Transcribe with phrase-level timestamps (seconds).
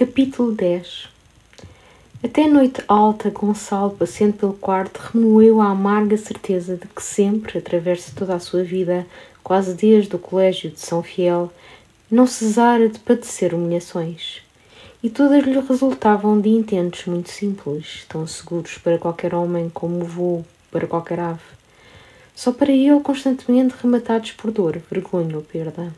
[0.00, 1.10] Capítulo 10
[2.24, 8.06] Até noite alta, Gonçalo, paciente pelo quarto, remoeu a amarga certeza de que sempre, através
[8.06, 9.06] de toda a sua vida,
[9.44, 11.52] quase desde o colégio de São Fiel,
[12.10, 14.40] não cesara de padecer humilhações.
[15.02, 20.06] E todas lhe resultavam de intentos muito simples, tão seguros para qualquer homem como o
[20.06, 21.44] voo para qualquer ave.
[22.34, 25.92] Só para ele constantemente rematados por dor, vergonha ou perda.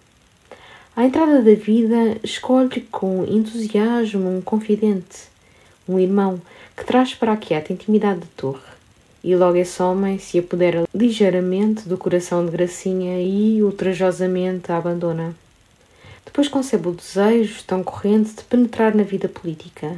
[0.95, 5.23] À entrada da vida, escolhe com entusiasmo um confidente,
[5.89, 6.39] um irmão,
[6.77, 8.61] que traz para a quieta intimidade da torre.
[9.25, 15.35] E logo esse homem se apodera ligeiramente do coração de Gracinha e ultrajosamente a abandona.
[16.27, 19.97] Depois concebe o desejo tão corrente de penetrar na vida política.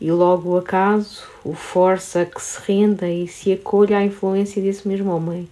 [0.00, 4.62] E logo o acaso o força a que se renda e se acolha à influência
[4.62, 5.48] desse mesmo homem.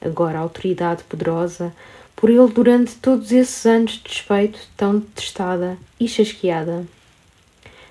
[0.00, 1.70] Agora autoridade poderosa,
[2.16, 6.84] por ele durante todos esses anos de despeito tão detestada e chasqueada.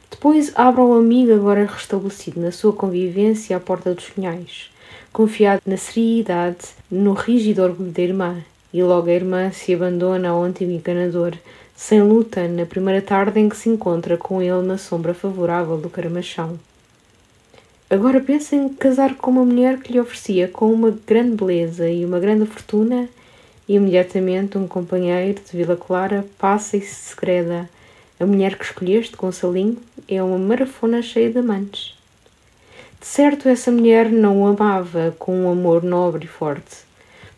[0.10, 4.72] Depois abre ao amigo agora restabelecido na sua convivência à porta dos cunhais,
[5.14, 8.38] confiado na seriedade, no rígido orgulho da irmã,
[8.74, 11.34] e logo a irmã se abandona ao antigo enganador,
[11.76, 15.90] sem luta, na primeira tarde em que se encontra com ele na sombra favorável do
[15.90, 16.58] caramachão.
[17.90, 22.04] Agora pensa em casar com uma mulher que lhe oferecia com uma grande beleza e
[22.04, 23.08] uma grande fortuna,
[23.68, 27.70] imediatamente um companheiro de Vila Clara passa e se segreda.
[28.20, 29.78] A mulher que escolheste, Gonçalinho,
[30.08, 31.98] é uma marafona cheia de amantes.
[33.00, 36.86] De certo, essa mulher não o amava com um amor nobre e forte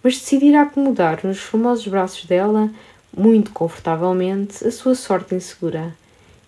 [0.08, 2.70] mas decidira acomodar nos famosos braços dela,
[3.14, 5.94] muito confortavelmente, a sua sorte insegura.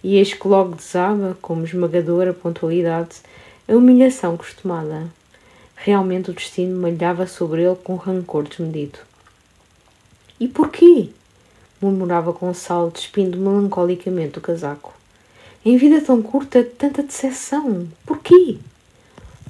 [0.01, 3.17] E eis que logo desaba, como esmagadora pontualidade,
[3.67, 5.07] a humilhação costumada.
[5.75, 8.99] Realmente o destino malhava sobre ele com rancor desmedido.
[10.39, 11.09] E porquê?
[11.81, 14.93] murmurava Gonçalo, despindo melancolicamente o casaco.
[15.65, 17.87] Em vida tão curta, tanta decepção.
[18.05, 18.57] Porquê?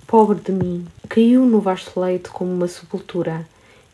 [0.08, 3.46] Pobre de mim, caiu no vasto leito como uma sepultura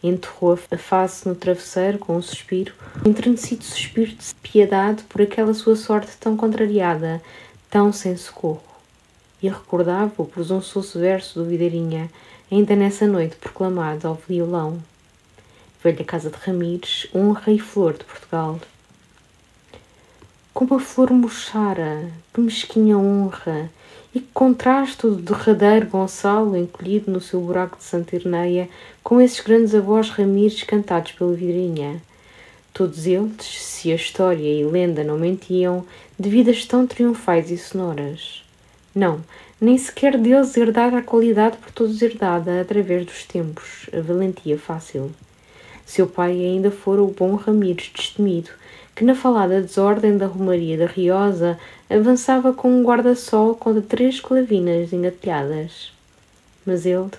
[0.07, 2.73] enterrou a face no travesseiro com um suspiro,
[3.05, 7.21] um entrenecido suspiro de piedade por aquela sua sorte tão contrariada,
[7.69, 8.63] tão sem socorro.
[9.41, 12.09] E recordava o presunçoso verso do Videirinha,
[12.51, 14.79] ainda nessa noite proclamado ao violão.
[15.85, 18.59] Velha Casa de Ramires, honra e flor de Portugal.
[20.51, 23.69] Como a flor murchara, que mesquinha honra,
[24.11, 28.67] e que contraste o derradeiro Gonçalo encolhido no seu buraco de Santa Irneia
[29.03, 32.01] com esses grandes avós Ramires cantados pela vidrinha.
[32.73, 35.85] Todos eles, se a história e lenda não mentiam,
[36.19, 38.43] de vidas tão triunfais e sonoras.
[38.95, 39.23] Não,
[39.61, 45.11] nem sequer deles herdara a qualidade por todos herdada através dos tempos, a valentia fácil.
[45.85, 48.49] Seu pai ainda fora o bom Ramires destemido,
[48.95, 51.59] que na falada desordem da Romaria da Riosa
[51.89, 55.93] avançava com um guarda-sol contra três clavinas engatilhadas.
[56.65, 57.11] Mas ele,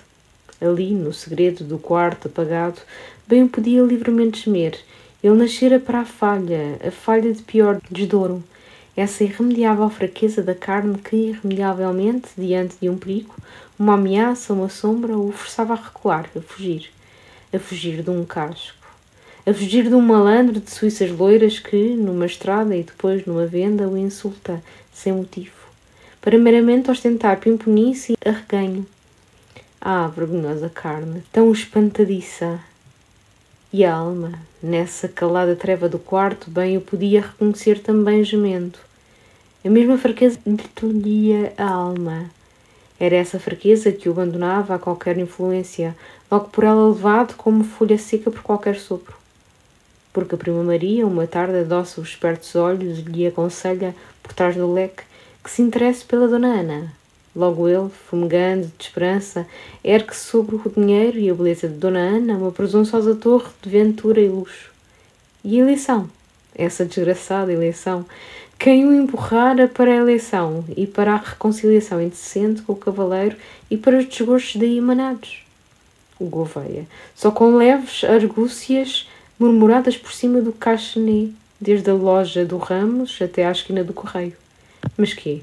[0.59, 2.81] ali no segredo do quarto apagado,
[3.25, 4.77] bem podia livremente gemer.
[5.23, 8.43] Ele nascera para a falha, a falha de pior desdouro,
[8.95, 13.35] essa irremediável fraqueza da carne que, irremediavelmente, diante de um perigo,
[13.77, 16.89] uma ameaça, uma sombra, o forçava a recuar, a fugir,
[17.53, 18.77] a fugir de um casco
[19.47, 23.87] a fugir de um malandro de suíças loiras que, numa estrada e depois numa venda,
[23.87, 25.55] o insulta, sem motivo,
[26.19, 28.85] para meramente ostentar pimponice e arreganho.
[29.79, 32.59] Ah, vergonhosa carne, tão espantadiça!
[33.71, 38.77] E a alma, nessa calada treva do quarto, bem o podia reconhecer também gemendo.
[39.63, 42.29] A mesma fraqueza lhe tolhia a alma.
[42.99, 45.95] Era essa fraqueza que o abandonava a qualquer influência,
[46.29, 49.17] logo por ela levado como folha seca por qualquer sopro
[50.17, 54.55] porque a prima Maria, uma tarde, adoça os espertos olhos e lhe aconselha, por trás
[54.55, 55.03] do leque,
[55.43, 56.91] que se interesse pela dona Ana.
[57.35, 59.45] Logo ele, fumegando de esperança,
[59.83, 64.19] ergue-se sobre o dinheiro e a beleza de dona Ana, uma presunçosa torre de ventura
[64.19, 64.71] e luxo.
[65.43, 66.09] E a eleição?
[66.55, 68.03] Essa desgraçada eleição.
[68.57, 73.37] Quem o empurrara para a eleição e para a reconciliação indecente com o cavaleiro
[73.69, 75.46] e para os desgostos daí emanados?
[76.25, 76.85] Gouveia,
[77.15, 79.07] só com leves argúcias
[79.39, 84.33] murmuradas por cima do caixonet, desde a loja do Ramos até à esquina do Correio.
[84.97, 85.41] Mas quê?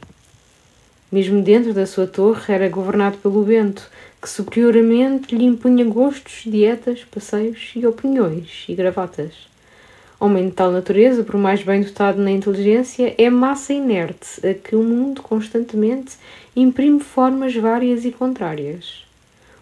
[1.11, 3.89] Mesmo dentro da sua torre era governado pelo vento,
[4.21, 9.53] que superiormente lhe impunha gostos, dietas, passeios e opiniões e gravatas.
[10.19, 14.75] Homem de tal natureza, por mais bem dotado na inteligência, é massa inerte a que
[14.75, 16.17] o mundo constantemente
[16.57, 19.04] imprime formas várias e contrárias.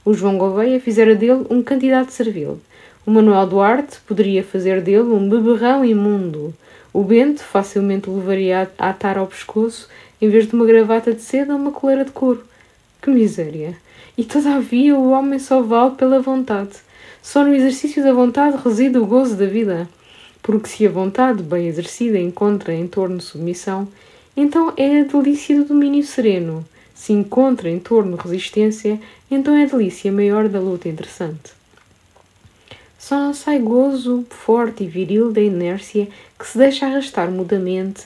[0.05, 2.59] O João Gouveia fizera dele um candidato servil,
[3.05, 6.55] o Manuel Duarte poderia fazer dele um beberrão imundo.
[6.93, 9.89] O Bento facilmente o levaria a atar ao pescoço
[10.21, 12.45] em vez de uma gravata de seda ou uma coleira de couro.
[13.03, 13.77] Que miséria!
[14.17, 16.77] E todavia o homem só vale pela vontade.
[17.21, 19.89] Só no exercício da vontade reside o gozo da vida.
[20.41, 23.89] Porque se a vontade, bem exercida, encontra em torno submissão,
[24.37, 26.65] então é a delícia do domínio sereno.
[27.03, 31.53] Se encontra em torno resistência, então é delícia maior da luta interessante.
[32.97, 36.07] Só não sai gozo forte e viril da inércia
[36.39, 38.03] que se deixa arrastar mudamente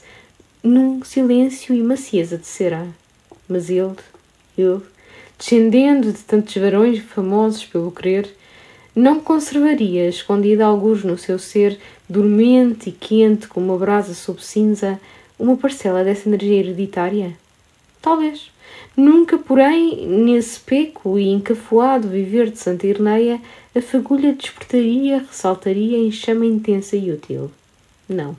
[0.63, 2.89] num silêncio e macieza de cera.
[3.47, 3.97] Mas ele,
[4.57, 4.81] ele,
[5.39, 8.35] descendendo de tantos varões famosos pelo querer,
[8.95, 11.79] não conservaria, escondida alguns no seu ser,
[12.09, 14.99] dormente e quente como uma brasa sob cinza,
[15.39, 17.37] uma parcela dessa energia hereditária?
[18.01, 18.56] Talvez.
[18.97, 23.39] Nunca, porém, nesse peco e encafuado viver de Santa Irneia,
[23.75, 27.51] a fagulha despertaria, ressaltaria em chama intensa e útil.
[28.09, 28.35] Não.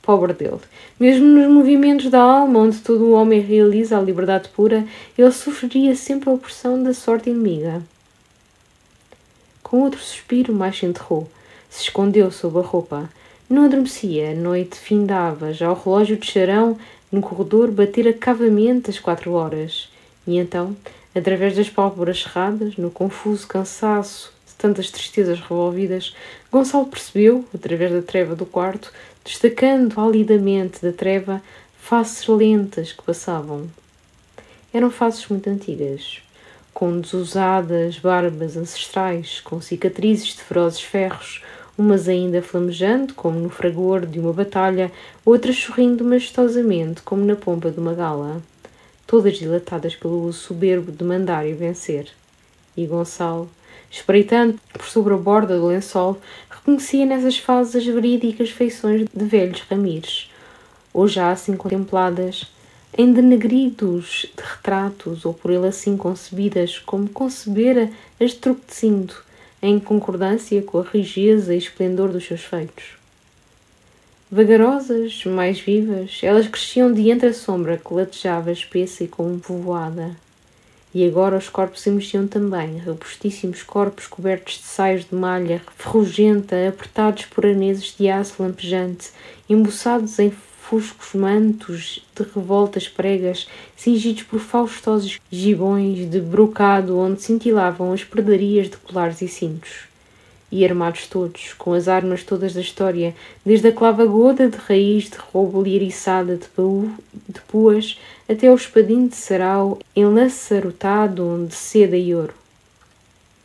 [0.00, 0.60] Pobre dele.
[0.98, 4.86] Mesmo nos movimentos da alma, onde todo o homem realiza a liberdade pura,
[5.18, 7.82] ele sofreria sempre a opressão da sorte inimiga.
[9.62, 11.28] Com outro suspiro, mais se enterrou.
[11.68, 13.10] Se escondeu sob a roupa.
[13.50, 16.78] Não adormecia, a noite findava, já o relógio de charão
[17.12, 19.87] no corredor batera cavamente as quatro horas.
[20.28, 20.76] E então,
[21.14, 26.14] através das pálpebras cerradas, no confuso cansaço de tantas tristezas revolvidas,
[26.52, 28.92] Gonçalo percebeu, através da treva do quarto,
[29.24, 31.40] destacando palidamente da treva,
[31.80, 33.70] faces lentas que passavam.
[34.70, 36.20] Eram faces muito antigas,
[36.74, 41.42] com desusadas barbas ancestrais, com cicatrizes de ferozes ferros,
[41.78, 44.92] umas ainda flamejando, como no fragor de uma batalha,
[45.24, 48.42] outras sorrindo majestosamente, como na pompa de uma gala,
[49.08, 52.08] todas dilatadas pelo soberbo de mandar e vencer.
[52.76, 53.50] E Gonçalo,
[53.90, 56.20] espreitando por sobre a borda do lençol,
[56.50, 60.30] reconhecia nessas fases as verídicas feições de velhos Ramires,
[60.92, 62.52] ou já assim contempladas,
[62.96, 67.90] em denegridos de retratos, ou por ele assim concebidas como concebera
[68.20, 68.34] as
[69.62, 72.97] em concordância com a rigidez e esplendor dos seus feitos.
[74.30, 80.14] Vagarosas, mais vivas, elas cresciam de entre a sombra que latejava espessa e como povoada.
[80.94, 86.68] E agora os corpos se mexiam também, robustíssimos corpos cobertos de saios de malha ferrugenta,
[86.68, 89.12] apertados por aneses de aço lampejante,
[89.48, 97.94] embuçados em fuscos mantos de revoltas pregas, cingidos por faustosos gibões de brocado onde cintilavam
[97.94, 99.87] as perdarias de colares e cintos.
[100.50, 103.14] E armados todos, com as armas todas da história,
[103.44, 106.90] desde a clava goda de raiz de roubo lieriçada de, paú,
[107.28, 107.98] de puas
[108.28, 112.34] até ao espadinho de sarau enlaçarotado de seda e ouro.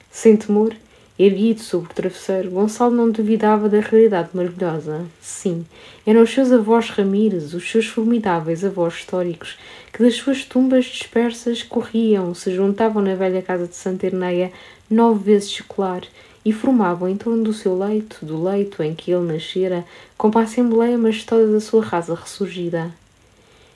[0.09, 0.73] Sem temor,
[1.17, 5.05] Erguido sobre o travesseiro, Gonçalo não duvidava da realidade maravilhosa.
[5.21, 5.63] Sim,
[6.07, 9.55] eram os seus avós Ramírez, os seus formidáveis avós históricos,
[9.91, 14.51] que das suas tumbas dispersas corriam, se juntavam na velha casa de Santa Erneia
[14.89, 16.01] nove vezes secular
[16.45, 19.85] e formavam em torno do seu leito, do leito em que ele nascera,
[20.17, 22.91] como a assembleia majestosa da sua raça ressurgida.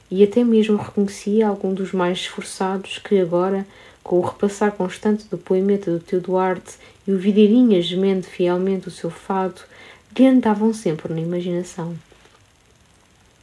[0.10, 3.66] E até mesmo reconhecia algum dos mais esforçados que agora,
[4.04, 6.76] com o repassar constante do poemeta do teu Duarte
[7.06, 9.62] e o videirinha gemendo fielmente o seu fado,
[10.18, 11.96] lhe andavam sempre na imaginação.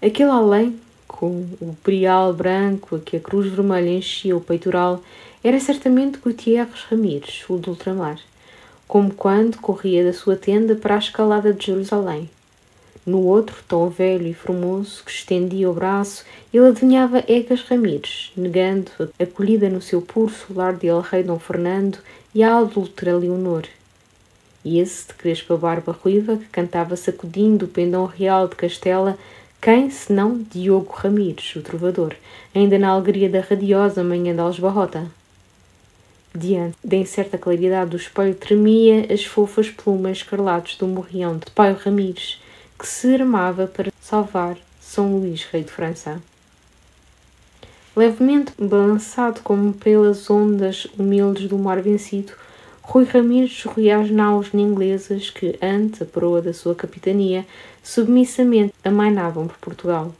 [0.01, 5.03] Aquele além, com o brial branco a que a cruz vermelha enchia o peitoral,
[5.43, 8.19] era certamente Gutierres Ramires, o do ultramar,
[8.87, 12.31] como quando corria da sua tenda para a escalada de Jerusalém.
[13.07, 18.91] No outro, tão velho e formoso, que estendia o braço, ele adivinhava Egas Ramires, negando,
[19.21, 21.99] acolhida no seu puro solar de El Rei Dom Fernando
[22.35, 23.65] e a adúltera Leonor.
[24.65, 29.19] E esse de crespa barba ruiva que cantava sacudindo o pendão real de Castela,
[29.61, 32.15] quem, senão Diogo Ramires, o trovador,
[32.55, 35.07] ainda na alegria da radiosa manhã de Alsbarrota?
[36.37, 41.73] Diante da incerta claridade do espelho tremia as fofas plumas escarlates do morrião de Pai
[41.73, 42.43] Ramires,
[42.77, 46.21] que se armava para salvar São Luís, rei de França.
[47.95, 52.33] Levemente balançado como pelas ondas humildes do mar vencido,
[52.83, 57.47] Rui Ramires sorria às naus inglesas que, ante a proa da sua capitania,
[57.81, 60.13] submissamente amainavam por Portugal.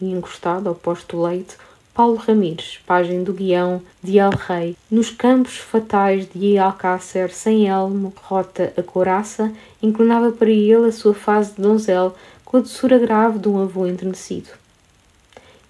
[0.00, 1.58] E encostado ao posto do leite,
[1.92, 8.12] Paulo Ramires, pajem do guião de El Rei, nos campos fatais de Alcácer, sem elmo,
[8.22, 13.40] rota a couraça, inclinava para ele a sua face de donzel com a doçura grave
[13.40, 14.50] de um avô enternecido.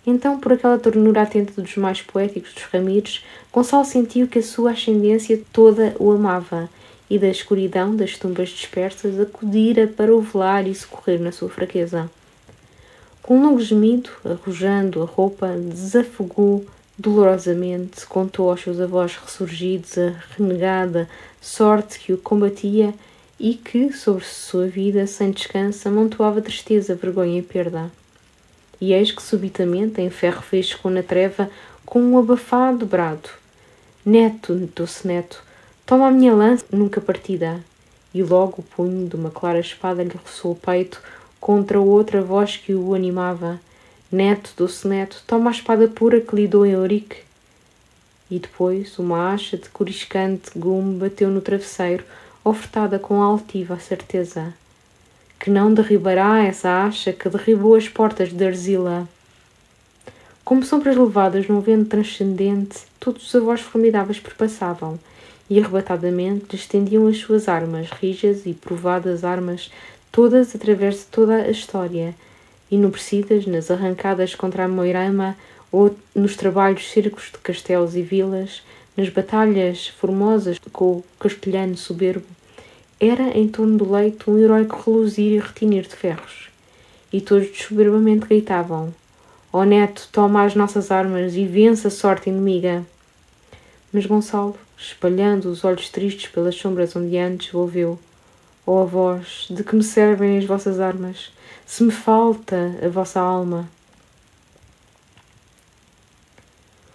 [0.06, 4.72] Então, por aquela ternura atenta dos mais poéticos dos Ramires, Gonçalo sentiu que a sua
[4.72, 6.68] ascendência toda o amava
[7.08, 12.10] e da escuridão das tumbas dispersas acudira para o velar e socorrer na sua fraqueza.
[13.30, 16.66] Com um longo gemido, arrojando a roupa, desafogou
[16.98, 21.08] dolorosamente, contou aos seus avós ressurgidos a renegada
[21.40, 22.92] sorte que o combatia
[23.38, 27.88] e que, sobre sua vida, sem descanso, amontoava tristeza, vergonha e perda.
[28.80, 31.48] E eis que subitamente, em ferro fresco na treva,
[31.86, 33.30] com um abafado brado:
[34.04, 35.40] Neto, doce neto,
[35.86, 37.60] toma a minha lança nunca partida.
[38.12, 41.00] E logo o punho de uma clara espada lhe roçou o peito
[41.40, 43.60] contra outra voz que o animava.
[44.12, 47.16] Neto, doce neto, toma a espada pura que lhe dou em Eurique.
[48.30, 52.04] E depois uma acha de coriscante gume bateu no travesseiro,
[52.44, 54.54] ofertada com altiva certeza
[55.40, 59.08] que não derribará essa acha que derribou as portas de Arzila.
[60.44, 65.00] Como sombras levadas num vento transcendente, todos os avós formidáveis perpassavam
[65.48, 69.72] e arrebatadamente estendiam as suas armas, rijas e provadas armas,
[70.12, 72.14] todas através de toda a história,
[72.70, 75.36] enobrecidas nas arrancadas contra a Moirama
[75.72, 78.62] ou nos trabalhos circos de castelos e vilas,
[78.96, 82.26] nas batalhas formosas com o castelhano soberbo,
[82.98, 86.50] era em torno do leito um heróico reluzir e retinir de ferros.
[87.12, 88.92] E todos soberbamente gritavam:
[89.52, 92.84] Ó oh neto, toma as nossas armas e vence a sorte inimiga.
[93.92, 97.98] Mas Gonçalo, espalhando os olhos tristes pelas sombras ondeantes, volveu:
[98.72, 101.32] Ó oh avós, de que me servem as vossas armas,
[101.66, 103.68] se me falta a vossa alma?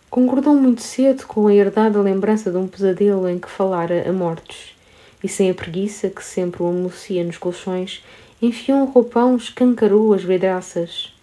[0.10, 4.74] Concordou muito cedo com a herdada lembrança de um pesadelo em que falara a mortes,
[5.22, 8.02] e sem a preguiça que sempre o amocia nos colchões,
[8.42, 11.14] enfiou um roupão, escancarou as vidraças.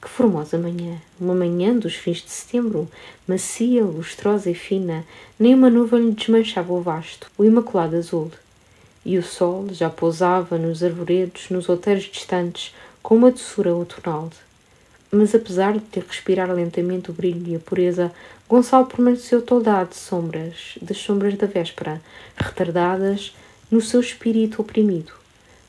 [0.00, 0.96] Que formosa manhã!
[1.20, 2.88] Uma manhã dos fins de setembro,
[3.28, 5.04] macia, lustrosa e fina,
[5.38, 8.30] nem uma nuvem lhe desmanchava o vasto, o imaculado azul.
[9.04, 14.30] E o sol já pousava nos arvoredos, nos outeiros distantes, com uma doçura outonal
[15.10, 18.12] mas apesar de ter respirar lentamente o brilho e a pureza,
[18.48, 22.00] Gonçalo permaneceu toldado de sombras, das sombras da véspera,
[22.36, 23.34] retardadas
[23.70, 25.12] no seu espírito oprimido,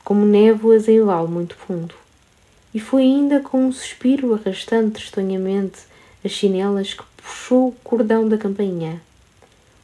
[0.04, 1.94] como névoas em vale muito fundo.
[2.72, 5.80] E foi ainda com um suspiro arrastando tristonhamente
[6.24, 9.00] as chinelas que puxou o cordão da campainha.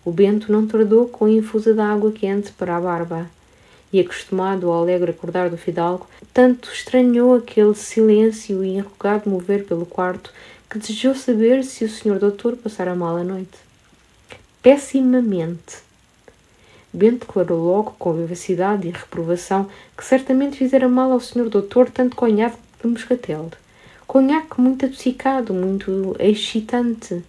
[0.04, 3.28] O Bento não tardou com a infusa da água quente para a barba
[3.92, 9.86] e acostumado ao alegre acordar do fidalgo, tanto estranhou aquele silêncio e enrugado mover pelo
[9.86, 10.32] quarto
[10.70, 13.58] que desejou saber se o senhor doutor passara mal a noite.
[14.62, 15.78] Pessimamente.
[16.92, 22.16] Bento declarou logo, com vivacidade e reprovação, que certamente fizera mal ao senhor doutor tanto
[22.16, 23.50] conhaque de moscatel.
[24.06, 27.22] Conhaque muito adocicado, muito excitante,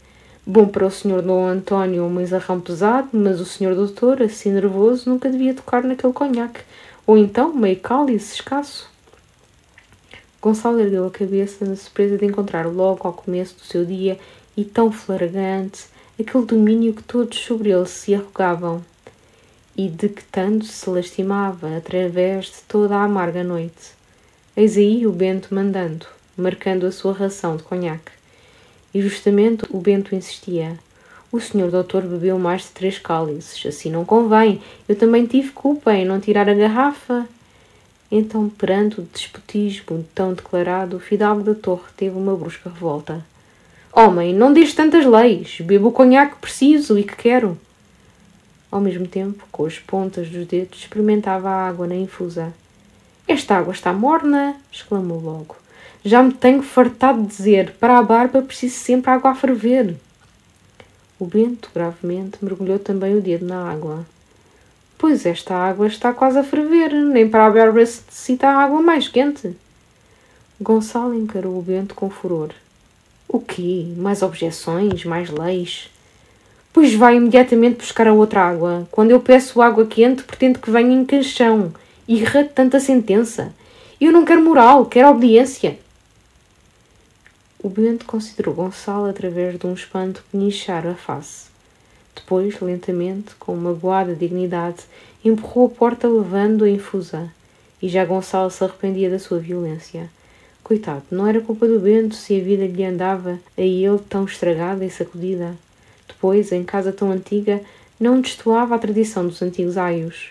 [0.51, 5.07] Bom para o senhor Dom António um menzarrão pesado, mas o senhor doutor, assim nervoso,
[5.07, 6.61] nunca devia tocar naquele conhaque.
[7.05, 8.89] Ou então, meio cálice escasso.
[10.41, 14.17] Gonçalo ergueu a cabeça na surpresa de encontrar logo ao começo do seu dia
[14.57, 15.85] e tão flagrante
[16.19, 18.83] aquele domínio que todos sobre ele se arrogavam
[19.77, 23.93] e de que tanto se lastimava através de toda a amarga noite.
[24.57, 28.18] Eis aí o Bento mandando, marcando a sua ração de conhaque.
[28.93, 30.77] E justamente o Bento insistia.
[31.31, 34.61] O senhor doutor bebeu mais de três cálices, assim não convém.
[34.87, 37.27] Eu também tive culpa em não tirar a garrafa.
[38.11, 43.23] Então, perante o despotismo tão declarado, o fidalgo da torre teve uma brusca revolta.
[43.93, 45.61] Homem, não diz tantas leis.
[45.61, 47.55] Bebo o conhaque que preciso e que quero.
[48.71, 52.53] Ao mesmo tempo, com as pontas dos dedos, experimentava a água na infusa.
[53.27, 54.55] Esta água está morna!
[54.71, 55.55] exclamou logo.
[56.03, 59.95] Já me tenho fartado de dizer, para a barba preciso sempre água a ferver.
[61.19, 64.05] O Bento, gravemente, mergulhou também o dedo na água.
[64.97, 69.09] Pois esta água está quase a ferver, nem para a barba se necessita água mais
[69.09, 69.53] quente.
[70.61, 72.51] Gonçalo encarou o Bento com furor.
[73.27, 73.93] O quê?
[73.97, 75.03] Mais objeções?
[75.03, 75.89] Mais leis?
[76.71, 78.87] Pois vai imediatamente buscar a outra água.
[78.89, 81.73] Quando eu peço água quente, pretendo que venha em canchão.
[82.07, 83.53] Irra tanta sentença.
[83.99, 85.77] Eu não quero moral, quero obediência.
[87.61, 91.47] O Bento considerou Gonçalo através de um espanto penichar a face.
[92.15, 94.77] Depois, lentamente, com uma magoada dignidade,
[95.25, 97.29] empurrou a porta levando a infusa.
[97.81, 100.09] E já Gonçalo se arrependia da sua violência.
[100.63, 104.85] Coitado, não era culpa do Bento se a vida lhe andava a ele tão estragada
[104.85, 105.53] e sacudida.
[106.07, 107.61] Depois, em casa tão antiga,
[107.99, 110.29] não destoava a tradição dos antigos aios.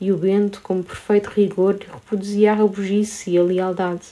[0.00, 4.08] E o Bento, com perfeito rigor, lhe reproduzia a rabugice e a lealdade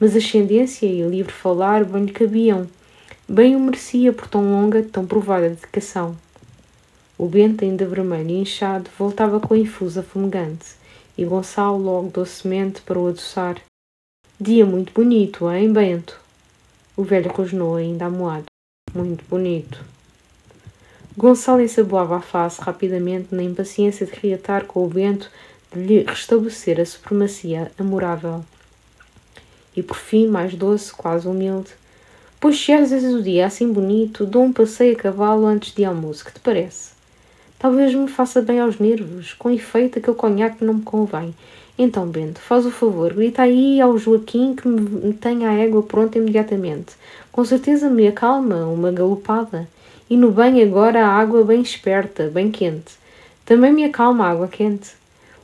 [0.00, 2.66] mas ascendência e livre falar bem lhe cabiam.
[3.28, 6.16] Bem o merecia por tão longa, tão provada dedicação.
[7.18, 10.74] O Bento, ainda vermelho e inchado, voltava com a infusa fumegante,
[11.18, 13.60] e Gonçalo logo docemente para o adoçar.
[14.40, 16.18] Dia muito bonito, hein, Bento?
[16.96, 18.46] O velho rosnou ainda amoado.
[18.94, 19.84] Muito bonito.
[21.14, 25.30] Gonçalo ensaboava a face rapidamente na impaciência de reatar com o Bento
[25.70, 28.42] de lhe restabelecer a supremacia amorável.
[29.76, 31.70] E por fim, mais doce, quase humilde,
[32.40, 36.24] Pois se vezes o dia assim bonito, dou um passeio a cavalo antes de almoço,
[36.24, 36.92] que te parece?
[37.58, 41.34] Talvez me faça bem aos nervos, com efeito aquele conhaque não me convém.
[41.78, 46.16] Então, Bento, faz o favor, grita aí ao Joaquim que me tenha a égua pronta
[46.16, 46.94] imediatamente.
[47.30, 49.68] Com certeza me acalma uma galopada.
[50.08, 52.94] E no banho agora a água bem esperta, bem quente.
[53.44, 54.92] Também me acalma a água quente.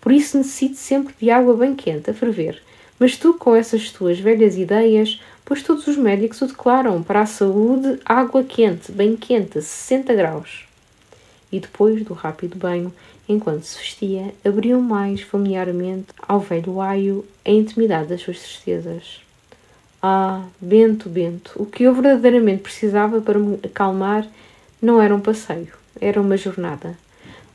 [0.00, 2.62] Por isso necessito sempre de água bem quente, a ferver.
[2.98, 7.26] Mas tu, com essas tuas velhas ideias, pois todos os médicos o declaram para a
[7.26, 10.64] saúde água quente, bem quente, a 60 graus.
[11.52, 12.92] E depois do rápido banho,
[13.28, 19.20] enquanto se vestia, abriu mais familiarmente ao velho aio a intimidade das suas tristezas.
[20.02, 24.26] Ah, Bento, Bento, o que eu verdadeiramente precisava para me acalmar
[24.80, 26.96] não era um passeio, era uma jornada.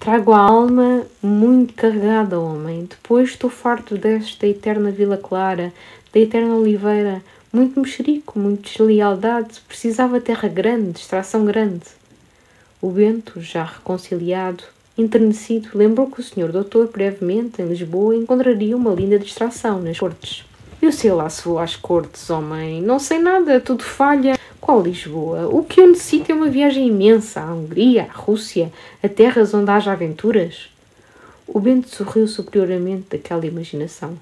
[0.02, 2.86] Trago a alma muito carregada, homem.
[2.86, 5.72] Depois estou farto desta eterna Vila Clara,
[6.12, 7.22] da eterna Oliveira,
[7.54, 11.86] muito mexerico, muito deslealdade, precisava terra grande, distração grande.
[12.82, 14.64] O Bento, já reconciliado,
[14.98, 20.44] enternecido, lembrou que o senhor doutor, brevemente, em Lisboa, encontraria uma linda distração nas cortes.
[20.82, 22.82] Eu sei lá se vou às cortes, homem.
[22.82, 24.36] Não sei nada, tudo falha.
[24.62, 25.48] Qual Lisboa?
[25.48, 29.72] O que eu necessito é uma viagem imensa à Hungria, à Rússia, a terras onde
[29.72, 30.70] haja aventuras.
[31.48, 34.16] O Bento sorriu superiormente daquela imaginação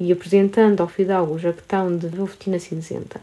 [0.00, 3.20] e apresentando ao fidalgo o jaquetão de velvetina cinzenta.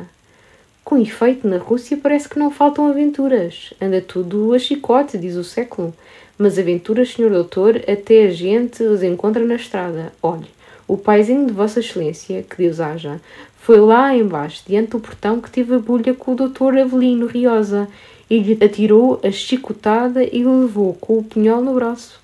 [0.83, 3.73] Com efeito, na Rússia parece que não faltam aventuras.
[3.81, 5.93] Anda tudo a chicote, diz o século.
[6.37, 10.13] Mas aventuras, senhor doutor, até a gente os encontra na estrada.
[10.23, 10.47] Olhe,
[10.87, 13.19] o paizinho de Vossa Excelência, que Deus haja,
[13.65, 17.87] foi lá embaixo, diante do portão, que teve a bulha com o doutor Avelino Riosa
[18.29, 22.19] e lhe atirou a chicotada e levou com o punhal no braço.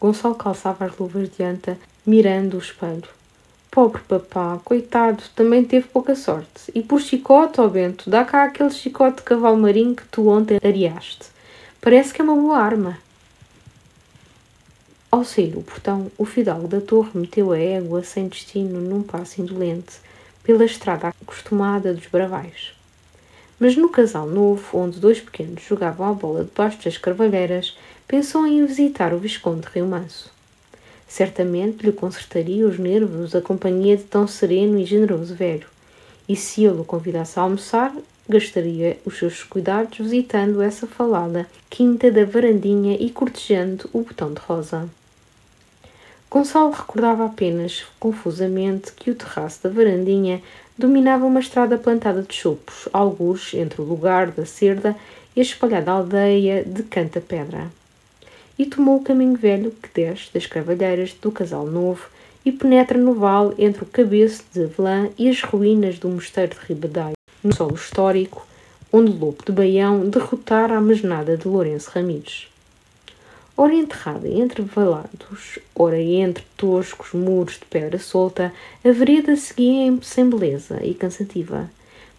[0.00, 3.08] Gonçalo calçava as luvas de anta mirando o espelho.
[3.68, 6.70] Pobre papá, coitado, também teve pouca sorte.
[6.72, 10.28] E por chicote, ó oh Bento, dá cá aquele chicote de cavalo marinho que tu
[10.28, 11.26] ontem areaste.
[11.80, 12.96] Parece que é uma boa arma.
[15.16, 19.40] Ao sair do portão, o fidalgo da torre meteu a égua sem destino num passo
[19.40, 19.94] indolente,
[20.42, 22.74] pela estrada acostumada dos bravais.
[23.58, 28.66] Mas no casal novo, onde dois pequenos jogavam a bola debaixo das carvalheiras, pensou em
[28.66, 30.30] visitar o Visconde Rio Manso.
[31.08, 35.66] Certamente lhe consertaria os nervos a companhia de tão sereno e generoso velho,
[36.28, 37.90] e se ele o convidasse a almoçar,
[38.28, 44.40] gastaria os seus cuidados visitando essa falada quinta da varandinha e cortejando o botão de
[44.40, 44.86] rosa.
[46.30, 50.42] Gonçalo recordava apenas, confusamente, que o terraço da varandinha
[50.76, 54.96] dominava uma estrada plantada de chopos, alguns entre o lugar da cerda
[55.34, 57.70] e a espalhada aldeia de Canta Pedra
[58.58, 62.08] e tomou o caminho velho que desce das Carvalheiras do Casal Novo
[62.44, 66.66] e penetra no vale entre o cabeço de Avelã e as ruínas do mosteiro de
[66.66, 67.12] Ribadai,
[67.42, 68.46] no solo histórico,
[68.92, 72.48] onde Lopo de Baião derrotara a mesnada de Lourenço Ramires.
[73.58, 78.52] Ora enterrada entre valados, ora entre toscos muros de pedra solta,
[78.84, 81.70] a vereda seguia sem beleza e cansativa,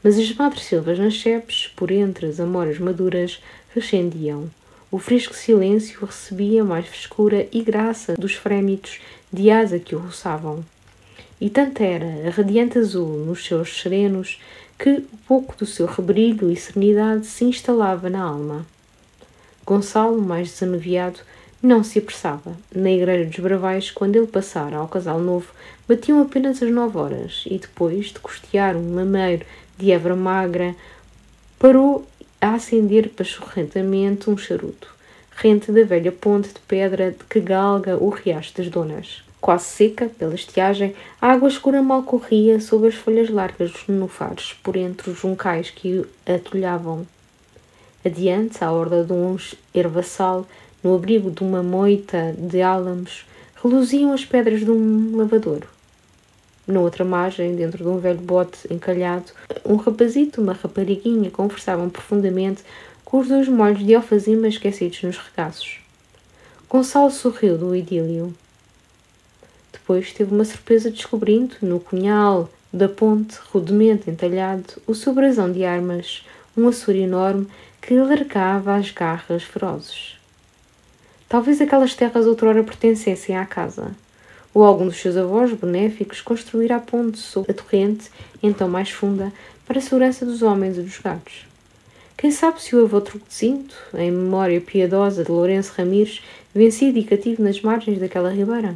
[0.03, 3.39] mas as madres silvas nas chepes, por entre as amoras maduras,
[3.75, 4.49] rescendiam,
[4.89, 8.99] o fresco silêncio recebia mais frescura e graça dos frémitos
[9.31, 10.65] de asa que o roçavam.
[11.39, 14.41] E tanto era a radiante azul nos seus serenos
[14.79, 18.65] que pouco do seu rebrilho e serenidade se instalava na alma.
[19.67, 21.19] Gonçalo, mais desanuviado,
[21.61, 22.55] não se apressava.
[22.73, 25.51] Na igreja dos Bravais, quando ele passara ao casal novo,
[25.85, 29.45] batiam apenas as nove horas, e depois de costear um lameiro
[29.77, 30.73] de Évora magra,
[31.59, 32.07] parou
[32.39, 34.87] a acender pachorrentamente um charuto,
[35.35, 39.21] rente da velha ponte de pedra de que galga o riacho das donas.
[39.41, 44.53] Quase seca pela estiagem, a água escura mal corria sob as folhas largas dos nenufares,
[44.63, 47.05] por entre os juncais que atulhavam.
[48.07, 49.35] Adiante, à horda de um
[49.75, 50.47] ervaçal,
[50.81, 53.25] no abrigo de uma moita de álamos,
[53.61, 55.67] reluziam as pedras de um lavadouro.
[56.65, 59.33] Na outra margem, dentro de um velho bote encalhado,
[59.65, 62.63] um rapazito e uma rapariguinha conversavam profundamente
[63.03, 65.81] com os dois molhos de alfazima esquecidos nos regaços.
[66.69, 68.33] Gonçalo sorriu do idílio.
[69.73, 75.65] Depois teve uma surpresa descobrindo, no cunhal da ponte, rudemente entalhado, o seu brasão de
[75.65, 77.47] armas, um açor enorme
[77.87, 80.17] que alargava as garras ferozes.
[81.29, 83.95] Talvez aquelas terras outrora pertencessem à casa,
[84.53, 88.11] ou algum dos seus avós benéficos construíra a ponte sobre a torrente,
[88.43, 89.31] então mais funda,
[89.65, 91.47] para a segurança dos homens e dos gatos.
[92.17, 96.21] Quem sabe se o avô Truquezinto, em memória piedosa de Lourenço Ramires,
[96.53, 98.75] vencido e cativo nas margens daquela ribeira?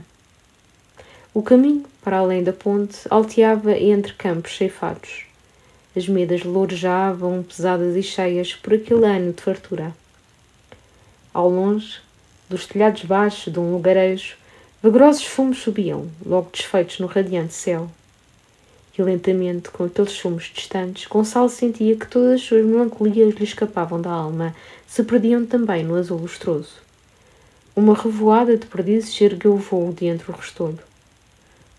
[1.33, 5.30] O caminho, para além da ponte, alteava entre campos ceifados.
[5.95, 9.93] As medas lourejavam pesadas e cheias por aquele ano de fartura.
[11.33, 11.99] Ao longe,
[12.49, 14.35] dos telhados baixos de um lugarejo,
[14.81, 17.89] vagarosos fumos subiam, logo desfeitos no radiante céu.
[18.97, 24.01] E lentamente, com aqueles fumos distantes, Gonçalo sentia que todas as suas melancolias lhe escapavam
[24.01, 24.55] da alma,
[24.87, 26.75] se perdiam também no azul lustroso.
[27.75, 30.90] Uma revoada de perdizes ergueu o voo de entre o restolho.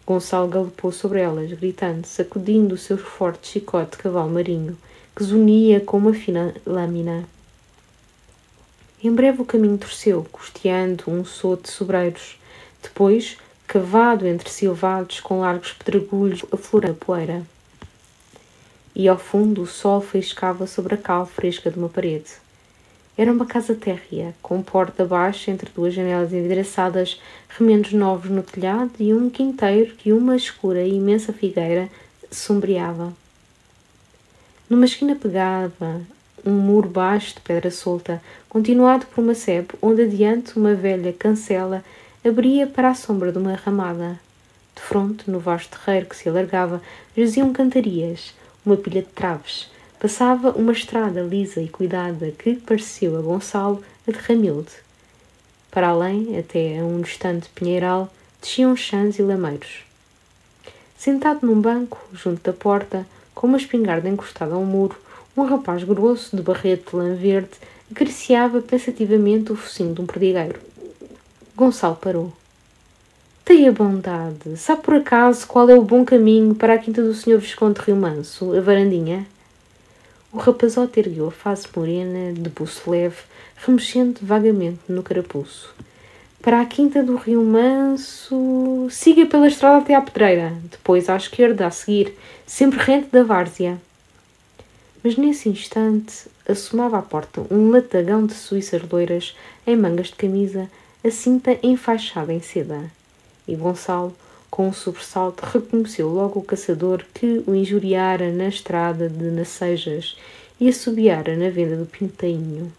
[0.05, 4.77] Gonçalo galopou sobre elas, gritando, sacudindo o seu forte chicote de cavalo marinho,
[5.15, 7.25] que zunia com uma fina lâmina.
[9.03, 12.37] Em breve o caminho torceu, costeando um soto de sobreiros.
[12.83, 13.37] Depois,
[13.67, 17.43] cavado entre silvados com largos pedregulhos aflorando a poeira.
[18.95, 22.33] E ao fundo o sol faiscava sobre a cal fresca de uma parede.
[23.17, 28.93] Era uma casa térrea, com porta baixa entre duas janelas envidraçadas, remendos novos no telhado
[28.99, 31.91] e um quinteiro que uma escura e imensa figueira
[32.31, 33.13] sombreava.
[34.69, 36.01] Numa esquina pegava
[36.45, 41.85] um muro baixo de pedra solta, continuado por uma sebe, onde adiante uma velha cancela
[42.25, 44.19] abria para a sombra de uma ramada.
[44.75, 46.81] De fronte, no vasto terreiro que se alargava,
[47.15, 49.71] jaziam cantarias, uma pilha de traves.
[50.03, 54.73] Passava uma estrada lisa e cuidada que pareceu a Gonçalo a de Ramilde.
[55.71, 59.85] Para além, até a um distante pinheiral, desciam chãs e lameiros.
[60.99, 64.97] Sentado num banco, junto da porta, com uma espingarda encostada ao muro,
[65.37, 67.53] um rapaz grosso, de barrete de lã verde,
[67.89, 70.59] acariciava pensativamente o focinho de um perdigueiro.
[71.55, 72.33] Gonçalo parou.
[73.45, 74.57] Tenha bondade.
[74.57, 77.95] Sabe por acaso qual é o bom caminho para a quinta do Senhor Visconde Rio
[77.95, 79.31] Manso, a varandinha?
[80.33, 83.19] O rapazote ergueu a face morena, de buço leve,
[83.57, 85.75] remexendo vagamente no carapuço.
[86.41, 91.67] Para a quinta do Rio Manso, siga pela estrada até à pedreira, depois à esquerda,
[91.67, 92.17] a seguir,
[92.47, 93.79] sempre rente da várzea
[95.03, 100.71] mas nesse instante assomava à porta um latagão de suíças loiras em mangas de camisa,
[101.05, 102.85] a cinta enfaixada em seda.
[103.47, 104.15] E Gonçalo,
[104.53, 110.15] com um sobressalto, reconheceu logo o caçador que o injuriara na estrada de Nacejas
[110.61, 112.71] e assobiara na venda do pintainho.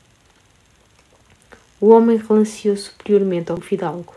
[1.81, 4.13] O homem relanceou superiormente ao fidalgo.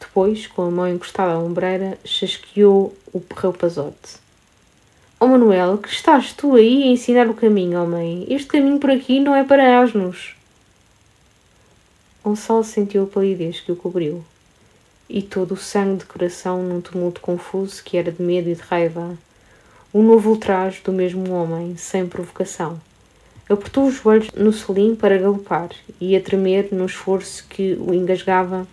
[0.00, 4.18] Depois, com a mão encostada à ombreira, chasqueou o rapazote.
[5.20, 8.26] Oh Manuel, que estás tu aí a ensinar o caminho, homem?
[8.28, 10.34] Este caminho por aqui não é para asnos.
[12.24, 14.24] Gonçalo sentiu a palidez que o cobriu
[15.10, 18.62] e todo o sangue de coração num tumulto confuso que era de medo e de
[18.62, 19.18] raiva.
[19.92, 22.80] Um novo ultraje do mesmo homem, sem provocação.
[23.48, 25.70] Apertou os joelhos no selim para galopar
[26.00, 28.66] e a tremer no esforço que o engasgava.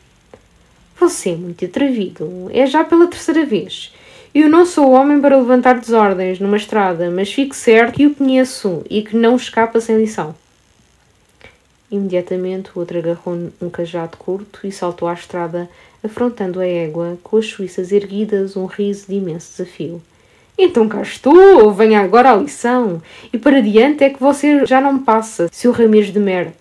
[1.00, 2.48] Você é muito atrevido.
[2.52, 3.92] É já pela terceira vez.
[4.36, 8.84] Eu não sou homem para levantar desordens numa estrada, mas fico certo que o conheço
[8.88, 10.36] e que não escapa sem lição.
[11.90, 15.70] Imediatamente o outro agarrou um cajado curto e saltou à estrada,
[16.04, 20.02] afrontando a égua, com as suíças erguidas, um riso de imenso desafio.
[20.58, 23.02] Então cá estou, venha agora à lição.
[23.32, 26.54] E para diante é que você já não passa, seu Ramires de Mer.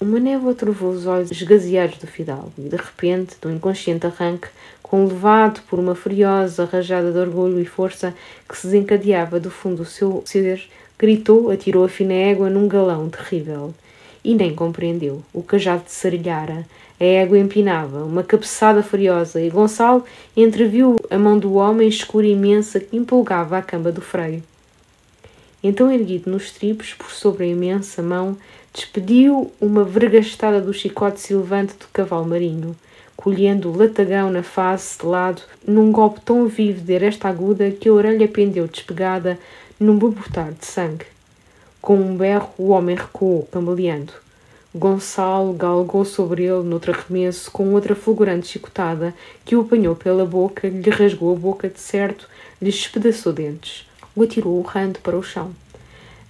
[0.00, 4.48] Uma névoa trovou os olhos esgazeados do fidalgo e, de repente, um inconsciente arranque,
[4.82, 8.14] com levado por uma furiosa rajada de orgulho e força
[8.48, 10.62] que se desencadeava do fundo do seu ser,
[10.98, 13.74] gritou, atirou a fina égua num galão terrível.
[14.24, 15.22] E nem compreendeu.
[15.34, 16.64] O cajado de sarilhara,
[17.00, 20.04] a égua empinava, uma cabeçada furiosa, e Gonçalo
[20.36, 24.42] entreviu a mão do homem escura e imensa que empolgava a camba do freio.
[25.64, 28.36] Então, erguido nos tripos, por sobre a imensa mão,
[28.74, 32.76] despediu uma vergastada do chicote silvante do cavalo marinho,
[33.16, 37.88] colhendo o latagão na face de lado, num golpe tão vivo de aresta aguda que
[37.88, 39.38] a orelha pendeu despegada
[39.78, 41.06] num borbotar de sangue.
[41.80, 44.12] Com um berro, o homem recuou, cambaleando.
[44.72, 49.12] Gonçalo galgou sobre ele noutro arremesso com outra fulgurante chicotada
[49.44, 52.28] que o apanhou pela boca, lhe rasgou a boca de certo,
[52.62, 53.84] lhe espedaçou dentes.
[54.14, 55.50] O atirou urrando para o chão.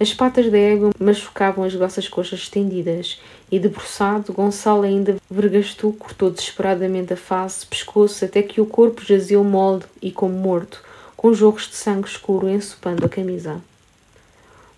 [0.00, 3.20] As patas da égua machucavam as grossas coxas estendidas,
[3.52, 9.44] e debruçado, Gonçalo ainda vergastou, cortou desesperadamente a face, pescoço, até que o corpo jazeu
[9.44, 10.82] molde e como morto,
[11.14, 13.60] com jorros de sangue escuro ensopando a camisa.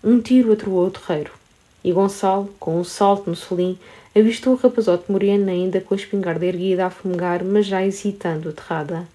[0.03, 1.42] Um tiro atroou o terreiro.
[1.83, 3.77] E Gonçalo, com um salto no solim,
[4.15, 9.07] avistou o rapazote moreno ainda com a espingarda erguida a fumegar, mas já hesitando, aterrada.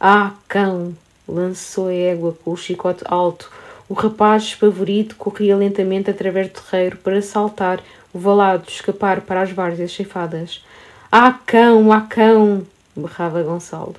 [0.00, 0.94] Ah, cão!
[1.28, 3.50] lançou a égua com o chicote alto.
[3.88, 7.80] O rapaz, espavorido, corria lentamente através do terreiro para saltar
[8.12, 10.64] o valado, escapar para as várzeas ceifadas.
[11.12, 11.92] Ah, cão!
[11.92, 12.66] Ah, cão!
[12.96, 13.94] berrava Gonçalo.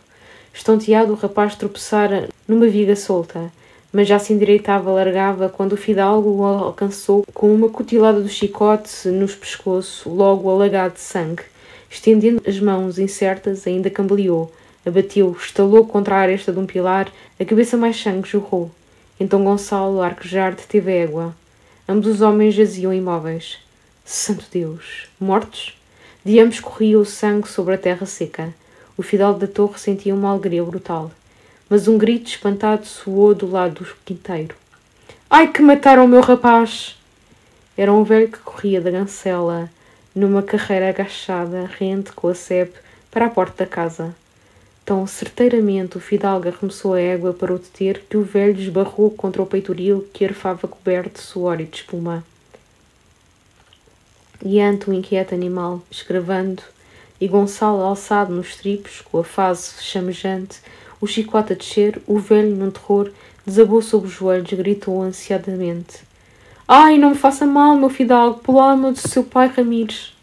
[0.53, 3.51] Estonteado, o rapaz tropeçara numa viga solta
[3.91, 9.07] mas já se endireitava, largava, quando o fidalgo o alcançou com uma cutilada do chicote
[9.07, 11.43] nos pescoço, logo alagado de sangue.
[11.89, 14.53] Estendendo as mãos incertas, ainda cambaleou,
[14.85, 18.69] abateu, estalou contra a aresta de um pilar, a cabeça mais sangue jorrou.
[19.19, 21.35] Então Gonçalo, arquejar, deteve a égua.
[21.87, 23.57] Ambos os homens jaziam imóveis.
[24.05, 25.07] Santo Deus!
[25.19, 25.75] Mortos?
[26.23, 28.53] De ambos corria o sangue sobre a terra seca.
[28.95, 31.09] O fidalgo da torre sentia uma alegria brutal
[31.69, 34.55] mas um grito espantado soou do lado do quinteiro.
[35.29, 36.97] Ai, que mataram o meu rapaz!
[37.77, 39.69] Era um velho que corria da gancela,
[40.13, 42.73] numa carreira agachada, rente com a sebe,
[43.11, 44.15] para a porta da casa.
[44.83, 49.41] Tão certeiramente o fidalgo arremessou a égua para o deter que o velho esbarrou contra
[49.41, 52.23] o peitoril que arfava coberto de suor e de espuma.
[54.43, 56.63] Diante o inquieto animal, escravando,
[57.21, 60.59] e Gonçalo alçado nos tripos, com a face chamejante,
[61.01, 63.11] o chicote a descer, o velho, num terror,
[63.45, 66.01] desabou sobre os joelhos gritou ansiadamente:
[66.67, 70.13] Ai, não me faça mal, meu fidalgo, pela alma do seu pai Ramires.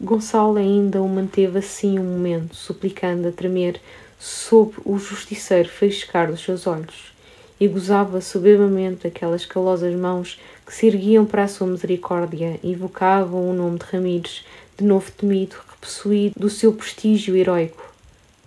[0.00, 3.80] Gonçalo ainda o manteve assim um momento, suplicando a tremer,
[4.18, 7.12] sob o justiceiro faiscar dos seus olhos,
[7.58, 13.50] e gozava soberbamente aquelas calosas mãos que se erguiam para a sua misericórdia e invocavam
[13.50, 14.44] o nome de Ramires,
[14.78, 17.89] de novo temido, repossuído do seu prestígio heróico.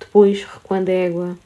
[0.04, 1.38] Depois, recuando a égua,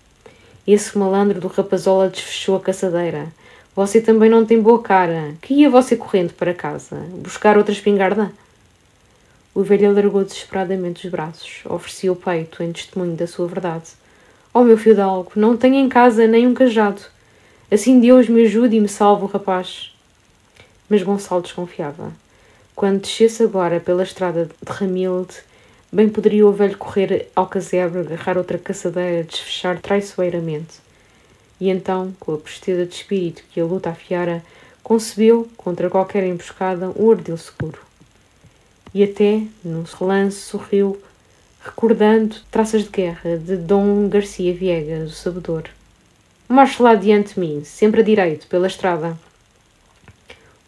[0.66, 3.32] esse malandro do rapazola desfechou a caçadeira.
[3.76, 5.36] Você também não tem boa cara.
[5.42, 6.96] Que ia você correndo para casa?
[7.24, 8.32] Buscar outra espingarda?
[9.54, 13.92] O velho alargou desesperadamente os braços, oferecia o peito em testemunho da sua verdade.
[14.54, 17.02] Oh, meu fidalgo, não tenho em casa nem um cajado.
[17.72, 19.94] Assim Deus me ajude e me salve o rapaz.
[20.90, 22.12] Mas Gonçalo desconfiava.
[22.76, 25.36] Quando descesse agora pela estrada de Ramilde,
[25.90, 30.82] Bem poderia o velho correr ao casebre, agarrar outra caçadeira, desfechar traiçoeiramente.
[31.62, 34.44] E então, com a presteza de espírito que a luta afiara,
[34.84, 37.80] concebeu, contra qualquer emboscada, um ardil seguro.
[38.94, 41.02] E até, num relance, sorriu,
[41.64, 45.70] recordando traças de guerra de Dom Garcia Viegas, o sabedor.
[46.50, 49.18] Marche lá diante de mim, sempre a direito, pela estrada.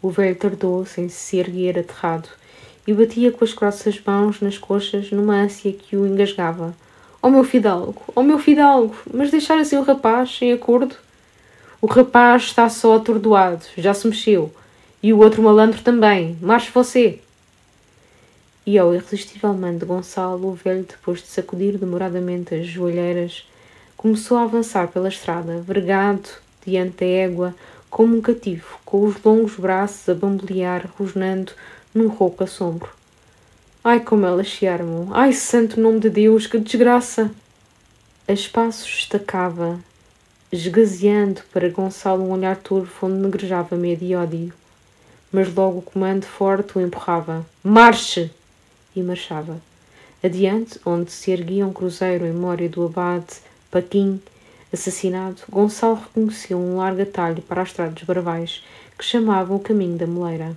[0.00, 2.28] O velho tardou, sem se erguer, aterrado,
[2.86, 6.74] e batia com as grossas mãos nas coxas numa ânsia que o engasgava.
[7.22, 10.96] Oh meu fidalgo, oh meu fidalgo, mas deixar assim o rapaz sem acordo?
[11.82, 14.52] O rapaz está só atordoado, já se mexeu.
[15.02, 16.36] E o outro malandro também.
[16.42, 17.20] Marche você!
[18.66, 23.48] E ao irresistível mano de Gonçalo, o velho, depois de sacudir demoradamente as joelheiras,
[23.96, 26.28] começou a avançar pela estrada, vergado
[26.66, 27.54] diante da égua,
[27.88, 31.52] como um cativo, com os longos braços a bambolear, rosnando
[31.94, 32.88] num rouco assombro.
[33.82, 35.08] Ai, como elas se armam!
[35.10, 37.30] Ai, santo nome de Deus, que desgraça!
[38.28, 39.80] A espaços estacava,
[40.52, 44.52] esgazeando para Gonçalo um olhar turvo onde negrejava medo e ódio.
[45.32, 47.44] Mas logo o comando forte o empurrava.
[47.64, 48.30] Marche!
[48.94, 49.60] E marchava.
[50.22, 53.36] Adiante, onde se erguia um cruzeiro em memória do abade
[53.70, 54.20] Paquim,
[54.72, 58.62] assassinado, Gonçalo reconheceu um largo atalho para a estrada dos Bravais,
[58.98, 60.56] que chamavam o caminho da moleira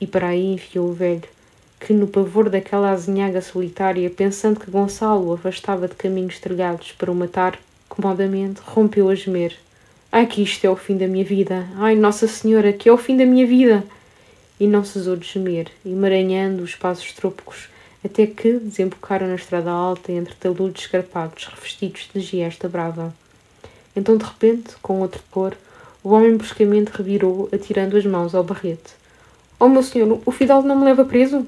[0.00, 1.22] e para aí enfiou o velho,
[1.80, 7.14] que, no pavor daquela azinhaga solitária, pensando que Gonçalo afastava de caminhos trilhados para o
[7.14, 9.54] matar, comodamente rompeu a gemer.
[10.10, 11.66] Ai, que isto é o fim da minha vida!
[11.76, 13.84] Ai, Nossa Senhora, que é o fim da minha vida!
[14.58, 17.68] E não cesou de gemer, emaranhando os passos trópicos,
[18.04, 23.14] até que desembocaram na estrada alta entre taludes escarpados, revestidos de giesta brava.
[23.94, 25.56] Então, de repente, com outro cor,
[26.02, 28.94] o homem bruscamente revirou, atirando as mãos ao barrete.
[29.58, 31.46] Oh, meu senhor, o fidalgo não me leva preso?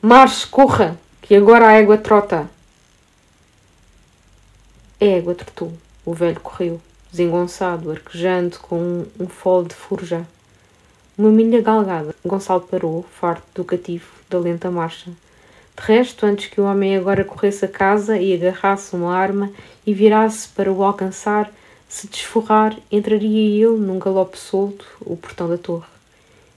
[0.00, 2.48] Marche, corra, que agora a égua trota.
[4.98, 5.70] A égua trotou.
[6.06, 6.80] O velho correu,
[7.10, 10.26] desengonçado, arquejando com um, um de forja.
[11.18, 15.10] Uma milha galgada, Gonçalo parou, farto do cativo, da lenta marcha.
[15.10, 19.50] De resto, antes que o homem agora corresse a casa e agarrasse uma arma
[19.86, 21.52] e virasse para o alcançar,
[21.88, 25.93] se desforrar, entraria ele num galope solto o portão da torre.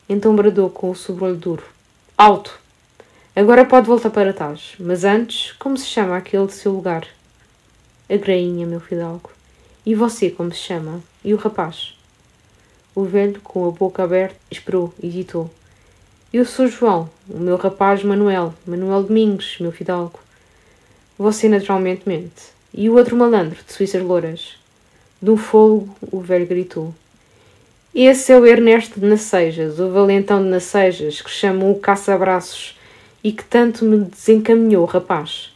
[0.10, 1.64] Então bradou com o sobrolho duro:
[2.18, 2.60] Alto!
[3.36, 7.06] Agora pode voltar para trás, mas antes, como se chama aquele de seu lugar?
[8.10, 9.30] A grainha, meu fidalgo.
[9.86, 11.04] E você, como se chama?
[11.24, 11.94] E o rapaz?
[12.96, 15.52] O velho, com a boca aberta, esperou, hesitou.
[16.34, 20.20] Eu sou João, o meu rapaz Manuel, Manuel Domingos, meu fidalgo.
[21.18, 22.44] Você naturalmente mente.
[22.74, 24.58] E o outro malandro, de suíças louras.
[25.22, 26.94] De um fogo, o velho gritou.
[28.00, 32.78] Esse é o Ernesto de Nacejas, o valentão de Nacejas, que chamam o caça-braços
[33.24, 35.52] e que tanto me desencaminhou, rapaz.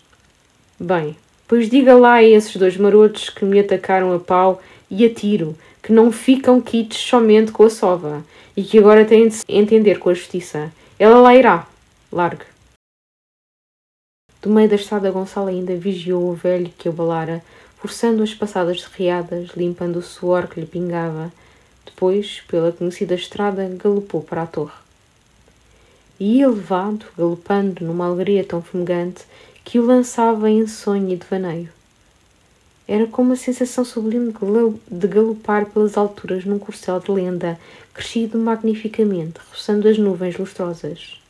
[0.80, 1.16] Bem,
[1.48, 5.56] pois diga lá a esses dois marotos que me atacaram a pau e a tiro,
[5.84, 8.26] que não ficam quites somente com a sova,
[8.58, 10.74] e que agora têm de se entender com a justiça.
[10.98, 11.68] Ela lá irá.
[12.12, 12.46] Largue.
[14.42, 17.44] Do meio da estrada, Gonçalo ainda vigiou o velho que abalara,
[17.78, 21.32] forçando as passadas derriadas, limpando o suor que lhe pingava.
[21.86, 24.74] Depois, pela conhecida estrada, galopou para a torre.
[26.20, 29.24] E ia levado, galopando numa alegria tão fumegante,
[29.64, 31.70] que o lançava em sonho e devaneio.
[32.88, 34.34] Era como uma sensação sublime
[34.90, 37.60] de galopar pelas alturas num corcel de lenda,
[37.94, 41.22] crescido magnificamente, roçando as nuvens lustrosas.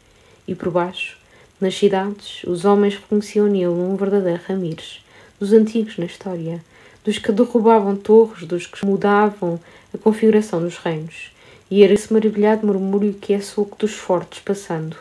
[0.48, 1.18] E por baixo,
[1.60, 5.06] nas cidades, os homens reconheciam nele um verdadeiro Ramires,
[5.40, 6.64] dos antigos na história,
[7.04, 9.60] dos que derrubavam torres, dos que mudavam
[9.94, 11.32] a configuração dos reinos.
[11.70, 14.98] E era esse maravilhado murmúrio que é soco dos fortes passando.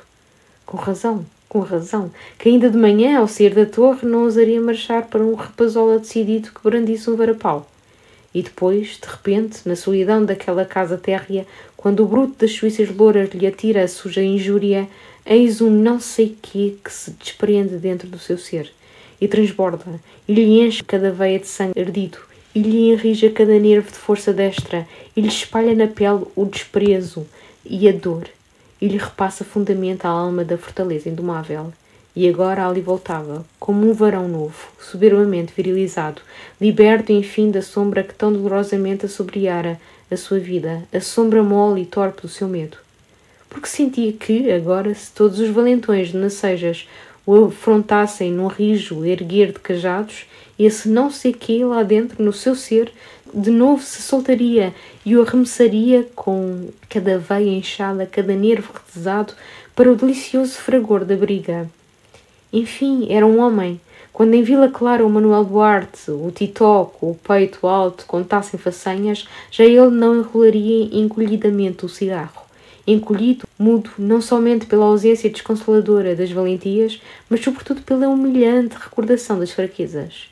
[0.65, 5.07] Com razão, com razão, que ainda de manhã, ao sair da torre, não ousaria marchar
[5.07, 7.69] para um rapazola decidido que brandisse um varapau.
[8.33, 11.45] E depois, de repente, na solidão daquela casa térrea,
[11.77, 14.89] quando o bruto das suíças louras lhe atira a suja injúria,
[15.27, 18.73] eis um não sei quê que se desprende dentro do seu ser,
[19.21, 22.19] e transborda, e lhe enche cada veia de sangue ardido,
[22.55, 27.27] e lhe enrija cada nervo de força destra, e lhe espalha na pele o desprezo
[27.65, 28.29] e a dor,
[28.81, 31.73] e lhe repassa fundamente a alma da fortaleza indomável.
[32.17, 36.21] E agora ali voltava, como um varão novo, soberbamente virilizado,
[36.61, 39.81] liberto enfim da sombra que tão dolorosamente assobriara
[40.11, 42.79] a sua vida, a sombra mole e torpe do seu medo.
[43.49, 46.89] Porque sentia que, agora, se todos os valentões de Nacejas
[47.27, 50.27] o afrontassem num rijo erguer de cajados,
[50.59, 52.93] esse não sei quê lá dentro, no seu ser,
[53.33, 59.35] de novo se soltaria e o arremessaria com cada veia inchada, cada nervo retesado,
[59.75, 61.69] para o delicioso fragor da briga.
[62.53, 63.81] Enfim, era um homem.
[64.13, 69.27] Quando em Vila Clara o Manuel Duarte, o Titó, com o peito alto, contassem façanhas,
[69.51, 72.50] já ele não enrolaria encolhidamente o cigarro.
[72.87, 79.53] Encolhido, mudo, não somente pela ausência desconsoladora das valentias, mas sobretudo pela humilhante recordação das
[79.53, 80.31] fraquezas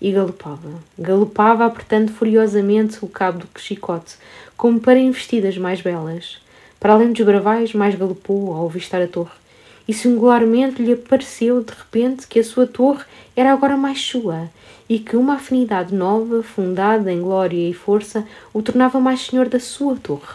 [0.00, 0.70] e galopava.
[0.98, 4.16] Galopava apertando furiosamente o cabo do chicote,
[4.56, 6.38] como para investidas mais belas.
[6.78, 9.38] Para além dos bravais, mais galopou ao avistar a torre.
[9.86, 13.04] E singularmente lhe pareceu de repente que a sua torre
[13.36, 14.48] era agora mais sua
[14.88, 19.60] e que uma afinidade nova, fundada em glória e força, o tornava mais senhor da
[19.60, 20.34] sua torre.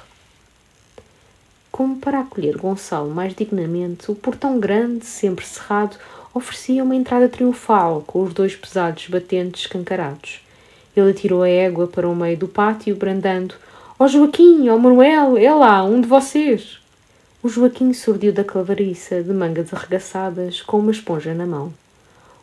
[1.75, 5.97] Como para acolher Gonçalo mais dignamente, o portão grande, sempre cerrado,
[6.33, 10.39] oferecia uma entrada triunfal, com os dois pesados batentes escancarados.
[10.95, 13.55] Ele atirou a égua para o meio do pátio, brandando:
[13.99, 16.79] Ó oh Joaquim, ó oh Manuel, é lá, um de vocês!
[17.43, 21.73] O Joaquim surdiu da clavariça, de mangas arregaçadas, com uma esponja na mão.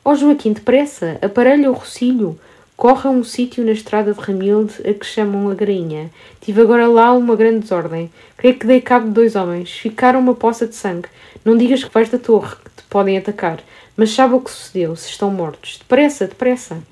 [0.05, 2.38] Ó oh Joaquim, depressa, aparelha o rocilho,
[2.77, 6.11] corre a um sítio na estrada de Ramilde a que chamam a Grainha.
[6.41, 8.11] Tive agora lá uma grande desordem.
[8.37, 9.71] Creio que dei cabo de dois homens.
[9.71, 11.09] Ficaram uma poça de sangue.
[11.45, 13.61] Não digas que vais da torre, que te podem atacar.
[13.97, 14.97] Mas sabe o que sucedeu?
[14.97, 15.79] Se estão mortos.
[15.79, 16.83] Depressa, depressa!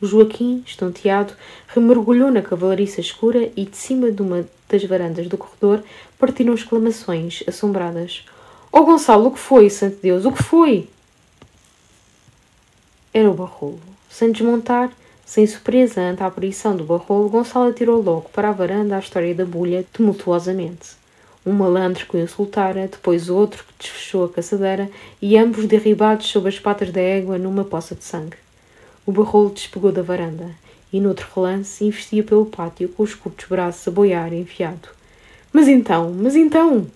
[0.00, 1.34] O Joaquim, estonteado,
[1.68, 5.82] remergulhou na cavalariça escura e de cima de uma das varandas do corredor
[6.18, 8.24] partiram exclamações assombradas.
[8.70, 10.88] Oh Gonçalo, o que foi, santo Deus, o que foi?
[13.12, 13.93] Era o barrolo.
[14.14, 14.92] Sem desmontar,
[15.26, 19.34] sem surpresa ante a aparição do barrolo, Gonçalo atirou logo para a varanda a história
[19.34, 21.02] da bulha tumultuosamente
[21.46, 24.88] um malandro que o insultara, depois outro que desfechou a caçadeira
[25.20, 28.36] e ambos derribados sob as patas da égua numa poça de sangue.
[29.04, 30.50] O barrolo despegou da varanda
[30.92, 34.88] e, noutro relance, investia pelo pátio com os curtos braços a boiar enfiado.
[35.52, 36.86] Mas então, mas então!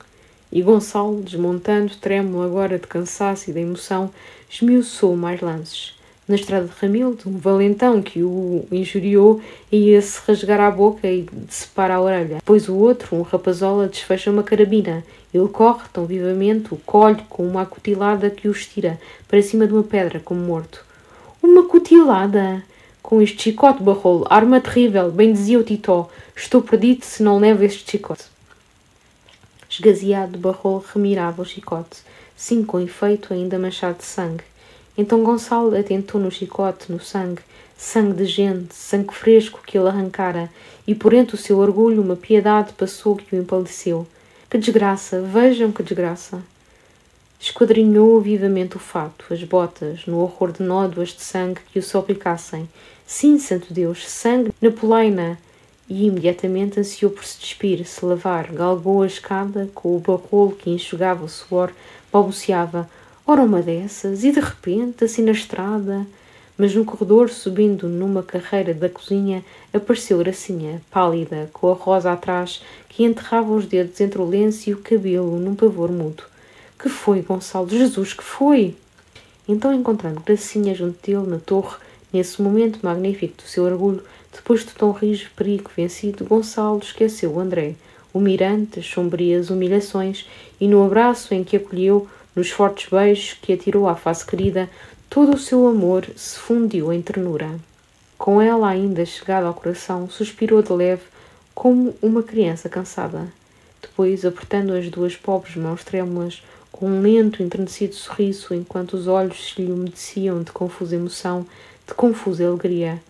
[0.51, 4.11] E Gonçalo, desmontando, trêmulo agora de cansaço e de emoção,
[4.49, 5.98] esmiuçou mais lances.
[6.29, 9.41] Na estrada de Ramilde, um valentão que o injuriou
[9.73, 12.37] ia-se rasgar a boca e decepar a orelha.
[12.37, 15.03] Depois o outro, um rapazola, desfecha uma carabina.
[15.33, 19.73] Ele corre tão vivamente, o colhe com uma acutilada que o estira para cima de
[19.73, 20.85] uma pedra, como morto.
[21.43, 22.63] Uma cutilada!
[23.03, 26.11] Com este chicote, barrolo, arma terrível, bem dizia o Titó.
[26.37, 28.25] Estou perdido se não levo este chicote.
[29.71, 32.01] Esgazeado, barrolo remirava o chicote,
[32.37, 34.45] sim, com efeito, ainda manchado de sangue.
[34.99, 37.41] Então Gonçalo atentou no chicote, no sangue,
[37.77, 40.51] sangue de gente, sangue fresco que ele arrancara,
[40.85, 44.05] e por entre o seu orgulho uma piedade passou que o empalideceu.
[44.51, 45.23] Que desgraça!
[45.23, 46.43] Vejam que desgraça!
[47.39, 52.69] Esquadrinhou vivamente o fato, as botas, no horror de nódoas de sangue que o salpicassem.
[53.07, 55.39] Sim, santo Deus, sangue na polaina!
[55.89, 60.71] E imediatamente ansiou por se despir, se lavar, galgou a escada com o barrolo que
[60.71, 61.71] enxugava o suor,
[62.13, 62.91] balbuciava.
[63.31, 66.07] Ora uma dessas, e de repente, assim na estrada...
[66.61, 72.65] Mas no corredor, subindo numa carreira da cozinha, apareceu Gracinha, pálida, com a rosa atrás,
[72.89, 76.25] que enterrava os dedos entre o lenço e o cabelo num pavor mudo.
[76.77, 77.69] Que foi, Gonçalo?
[77.69, 78.75] Jesus, que foi?
[79.47, 81.77] Então, encontrando Gracinha junto dele na torre,
[82.13, 84.03] nesse momento magnífico do seu orgulho,
[84.35, 87.77] depois de tão rijo perigo vencido, Gonçalo esqueceu o André,
[88.13, 90.27] o mirante, as sombrias humilhações,
[90.61, 92.09] e no abraço em que acolheu,
[92.39, 94.71] nos fortes beijos que atirou à face querida,
[95.11, 97.51] todo o seu amor se fundiu em ternura.
[98.17, 101.03] Com ela ainda chegada ao coração, suspirou de leve,
[101.53, 103.27] como uma criança cansada.
[103.83, 109.53] Depois, apertando as duas pobres mãos trêmulas, com um lento, enternecido sorriso, enquanto os olhos
[109.53, 111.45] se lhe umedeciam de confusa emoção,
[111.89, 113.03] de confusa alegria.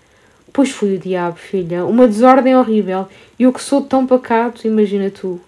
[0.55, 3.07] Pois fui o diabo, filha, uma desordem horrível,
[3.39, 5.39] e eu que sou tão pacato, imagina tu.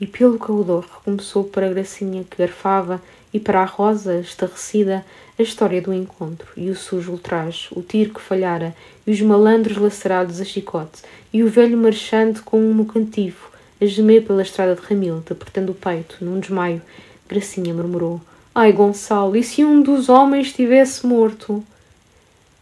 [0.00, 3.00] E pelo corredor recomeçou para Gracinha que garfava
[3.32, 5.04] e para a Rosa, estarrecida,
[5.36, 8.74] a história do encontro, e o sujo ultraje, o tiro que falhara,
[9.04, 14.24] e os malandros lacerados a chicote, e o velho marchante com um mocantivo, a gemer
[14.24, 16.80] pela estrada de Ramilde, apertando o peito, num desmaio.
[17.28, 18.20] Gracinha murmurou:
[18.54, 21.64] Ai, Gonçalo, e se um dos homens tivesse morto?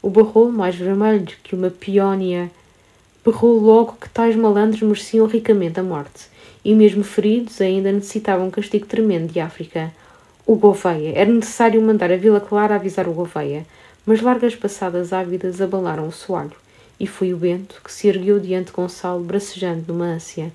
[0.00, 2.50] O barrou, mais vermelho que uma peónia,
[3.22, 6.31] berrou logo que tais malandros mereciam ricamente a morte,
[6.64, 9.92] e mesmo feridos ainda necessitavam um castigo tremendo de África.
[10.46, 11.12] O Gouveia.
[11.14, 13.64] Era necessário mandar a Vila Clara avisar o Gouveia,
[14.04, 16.56] mas largas passadas ávidas abalaram o soalho,
[16.98, 20.52] e foi o Bento que se ergueu diante de Gonçalo, bracejando numa ânsia.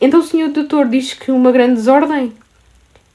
[0.00, 2.32] Então o senhor doutor diz que uma grande desordem?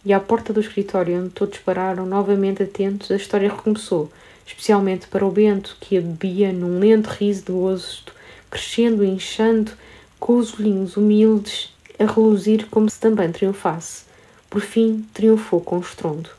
[0.04, 4.12] E à porta do escritório, onde todos pararam, novamente atentos, a história recomeçou,
[4.48, 8.04] especialmente para o Bento, que a bebia num lento riso de gozo,
[8.50, 9.72] crescendo e inchando,
[10.20, 14.04] com os olhinhos humildes a reluzir como se também triunfasse.
[14.50, 16.30] Por fim, triunfou com estrondo.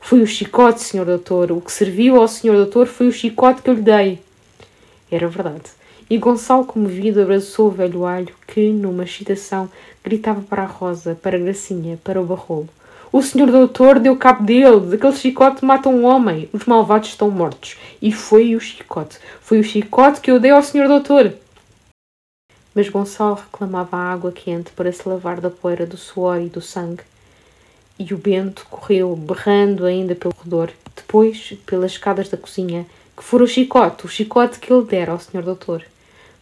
[0.00, 1.52] Foi o chicote, senhor doutor.
[1.52, 4.22] O que serviu ao senhor doutor foi o chicote que eu lhe dei.
[5.10, 5.64] Era verdade.
[6.08, 9.68] E Gonçalo, comovido, abraçou o velho alho que, numa excitação,
[10.02, 12.68] gritava para a Rosa, para a Gracinha, para o Barrolo.
[13.12, 14.80] O senhor doutor deu cabo dele.
[14.80, 16.48] Daquele chicote mata um homem.
[16.52, 17.76] Os malvados estão mortos.
[18.00, 19.18] E foi o chicote.
[19.40, 21.32] Foi o chicote que eu dei ao senhor doutor.
[22.78, 26.60] Mas Gonçalo reclamava a água quente para se lavar da poeira do suor e do
[26.60, 27.02] sangue.
[27.98, 33.42] E o Bento correu, berrando ainda pelo corredor, depois pelas escadas da cozinha, que fora
[33.42, 35.84] o chicote, o chicote que ele dera ao senhor doutor.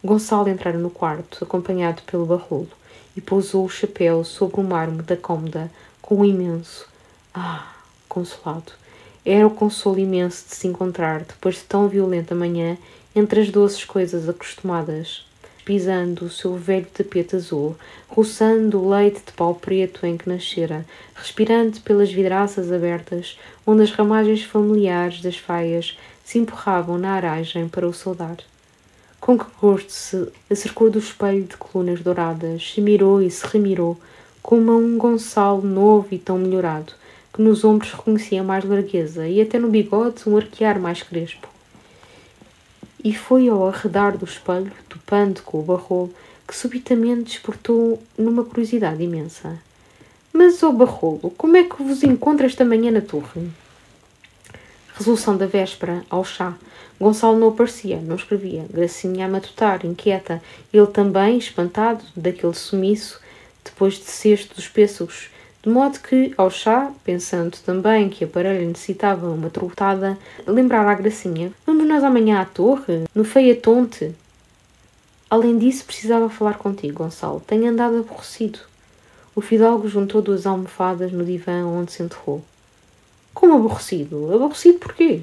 [0.03, 2.69] Gonçalo entrara no quarto, acompanhado pelo barrolo,
[3.15, 5.71] e pousou o chapéu sobre o mármore da cômoda,
[6.03, 6.87] com um imenso
[7.33, 7.73] ah
[8.07, 8.73] consolado
[9.25, 12.77] era o consolo imenso de se encontrar depois de tão violenta manhã
[13.15, 15.26] entre as doces coisas acostumadas
[15.67, 17.75] pisando o seu velho tapete azul,
[18.07, 23.91] roçando o leite de pau preto em que nascera, respirando pelas vidraças abertas, onde as
[23.91, 28.37] ramagens familiares das faias se empurravam na aragem para o saudar.
[29.19, 33.99] Com que gosto se acercou do espelho de colunas douradas, se mirou e se remirou,
[34.41, 36.93] como a um Gonçalo novo e tão melhorado,
[37.33, 41.56] que nos ombros reconhecia mais largueza e até no bigode um arquear mais crespo.
[43.07, 46.13] E foi ao arredar do espelho, topando com o barrolo,
[46.45, 49.57] que subitamente despertou numa curiosidade imensa.
[50.33, 53.49] Mas, ó oh barrolo, como é que vos encontra esta manhã na torre?
[54.93, 56.53] Resolução da véspera, ao chá.
[56.99, 58.65] Gonçalo não aparecia, não escrevia.
[58.69, 60.43] Gracinha a matutar, inquieta.
[60.73, 63.21] Ele também, espantado daquele sumiço,
[63.63, 65.29] depois de cesto dos pêssegos,
[65.63, 70.95] de modo que, ao chá, pensando também que a parelha necessitava uma trotada, lembrara a
[70.95, 73.23] Gracinha: Vamos nós amanhã à torre, no
[73.61, 74.15] Tonte.
[75.29, 77.43] Além disso, precisava falar contigo, Gonçalo.
[77.45, 78.59] Tenho andado aborrecido.
[79.35, 82.41] O fidalgo juntou duas almofadas no divã onde se enterrou.
[83.33, 84.33] Como aborrecido?
[84.33, 85.21] Aborrecido porquê?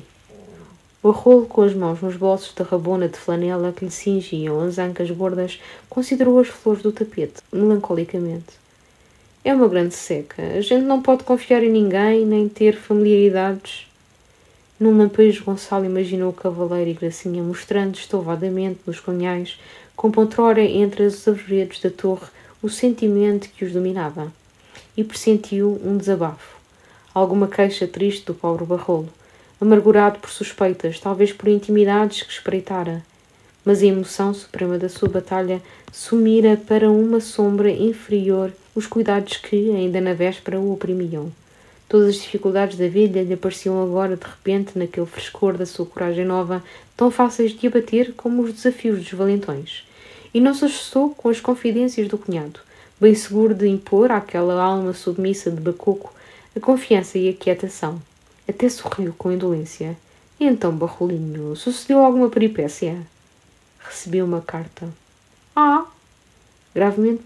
[1.02, 4.78] O arrolo com as mãos nos bolsos da rabona de flanela que lhe cingiam as
[4.78, 8.63] ancas gordas, considerou as flores do tapete, melancolicamente.
[9.44, 10.42] É uma grande seca.
[10.42, 13.86] A gente não pode confiar em ninguém, nem ter familiaridades.
[14.80, 19.60] Num lampejo, Gonçalo imaginou o cavaleiro e Gracinha mostrando estovadamente nos cunhais,
[19.94, 22.26] com pontrora entre os arvoredos da torre,
[22.62, 24.32] o sentimento que os dominava.
[24.96, 26.56] E pressentiu um desabafo.
[27.12, 29.10] Alguma queixa triste do pobre Barrolo
[29.60, 33.04] amargurado por suspeitas, talvez por intimidades que espreitara.
[33.62, 35.60] Mas a emoção suprema da sua batalha
[35.92, 41.30] sumira para uma sombra inferior os cuidados que, ainda na véspera, o oprimiam.
[41.88, 46.24] Todas as dificuldades da vida lhe apareciam agora, de repente, naquele frescor da sua coragem
[46.24, 46.62] nova,
[46.96, 49.84] tão fáceis de abater como os desafios dos valentões.
[50.32, 52.60] E não se assustou com as confidências do cunhado,
[53.00, 56.12] bem seguro de impor àquela alma submissa de Bacoco
[56.56, 58.00] a confiança e a quietação.
[58.48, 59.96] Até sorriu com indolência.
[60.38, 62.96] E então, Barrolinho, sucedeu alguma peripécia?
[63.80, 64.88] Recebi uma carta.
[65.54, 65.86] Ah!
[66.74, 67.22] Gravemente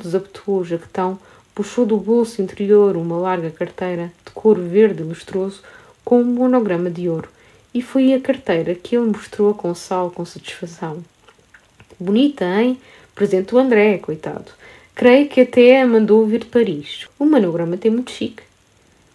[0.00, 1.18] desabotou o jaquetão,
[1.54, 5.60] puxou do bolso interior uma larga carteira de couro verde lustroso
[6.04, 7.28] com um monograma de ouro,
[7.74, 11.02] e foi a carteira que ele mostrou a Gonçalo com satisfação.
[11.98, 12.78] Bonita, hein?
[13.14, 14.52] Presente do André, coitado.
[14.94, 17.06] Creio que até a mandou vir de Paris.
[17.18, 18.42] O monograma tem muito chique.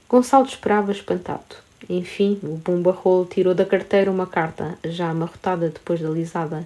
[0.09, 1.55] Gonçalo esperava espantado.
[1.89, 6.65] Enfim, o Bumba Rolo tirou da carteira uma carta, já amarrotada depois da lisada.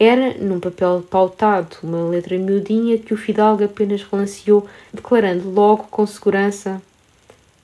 [0.00, 6.06] Era, num papel pautado, uma letra miudinha que o fidalgo apenas relanceou, declarando logo com
[6.06, 6.80] segurança: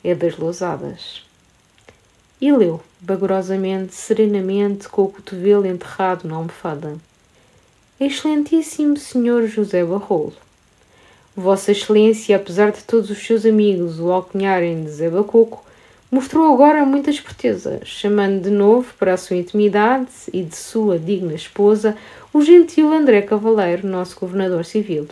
[0.03, 1.23] É das lousadas.
[2.41, 6.97] E leu, vagarosamente, serenamente, com o cotovelo enterrado na almofada.
[8.01, 10.35] Excelentíssimo Senhor José Barrolo,
[11.37, 15.65] Vossa Excelência, apesar de todos os seus amigos o alcunharem de Zé Bacoco,
[16.11, 21.35] mostrou agora muita esperteza, chamando de novo para a sua intimidade e de sua digna
[21.35, 21.97] esposa
[22.35, 25.07] o gentil André Cavaleiro, nosso governador civil.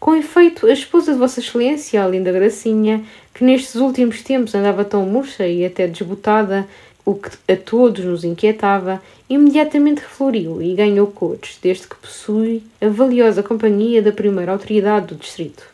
[0.00, 3.04] Com efeito, a esposa de Vossa Excelência, a linda Gracinha,
[3.34, 6.66] que nestes últimos tempos andava tão murcha e até desbotada,
[7.04, 12.88] o que a todos nos inquietava, imediatamente refloriu e ganhou cores, desde que possui a
[12.88, 15.64] valiosa companhia da primeira autoridade do distrito.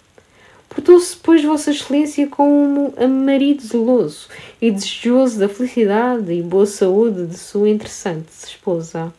[0.68, 4.26] Portou-se, pois, Vossa Excelência como a marido zeloso
[4.60, 9.12] e desejoso da felicidade e boa saúde de sua interessante esposa.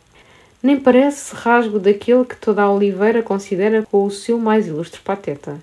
[0.62, 5.58] Nem parece rasgo daquele que toda a Oliveira considera como o seu mais ilustre pateta.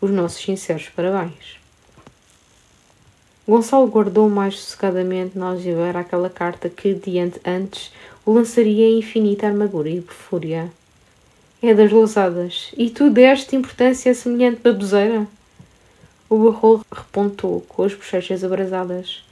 [0.00, 1.60] Os nossos sinceros parabéns.
[3.46, 7.92] Gonçalo guardou mais sossegadamente na algibeira aquela carta que, diante antes,
[8.24, 10.70] o lançaria em infinita amargura e fúria.
[11.62, 12.72] É das lousadas.
[12.76, 15.26] E tu deste importância a semelhante baboseira?
[16.28, 19.22] O barrol repontou, com as bochechas abrasadas.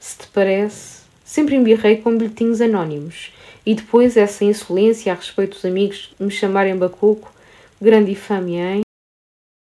[0.00, 3.32] Se te parece, sempre embirrei com bilhetinhos anónimos.
[3.64, 7.32] E depois essa insolência a respeito dos amigos me chamarem bacuco,
[7.80, 8.82] grande infâmia, hein?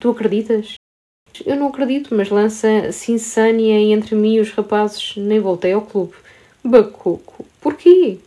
[0.00, 0.74] Tu acreditas?
[1.44, 5.14] Eu não acredito, mas lança sinsânia entre mim e os rapazes.
[5.16, 6.14] Nem voltei ao clube.
[6.64, 7.44] Bacuco.
[7.60, 8.18] Porquê?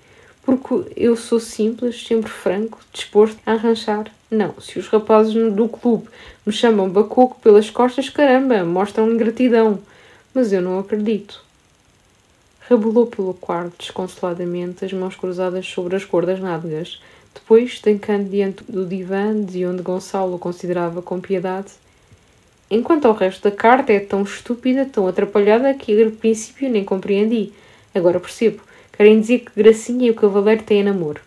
[0.43, 4.11] Porque eu sou simples, sempre franco, disposto a arranjar.
[4.29, 6.07] Não, se os rapazes do clube
[6.45, 9.79] me chamam bacuco pelas costas, caramba, mostram ingratidão.
[10.33, 11.43] Mas eu não acredito.
[12.71, 17.01] Rebelou pelo quarto desconsoladamente, as mãos cruzadas sobre as gordas nádegas.
[17.33, 21.67] Depois, tancando diante do divã, de onde Gonçalo o considerava com piedade,
[22.69, 27.51] enquanto ao resto da carta é tão estúpida, tão atrapalhada, que a princípio nem compreendi.
[27.93, 28.61] Agora percebo.
[28.93, 31.19] Querem dizer que Gracinha e o Cavaleiro têm namoro.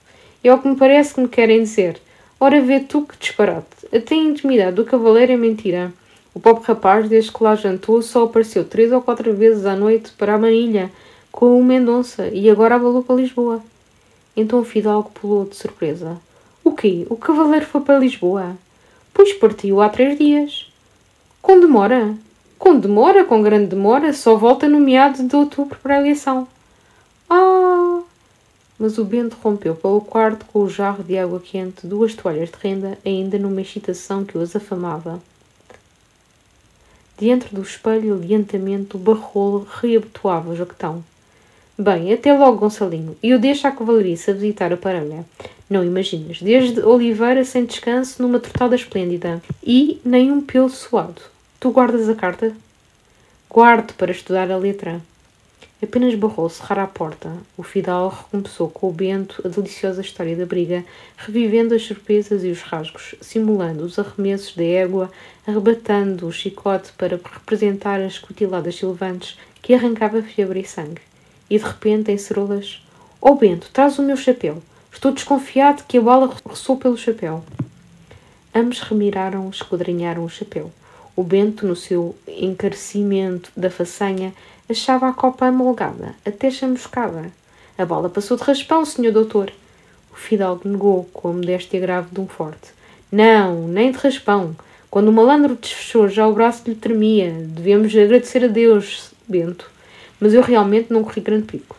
[0.43, 2.01] É o que me parece que me querem dizer.
[2.41, 3.67] Ora, vê tu que disparate.
[3.95, 5.93] Até a intimidade do Cavaleiro é mentira.
[6.33, 10.11] O pobre rapaz, desde que lá jantou, só apareceu três ou quatro vezes à noite
[10.17, 10.91] para a manilha,
[11.35, 13.61] com o Mendonça, e agora abalou para Lisboa.
[14.37, 16.17] Então o Fidalgo pulou de surpresa.
[16.63, 17.09] O quê?
[17.11, 18.57] O Cavaleiro foi para Lisboa?
[19.13, 20.73] Pois partiu há três dias.
[21.43, 22.15] Com demora?
[22.57, 26.47] Com demora, com grande demora, só volta no meado de outubro para a eleição.
[27.29, 28.01] Ah!
[28.79, 32.57] Mas o Bento rompeu pelo quarto com o jarro de água quente, duas toalhas de
[32.63, 35.21] renda, ainda numa excitação que os afamava.
[37.19, 41.03] Diante do espelho, lentamente, o barrolo reabotoava o jaquetão.
[41.77, 43.17] Bem, até logo, Gonçalinho.
[43.21, 45.25] E eu deixo a cavalariça visitar a parelha.
[45.69, 49.43] Não imaginas, desde Oliveira sem descanso, numa tortada esplêndida.
[49.61, 51.21] E nem um pelo suado.
[51.59, 52.53] Tu guardas a carta?
[53.51, 55.01] Guardo para estudar a letra.
[55.83, 57.33] Apenas barrou cerrar a porta.
[57.57, 60.85] O Fidal recomeçou com o Bento a deliciosa história da briga,
[61.17, 65.11] revivendo as surpresas e os rasgos, simulando os arremessos da égua,
[65.45, 71.01] arrebatando o chicote para representar as cutiladas silvantes que arrancava febre e sangue.
[71.49, 72.83] E de repente, em cerolas,
[73.21, 74.63] Oh Bento, traz o meu chapéu.
[74.93, 77.43] Estou desconfiado que a bala ressoou pelo chapéu.
[78.55, 80.71] Ambos remiraram, esquadrinharam o chapéu.
[81.17, 84.33] O Bento, no seu encarecimento da façanha,
[84.69, 87.33] achava a copa amolgada, até chamuscada.
[87.77, 89.51] A bola passou de raspão, senhor doutor.
[90.13, 92.73] O fidalgo negou com a modéstia grave de um forte.
[93.11, 94.57] Não, nem de raspão.
[94.91, 97.33] Quando o malandro desfechou, já o braço lhe tremia.
[97.33, 99.74] Devemos agradecer a Deus, Bento.
[100.25, 101.77] Mas eu realmente não corri grande pico.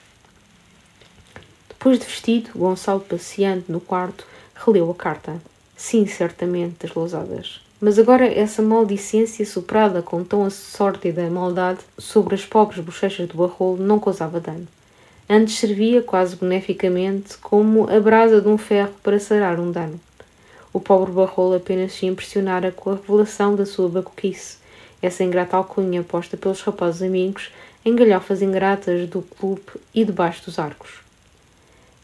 [1.67, 4.23] Depois de vestido, Gonçalo, passeando no quarto,
[4.53, 5.41] releu a carta.
[5.75, 7.59] Sim, certamente, das lousadas.
[7.81, 13.81] Mas agora essa maldicência superada com tão sórdida maldade sobre as pobres bochechas do barrolo
[13.81, 14.67] não causava dano.
[15.27, 19.99] Antes servia, quase beneficamente, como a brasa de um ferro para sarar um dano.
[20.71, 24.57] O pobre barrolo apenas se impressionara com a revelação da sua bacuquice,
[25.05, 27.51] essa ingrata alcunha posta pelos rapazes amigos
[27.85, 29.61] em galhofas ingratas do clube
[29.93, 31.05] e debaixo dos arcos.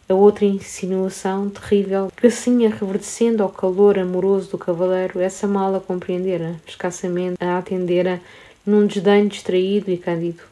[0.08, 6.56] A outra insinuação terrível, que assim reverdecendo ao calor amoroso do cavaleiro, essa mala compreendera,
[6.68, 8.22] escassamente a atendera,
[8.64, 10.44] num desdenho distraído e cândido.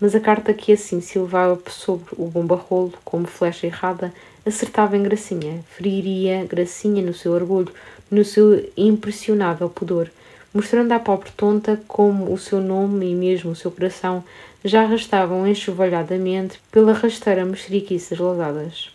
[0.00, 4.14] Mas a carta que assim se levava sobre o bom barrolo, como flecha errada,
[4.46, 7.74] acertava em Gracinha, feriria Gracinha no seu orgulho,
[8.10, 10.10] no seu impressionável pudor,
[10.52, 14.24] mostrando à pobre tonta como o seu nome e mesmo o seu coração
[14.64, 18.90] já arrastavam enxovalhadamente pela rasteira mexeriquices laudadas.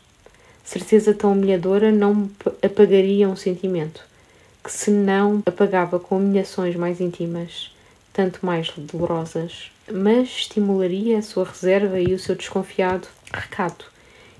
[0.63, 2.29] Certeza tão humilhadora não
[2.61, 4.03] apagaria um sentimento,
[4.63, 7.71] que se não apagava com humilhações mais íntimas,
[8.11, 13.91] tanto mais dolorosas, mas estimularia a sua reserva e o seu desconfiado recato.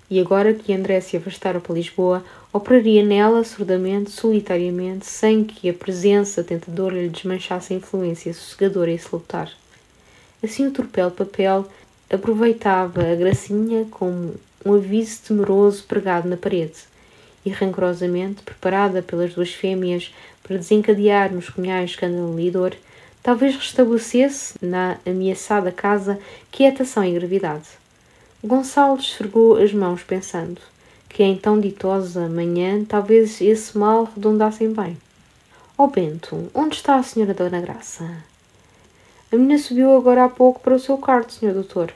[0.09, 2.23] E agora que André se afastara para Lisboa,
[2.55, 8.97] operaria nela surdamente, solitariamente, sem que a presença tentadora lhe desmanchasse a influência sossegadora e
[8.97, 9.51] salutar.
[10.41, 11.67] Assim o torpel papel
[12.09, 14.35] aproveitava a gracinha como
[14.65, 16.77] um aviso temeroso pregado na parede,
[17.45, 22.71] e rancorosamente, preparada pelas duas fêmeas para desencadear nos cunhais escândalo lidor,
[23.21, 26.17] talvez restabelecesse na ameaçada casa
[26.49, 27.67] quietação e gravidade.
[28.41, 30.61] Gonçalo esfregou as mãos pensando
[31.15, 34.97] que em tão ditosa manhã talvez esse mal redondasse em bem.
[35.77, 38.03] Ó oh Bento, onde está a senhora Dona Graça?
[39.31, 41.93] A menina subiu agora há pouco para o seu quarto, senhor doutor.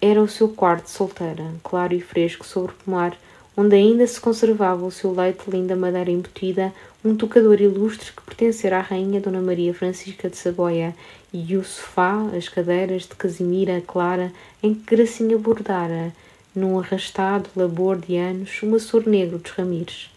[0.00, 3.18] Era o seu quarto solteira, claro e fresco sobre o pomar,
[3.54, 6.72] onde ainda se conservava o seu leite linda madeira embutida,
[7.04, 10.96] um tocador ilustre que pertencera à rainha Dona Maria Francisca de Saboia,
[11.34, 14.32] e o sofá, as cadeiras de casimira clara
[14.62, 16.14] em que Gracinha bordara,
[16.54, 20.10] num arrastado labor de anos, um açor negro dos ramires.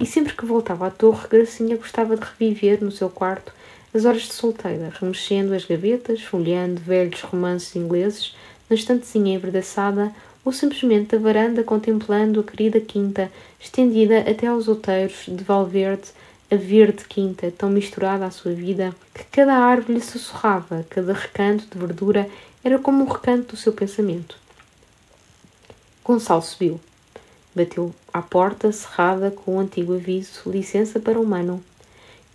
[0.00, 3.52] E sempre que voltava à torre, Gracinha gostava de reviver no seu quarto
[3.94, 8.34] as horas de solteira, remexendo as gavetas, folheando velhos romances ingleses
[8.68, 10.12] na estantezinha enverdaçada
[10.44, 16.08] ou simplesmente da varanda contemplando a querida quinta estendida até aos outeiros de Valverde,
[16.50, 21.66] a verde quinta, tão misturada à sua vida, que cada árvore lhe sussurrava, cada recanto
[21.70, 22.28] de verdura
[22.64, 24.41] era como um recanto do seu pensamento.
[26.04, 26.80] Gonçalo subiu.
[27.54, 31.62] Bateu à porta, cerrada com o antigo aviso, licença para humano.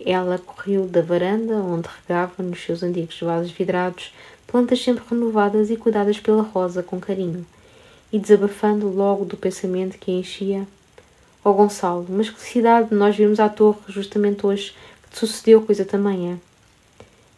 [0.00, 4.14] Ela correu da varanda, onde regava nos seus antigos vasos vidrados
[4.46, 7.44] plantas sempre renovadas e cuidadas pela Rosa com carinho,
[8.10, 10.66] e desabafando logo do pensamento que a enchia.
[11.44, 15.84] Oh, Gonçalo, mas que felicidade nós vimos à torre justamente hoje que te sucedeu coisa
[15.84, 16.40] tamanha.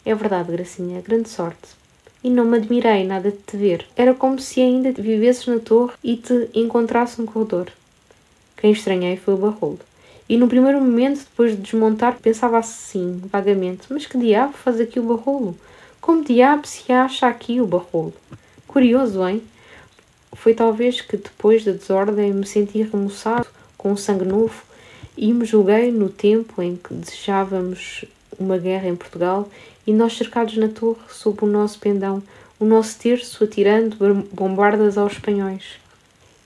[0.05, 1.80] É verdade, Gracinha, grande sorte.
[2.23, 3.87] E não me admirei nada de te ver.
[3.97, 7.69] Era como se ainda vivesses na torre e te encontrasse no corredor.
[8.57, 9.81] Quem estranhei foi o Barrolo.
[10.31, 15.01] E no primeiro momento, depois de desmontar, pensava assim, vagamente: mas que diabo faz aqui
[15.01, 15.59] o barrolo?
[16.01, 18.15] Como diabo se acha aqui o barrolo?
[18.65, 19.43] Curioso, hein?
[20.33, 24.63] Foi talvez que depois da desordem me senti remoçado com o sangue novo
[25.17, 28.05] e me julguei no tempo em que desejávamos
[28.39, 29.49] uma guerra em Portugal
[29.87, 32.23] e nós cercados na torre, sob o nosso pendão,
[32.59, 33.97] o nosso terço atirando
[34.33, 35.79] bombardas aos espanhóis.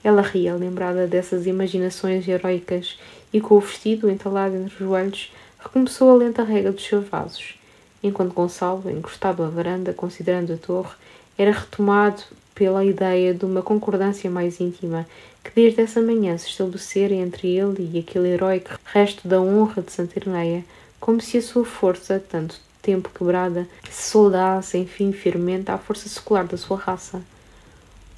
[0.03, 2.97] Ela ria, lembrada dessas imaginações heroicas,
[3.33, 7.59] e com o vestido entalado entre os joelhos, recomeçou a lenta rega dos seus vasos,
[8.01, 10.95] enquanto Gonçalo, encostado à varanda, considerando a torre,
[11.37, 12.23] era retomado
[12.53, 15.05] pela ideia de uma concordância mais íntima
[15.43, 19.91] que desde essa manhã se estabelecera entre ele e aquele heróico resto da honra de
[19.91, 20.63] Santa Irneia,
[20.99, 26.45] como se a sua força, tanto tempo quebrada, se soldasse, enfim, firmemente à força secular
[26.45, 27.19] da sua raça.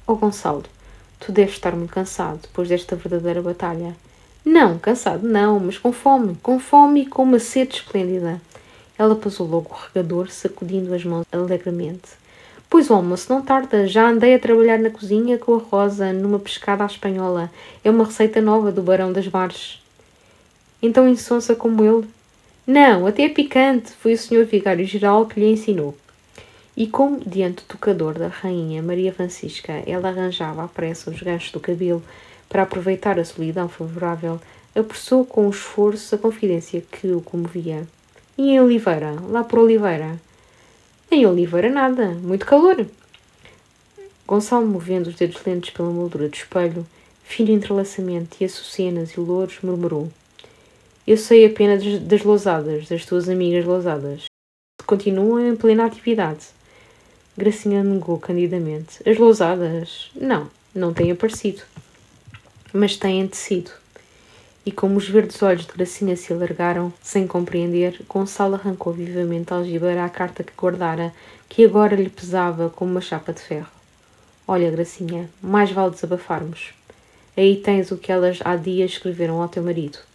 [0.06, 0.64] Oh Gonçalo,
[1.18, 3.96] tu deves estar muito cansado depois desta verdadeira batalha.
[4.44, 8.40] Não, cansado não, mas com fome, com fome e com uma sede esplêndida.
[8.98, 12.10] Ela passou logo o regador, sacudindo as mãos alegremente.
[12.68, 16.38] Pois o almoço não tarda, já andei a trabalhar na cozinha com a Rosa numa
[16.38, 17.50] pescada à espanhola.
[17.82, 19.82] É uma receita nova do Barão das Marges.
[20.82, 22.17] Então insonsa como ele?
[22.70, 25.96] Não, até é picante, foi o senhor vigário-geral que lhe ensinou.
[26.76, 31.50] E como, diante do tocador da rainha Maria Francisca, ela arranjava à pressa os ganchos
[31.50, 32.02] do cabelo
[32.46, 34.38] para aproveitar a solidão favorável,
[34.74, 37.88] apressou com esforço a confidência que o comovia.
[38.36, 39.16] E em Oliveira?
[39.30, 40.20] Lá por Oliveira?
[41.10, 42.84] Em Oliveira nada, muito calor.
[44.26, 46.86] Gonçalo, movendo os dedos lentos pela moldura do espelho,
[47.24, 50.10] fino entrelaçamento e açucenas e louros, murmurou.
[51.08, 54.26] Eu sei apenas das lousadas, das tuas amigas lousadas.
[54.84, 56.48] Continuam em plena atividade.
[57.34, 58.98] Gracinha negou candidamente.
[59.08, 60.10] As lousadas?
[60.14, 61.62] Não, não têm aparecido.
[62.74, 63.70] Mas têm tecido.
[64.66, 69.56] E como os verdes olhos de Gracinha se alargaram, sem compreender, Gonçalo arrancou vivamente a
[69.56, 71.14] algibeira à carta que guardara,
[71.48, 73.72] que agora lhe pesava como uma chapa de ferro.
[74.46, 76.74] Olha, Gracinha, mais vale desabafarmos.
[77.34, 80.06] Aí tens o que elas há dias escreveram ao teu marido.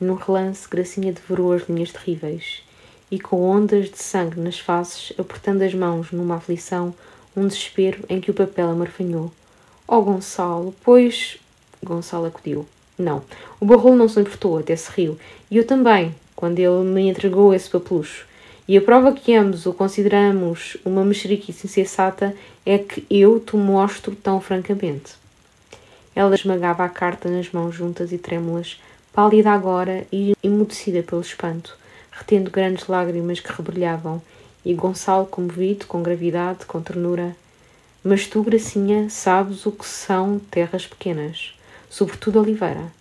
[0.00, 2.62] Num relance, Gracinha devorou as linhas terríveis
[3.10, 6.94] e, com ondas de sangue nas faces, apertando as mãos numa aflição,
[7.36, 9.32] um desespero em que o papel amarfanhou.
[9.86, 11.38] Oh, Gonçalo, pois.
[11.82, 12.66] Gonçalo acudiu.
[12.98, 13.22] Não,
[13.60, 15.18] o barrolo não se importou, até se riu.
[15.50, 18.26] E eu também, quando ele me entregou esse papelucho.
[18.66, 22.36] E a prova que ambos o consideramos uma mexeriquice insensata
[22.66, 25.14] é que eu te mostro tão francamente.
[26.14, 28.78] Ela esmagava a carta nas mãos juntas e trêmulas,
[29.12, 31.76] pálida agora e emudecida pelo espanto,
[32.10, 34.22] retendo grandes lágrimas que rebrilhavam,
[34.64, 37.36] e Gonçalo comovido, com gravidade, com ternura.
[38.04, 41.54] Mas tu, Gracinha, sabes o que são terras pequenas,
[41.88, 42.92] sobretudo Oliveira.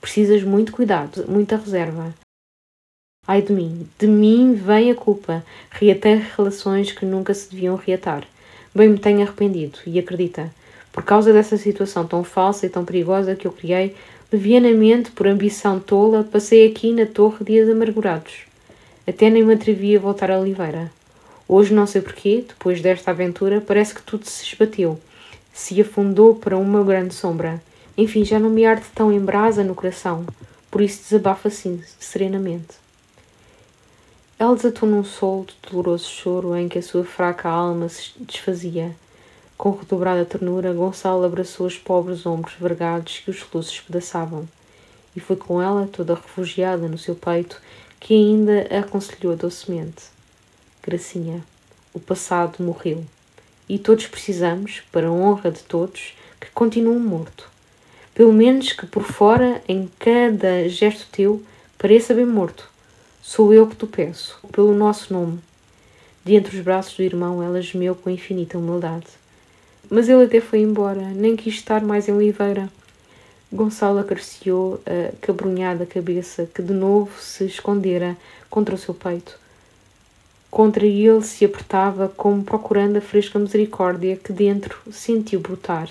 [0.00, 2.14] Precisas muito cuidado, muita reserva.
[3.26, 5.44] Ai de mim, de mim vem a culpa.
[5.70, 8.24] Reatei relações que nunca se deviam reatar.
[8.72, 10.52] Bem me tenho arrependido, e acredita,
[10.92, 13.96] por causa dessa situação tão falsa e tão perigosa que eu criei,
[14.32, 18.40] levianamente, por ambição tola, passei aqui na torre dias amargurados.
[19.06, 20.90] Até nem me atrevi a voltar a Oliveira.
[21.48, 24.98] Hoje, não sei porquê, depois desta aventura, parece que tudo se esbateu,
[25.52, 27.62] se afundou para uma grande sombra.
[27.96, 30.26] Enfim, já não me arde tão em brasa no coração,
[30.70, 32.74] por isso desabafa assim, serenamente.
[34.38, 38.94] Ela desatou num solto, doloroso choro em que a sua fraca alma se desfazia.
[39.56, 44.46] Com redobrada ternura, Gonçalo abraçou os pobres ombros vergados que os soluços espedaçavam.
[45.14, 47.60] E foi com ela, toda refugiada no seu peito,
[47.98, 50.04] que ainda a aconselhou docemente.
[50.82, 51.42] Gracinha,
[51.94, 53.04] o passado morreu.
[53.68, 57.50] E todos precisamos, para a honra de todos, que continue morto.
[58.14, 61.42] Pelo menos que por fora, em cada gesto teu,
[61.78, 62.76] pareça bem morto
[63.28, 65.40] Sou eu que te peço, pelo nosso nome.
[66.24, 69.08] De entre os braços do irmão, ela gemeu com infinita humildade.
[69.90, 72.68] Mas ele até foi embora, nem quis estar mais em Oliveira.
[73.52, 78.16] Gonçalo acariciou a cabrunhada cabeça que de novo se escondera
[78.50, 79.38] contra o seu peito.
[80.50, 85.88] Contra ele se apertava como procurando a fresca misericórdia que dentro sentiu brotar.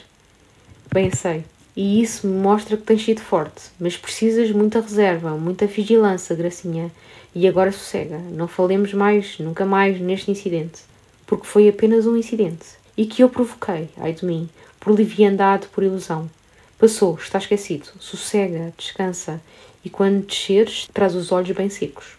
[0.92, 1.44] Bem sei,
[1.76, 6.92] e isso me mostra que tens sido forte, mas precisas muita reserva, muita vigilância, Gracinha.
[7.34, 10.84] E agora sossega, não falemos mais, nunca mais, neste incidente,
[11.28, 12.66] porque foi apenas um incidente,
[12.98, 16.30] e que eu provoquei, ai de mim, por leviandade, por ilusão.
[16.78, 19.42] Passou, está esquecido, sossega, descansa,
[19.84, 22.18] e quando desceres, traz os olhos bem secos.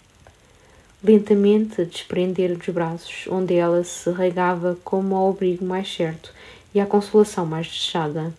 [1.02, 6.32] Lentamente desprender dos braços, onde ela se regava como ao abrigo mais certo
[6.74, 8.32] e à consolação mais desejada.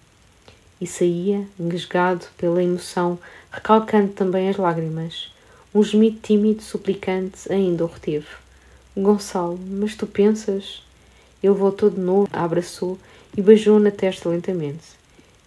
[0.80, 3.18] E saía, engasgado pela emoção,
[3.52, 5.32] recalcando também as lágrimas
[5.78, 8.26] um gemido tímido, suplicante, ainda o reteve.
[8.96, 10.82] Gonçalo, mas tu pensas?
[11.42, 12.98] Ele voltou de novo, a abraçou
[13.36, 14.98] e beijou na testa lentamente.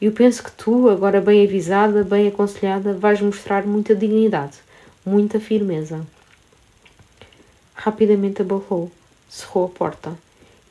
[0.01, 4.59] Eu penso que tu, agora bem avisada, bem aconselhada, vais mostrar muita dignidade,
[5.05, 6.07] muita firmeza.
[7.75, 8.91] Rapidamente abalou,
[9.29, 10.13] cerrou a porta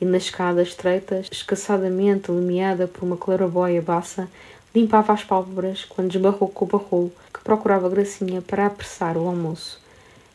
[0.00, 4.28] e na escada estreita, escassadamente iluminada por uma claraboia baça,
[4.74, 9.80] limpava as pálpebras quando esbarrou com o barrolo que procurava Gracinha para apressar o almoço.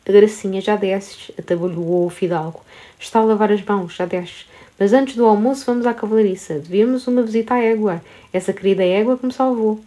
[0.08, 2.60] A Gracinha já desces, atabalhoou o fidalgo.
[2.98, 4.46] Está a lavar as mãos, já desces.
[4.78, 6.54] Mas antes do almoço vamos à cavalariça.
[6.54, 8.02] Devíamos uma visita à égua.
[8.32, 9.80] Essa querida égua que me salvou.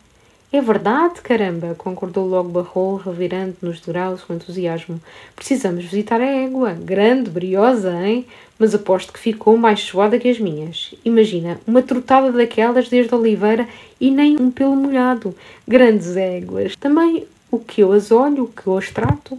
[0.52, 5.00] É verdade, caramba, concordou logo Barrol, revirando nos degraus com entusiasmo.
[5.36, 6.74] Precisamos visitar a égua.
[6.74, 8.26] Grande, briosa, hein?
[8.58, 10.96] Mas aposto que ficou mais suada que as minhas.
[11.06, 13.68] Imagina, uma trotada daquelas desde Oliveira
[14.02, 15.36] e nem um pelo molhado.
[15.68, 16.76] Grandes éguas.
[16.76, 19.38] Também o que eu as olho, o que eu as trato.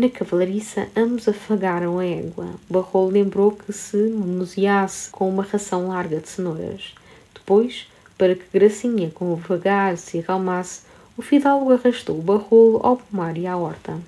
[0.00, 2.46] Na cavalariça, ambos afagaram a égua.
[2.70, 6.94] Barrol lembrou que se manuseasse com uma ração larga de cenouras.
[7.34, 7.86] Depois,
[8.16, 10.80] para que Gracinha com vagar se acalmasse,
[11.18, 13.98] o fidalgo arrastou o barrolo ao pomar e à horta.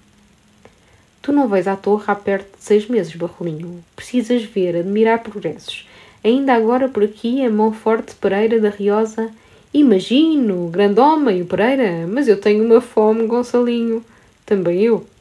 [1.20, 3.84] Tu não vais à torre há perto de seis meses, barrolinho.
[3.94, 5.86] Precisas ver, admirar progressos.
[6.24, 9.30] Ainda agora por aqui a mão forte Pereira da Riosa.
[9.74, 14.02] Imagino, grande homem, o Pereira, mas eu tenho uma fome, Gonçalinho.
[14.46, 15.11] Também eu.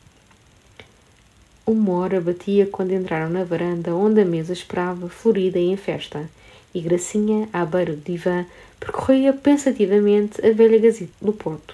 [1.72, 6.30] Uma hora batia quando entraram na varanda onde a mesa esperava, florida e em festa,
[6.76, 8.46] e Gracinha, à beira do divã,
[8.78, 11.74] percorria pensativamente a velha Gazeta do Porto.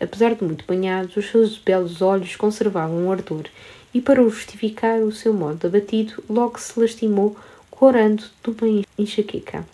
[0.00, 3.44] Apesar de muito banhados, os seus belos olhos conservavam um ardor,
[3.94, 7.36] e para justificar o seu modo abatido, logo se lastimou,
[7.70, 9.64] corando de uma enxaqueca.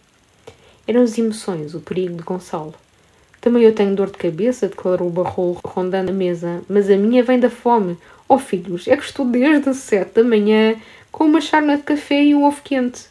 [0.86, 2.74] Eram as emoções, o perigo de Gonçalo.
[3.40, 7.22] Também eu tenho dor de cabeça, declarou o barrolo, rondando a mesa, mas a minha
[7.22, 7.96] vem da fome.
[8.28, 10.74] Oh filhos, é que estou desde as sete da manhã
[11.12, 13.06] com uma charna de café e um ovo quente.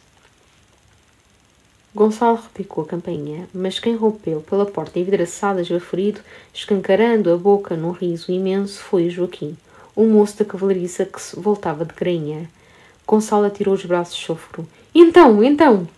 [1.94, 6.20] Gonçalo repicou a campainha, mas quem rompeu pela porta envidraçada, esbaforido,
[6.52, 9.56] escancarando a boca num riso imenso, foi Joaquim,
[9.94, 12.50] o moço da cavalariça que se voltava de grainha.
[13.06, 14.68] Gonçalo atirou os braços de chofro.
[14.94, 15.88] Então, então!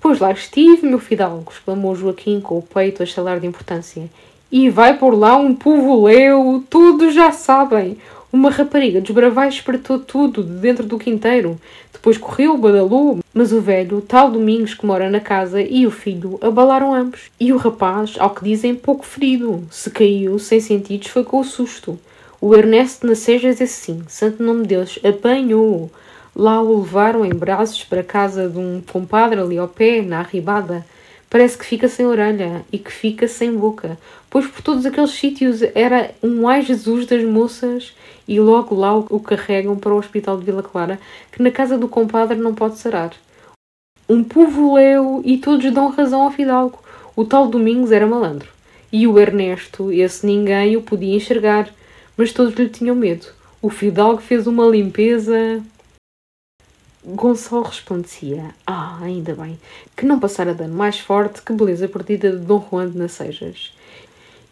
[0.00, 4.08] Pois lá estive, meu fidalgo, exclamou Joaquim com o peito a chalar de importância.
[4.50, 7.98] E vai por lá um povo leu, todos já sabem.
[8.30, 11.58] Uma rapariga dos bravais espretou tudo de dentro do quinteiro.
[11.90, 16.38] Depois correu, badalou, mas o velho, tal Domingos que mora na casa, e o filho
[16.42, 17.30] abalaram ambos.
[17.40, 19.66] E o rapaz, ao que dizem, pouco ferido.
[19.70, 21.98] Se caiu, sem sentidos, foi com o susto.
[22.38, 25.90] O Ernesto Nacejas, assim, santo nome de Deus, apanhou-o.
[26.36, 30.18] Lá o levaram em braços para a casa de um compadre ali ao pé, na
[30.18, 30.84] arribada.
[31.30, 33.98] Parece que fica sem orelha e que fica sem boca,
[34.30, 37.94] pois por todos aqueles sítios era um ai Jesus das moças
[38.26, 40.98] e logo lá o carregam para o hospital de Vila Clara,
[41.30, 43.12] que na casa do compadre não pode sarar.
[44.08, 46.78] Um povo leu e todos dão razão ao fidalgo.
[47.14, 48.48] O tal Domingos era malandro.
[48.90, 51.68] E o Ernesto, esse ninguém o podia enxergar,
[52.16, 53.26] mas todos lhe tinham medo.
[53.60, 55.62] O fidalgo fez uma limpeza.
[57.04, 59.58] Gonçalo respondia: Ah, ainda bem,
[59.96, 63.72] que não passara dano mais forte que beleza perdida de Dom Juan de Nacejas.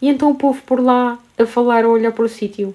[0.01, 2.75] E então o povo por lá, a falar, a olhar para o sítio.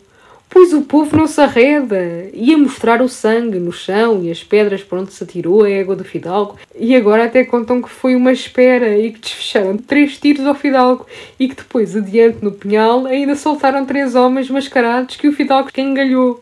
[0.50, 4.44] Pois o povo não se arreda, e a mostrar o sangue no chão e as
[4.44, 8.16] pedras por onde se atirou a égua do fidalgo, e agora até contam que foi
[8.16, 11.08] uma espera e que desfecharam três tiros ao fidalgo
[11.40, 16.42] e que depois, adiante no punhal, ainda soltaram três homens mascarados que o fidalgo engalhou.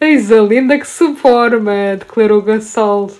[0.00, 3.12] Eis a lenda que se forma, declarou Gonçalo.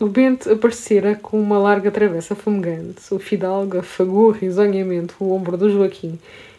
[0.00, 3.12] O Bento aparecera com uma larga travessa fumegante.
[3.12, 6.18] O fidalgo afagou risonhamente o ombro do Joaquim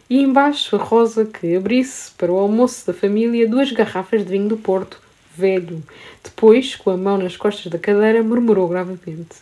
[0.09, 4.49] e embaixo a Rosa que abrisse para o almoço da família duas garrafas de vinho
[4.49, 5.01] do Porto,
[5.35, 5.81] velho.
[6.21, 9.37] Depois, com a mão nas costas da cadeira, murmurou gravemente: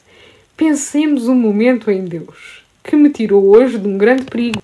[0.55, 4.61] Pensemos um momento em Deus, que me tirou hoje de um grande perigo.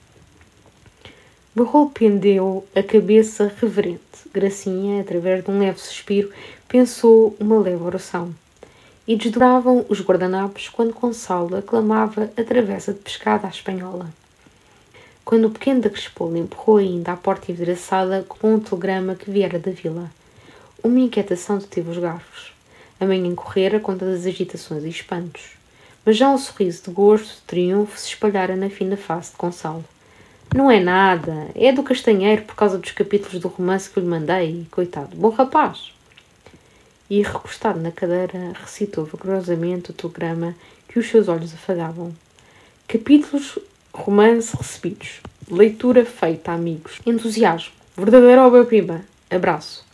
[1.56, 4.00] Barrol pendeu a cabeça reverente.
[4.34, 6.32] Gracinha, através de um leve suspiro,
[6.68, 8.34] pensou uma leve oração.
[9.08, 14.10] E desdobravam os guardanapos quando Gonçalo aclamava a travessa de pescada à espanhola
[15.24, 19.58] quando o pequeno da Crespolo empurrou ainda à porta envidraçada com um telegrama que viera
[19.58, 20.12] da vila.
[20.84, 22.52] Uma inquietação deteve os garfos.
[23.00, 25.52] A manhã correra com todas as agitações e espantos.
[26.06, 29.86] Mas já um sorriso de gosto, de triunfo, se espalhara na fina face de Gonçalo.
[30.54, 34.68] Não é nada, é do castanheiro por causa dos capítulos do romance que lhe mandei,
[34.70, 35.92] coitado, bom rapaz.
[37.10, 40.56] E, recostado na cadeira, recitou vagarosamente o telegrama
[40.88, 42.14] que os seus olhos afagavam.
[42.88, 43.58] Capítulos
[43.94, 45.22] Romance recebidos.
[45.50, 47.00] Leitura feita, amigos.
[47.06, 47.72] Entusiasmo.
[47.96, 49.02] Verdadeira obra-prima.
[49.30, 49.86] Abraço.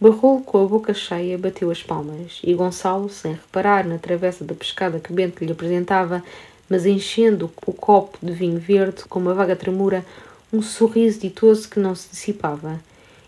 [0.00, 4.54] Barrou com a boca cheia, bateu as palmas, e Gonçalo, sem reparar na travessa da
[4.54, 6.22] pescada que Bento lhe apresentava,
[6.68, 10.04] mas enchendo o copo de vinho verde com uma vaga tremura,
[10.52, 12.80] um sorriso ditoso que não se dissipava.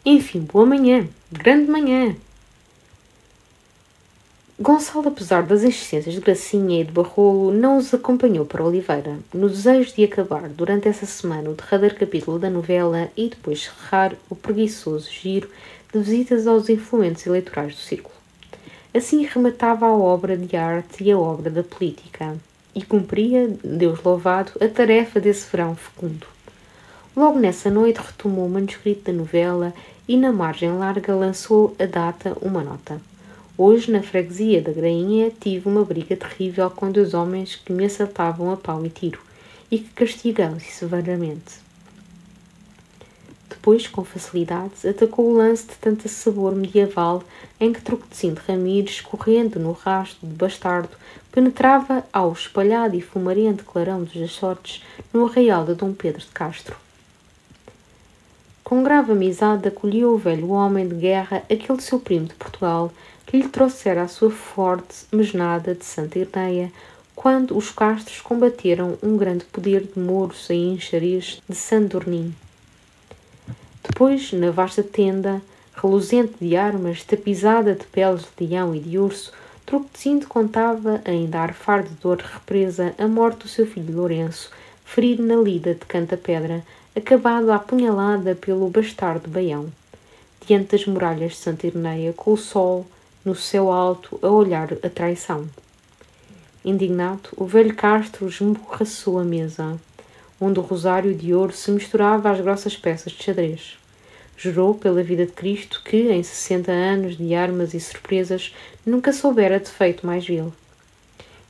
[0.05, 2.15] Enfim, boa manhã, grande manhã.
[4.59, 9.51] Gonçalo, apesar das insistências de Gracinha e de Barrolo, não os acompanhou para Oliveira, no
[9.51, 14.35] desejo de acabar durante essa semana o derradeiro capítulo da novela e depois cerrar o
[14.35, 15.51] preguiçoso giro
[15.93, 18.15] de visitas aos influentes eleitorais do círculo.
[18.95, 22.35] Assim rematava a obra de arte e a obra da política,
[22.77, 26.27] e cumpria, Deus louvado, a tarefa desse verão fecundo.
[27.17, 29.73] Logo nessa noite retomou o manuscrito da novela
[30.07, 33.01] e, na margem larga, lançou a data uma nota.
[33.57, 38.53] Hoje, na freguesia da Grainha, tive uma briga terrível com dois homens que me assaltavam
[38.53, 39.21] a pau e tiro
[39.71, 41.65] e que castigam-se severamente.
[43.49, 47.23] Depois, com facilidade, atacou o lance de tanto sabor medieval
[47.59, 50.91] em que Truquecindo Ramires, correndo no rastro de bastardo,
[51.37, 54.83] penetrava ao espalhado e fumarento clarão dos Açores
[55.13, 56.75] no arraial de Dom Pedro de Castro.
[58.65, 62.91] Com grave amizade acolheu o velho homem de guerra aquele seu primo de Portugal,
[63.27, 66.73] que lhe trouxera a sua forte mesnada de Santa Irneia,
[67.15, 72.35] quando os castros combateram um grande poder de mouros em enxariz de Sandornim.
[73.83, 75.43] Depois, na vasta tenda,
[75.75, 79.35] reluzente de armas, tapizada de peles de leão e de urso,
[79.67, 84.49] Truquecindo contava, ainda a arfar de dor represa, a morte do seu filho Lourenço,
[84.85, 86.65] ferido na lida de canta-pedra,
[86.95, 89.67] acabado à punhalada pelo bastardo Baião,
[90.47, 92.87] diante das muralhas de Santa Irneia, com o sol
[93.25, 95.49] no céu alto a olhar a traição.
[96.65, 99.77] Indignado, o velho Castro esmorraçou a mesa,
[100.41, 103.77] onde o rosário de ouro se misturava às grossas peças de xadrez.
[104.37, 109.59] Jurou pela vida de Cristo que, em sessenta anos de armas e surpresas, nunca soubera
[109.59, 110.53] defeito mais vil.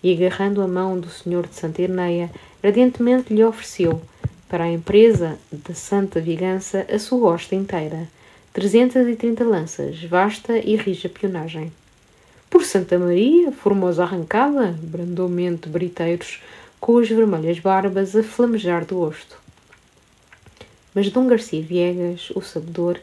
[0.02, 2.30] E agarrando a mão do senhor de Santa Irneia,
[2.62, 4.00] ardentemente lhe ofereceu,
[4.48, 8.08] para a empresa da Santa Vigança, a sua hosta inteira,
[8.52, 11.72] trezentas e trinta lanças, vasta e rija pionagem.
[12.48, 15.28] Por Santa Maria, formosa arrancada, brandou
[15.66, 16.40] briteiros,
[16.78, 19.45] com as vermelhas barbas a flamejar do osto.
[20.96, 22.98] Mas Dom Garcia Viegas, o sabedor,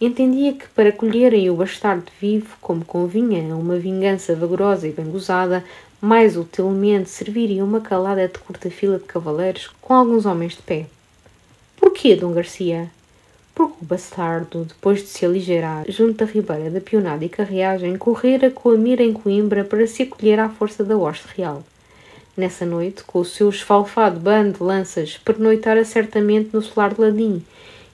[0.00, 5.10] entendia que para colherem o bastardo vivo, como convinha a uma vingança vagarosa e bem
[5.10, 5.62] gozada,
[6.00, 10.86] mais utilmente serviria uma calada de curta fila de cavaleiros com alguns homens de pé.
[11.76, 12.90] Porquê, Dom Garcia?
[13.54, 18.50] Porque o bastardo, depois de se aligeirar junto da ribeira da pionada e carreagem, correra
[18.50, 21.62] com a mira em Coimbra para se acolher à força da hoste real.
[22.36, 27.44] Nessa noite, com o seu esfalfado bando de lanças, pernoitara certamente no solar de Ladim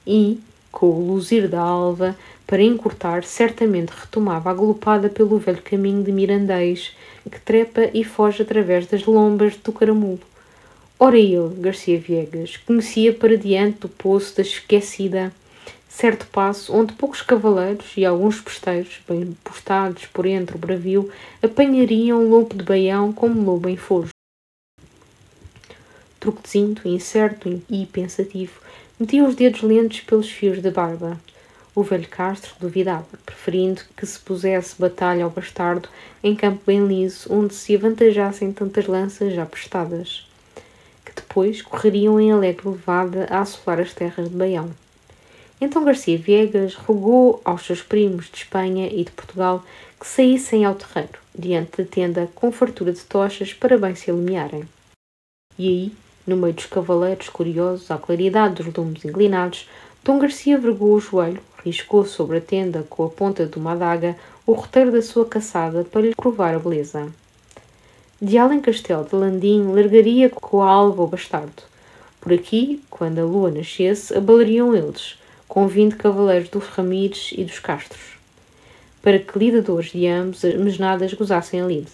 [0.06, 0.40] e,
[0.72, 2.16] com o luzir da alva,
[2.46, 6.96] para encurtar, certamente retomava agolupada pelo velho caminho de Mirandês,
[7.30, 10.20] que trepa e foge através das lombas do caramulo.
[10.98, 15.32] Ora ele, Garcia Viegas, conhecia para diante do poço da esquecida
[15.90, 21.10] certo passo onde poucos cavaleiros e alguns posteiros, bem postados por entre o bravio,
[21.42, 23.76] apanhariam o lobo de baião como lobo em
[26.20, 26.32] fojo.
[26.32, 28.60] Truquezinho, incerto e pensativo,
[28.98, 31.18] metia os dedos lentos pelos fios da barba.
[31.74, 35.88] O velho Castro duvidava, preferindo que se pusesse batalha ao bastardo
[36.22, 40.28] em campo bem liso, onde se avantajassem tantas lanças já prestadas,
[41.04, 44.70] que depois correriam em alegre levada a assolar as terras de Baião.
[45.60, 49.64] Então Garcia Viegas rogou aos seus primos de Espanha e de Portugal
[49.98, 54.64] que saíssem ao terreiro, diante da tenda, com fartura de tochas para bem se iluminarem.
[55.58, 55.92] E aí,
[56.30, 59.68] no meio dos cavaleiros curiosos, à claridade dos lumes inclinados,
[60.04, 64.16] Dom Garcia vergou o joelho, riscou sobre a tenda com a ponta de uma adaga
[64.46, 67.08] o roteiro da sua caçada para lhe provar a beleza.
[68.22, 71.62] De Além Castelo de Landim largaria com a alva o bastardo.
[72.20, 75.18] Por aqui, quando a lua nascesse, abalariam eles,
[75.48, 78.18] com vinte cavaleiros dos Ramires e dos Castros,
[79.02, 81.90] para que lidadores de ambos as mesnadas gozassem a lide.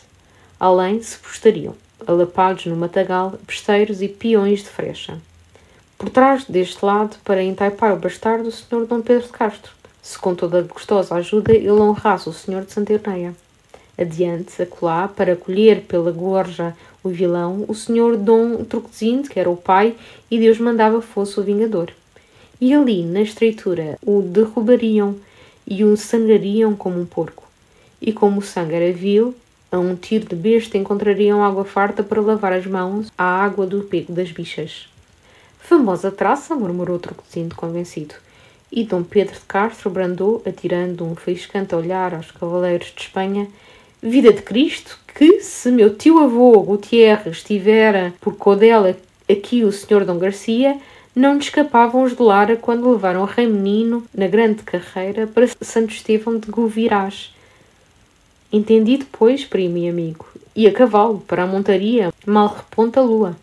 [0.61, 1.75] Além se postariam,
[2.07, 5.19] alapados no matagal, besteiros e peões de frecha.
[5.99, 9.73] Por trás deste lado, para entaipar o bastardo, o senhor Dom Pedro de Castro,
[10.03, 13.35] se com toda a gostosa ajuda ele honrasse o senhor de Santa Irneia.
[13.99, 19.57] Adiante, acolá, para colher pela gorja o vilão, o senhor Dom Truquezinho, que era o
[19.57, 19.95] pai,
[20.31, 21.91] e Deus mandava fosse o vingador.
[22.61, 25.17] E ali, na estreitura, o derrubariam
[25.67, 27.45] e o sangrariam como um porco.
[28.01, 29.35] E como o sangue era vil,
[29.71, 33.83] a um tiro de besta encontrariam água farta para lavar as mãos à água do
[33.83, 34.89] pego das bichas.
[35.59, 38.15] Famosa traça, murmurou Trocozinho convencido.
[38.71, 43.49] E Dom Pedro de Castro brandou, atirando um faiscante olhar aos cavaleiros de Espanha,
[44.03, 48.97] vida de Cristo, que se meu tio-avô Gutierrez tivera por codela
[49.29, 50.79] aqui o senhor Dom Garcia,
[51.15, 55.93] não escapavam os de Lara quando levaram o rei menino na grande carreira para Santo
[55.93, 57.35] Estevão de Govirás.
[58.53, 63.37] Entendi depois, primo e amigo, e a cavalo, para a montaria, mal reponta a lua.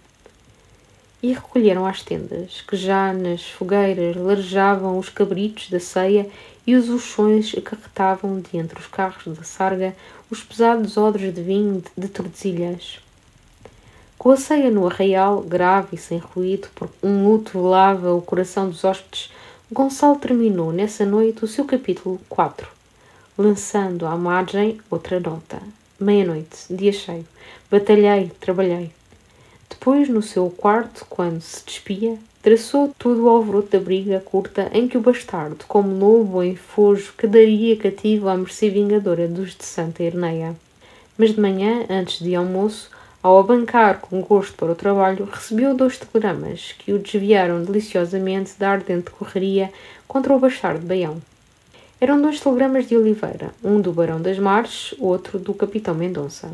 [1.22, 6.28] E recolheram às tendas, que já nas fogueiras larejavam os cabritos da ceia
[6.66, 9.94] e os uxões acarretavam de entre os carros da sarga
[10.32, 13.00] os pesados odres de vinho de Tordesilhas.
[14.18, 18.70] Com a ceia no arraial, grave e sem ruído, porque um luto velava o coração
[18.70, 19.30] dos hóspedes,
[19.72, 22.68] Gonçalo terminou nessa noite o seu capítulo 4,
[23.38, 25.62] lançando à margem outra nota.
[26.00, 27.26] Meia-noite, dia cheio.
[27.70, 28.92] Batalhei, trabalhei.
[29.70, 34.88] Depois, no seu quarto, quando se despia, traçou todo o alvoroço da briga curta em
[34.88, 40.04] que o bastardo, como lobo em fojo, quedaria cativo à mercê vingadora dos de Santa
[40.04, 40.56] Irneia.
[41.18, 42.92] Mas de manhã, antes de almoço,
[43.24, 48.72] ao abancar com gosto para o trabalho, recebeu dois telegramas que o desviaram deliciosamente da
[48.72, 49.72] ardente correria
[50.08, 51.22] contra o bastardo Baião.
[52.04, 56.52] Eram dois telegramas de Oliveira, um do Barão das Marches, outro do Capitão Mendonça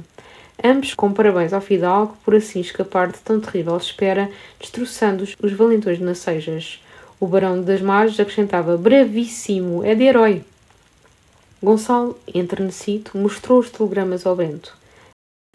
[0.64, 4.30] ambos com parabéns ao fidalgo por assim escapar de tão terrível espera,
[4.60, 6.84] destroçando os valentões nacejas.
[7.20, 10.44] O barão das margens acrescentava bravíssimo, é de herói.
[11.62, 14.78] Gonçalo, enternecido, mostrou os telegramas ao Bento.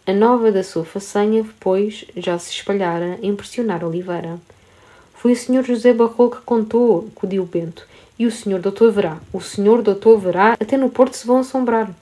[0.05, 4.39] A nova da sua façanha, pois, já se espalhara a impressionar Oliveira.
[5.15, 7.87] Foi o senhor José Barrol que contou, acudiu Bento.
[8.17, 9.17] E o senhor doutor verá.
[9.33, 11.93] O senhor doutor verá, até no Porto se vão assombrar.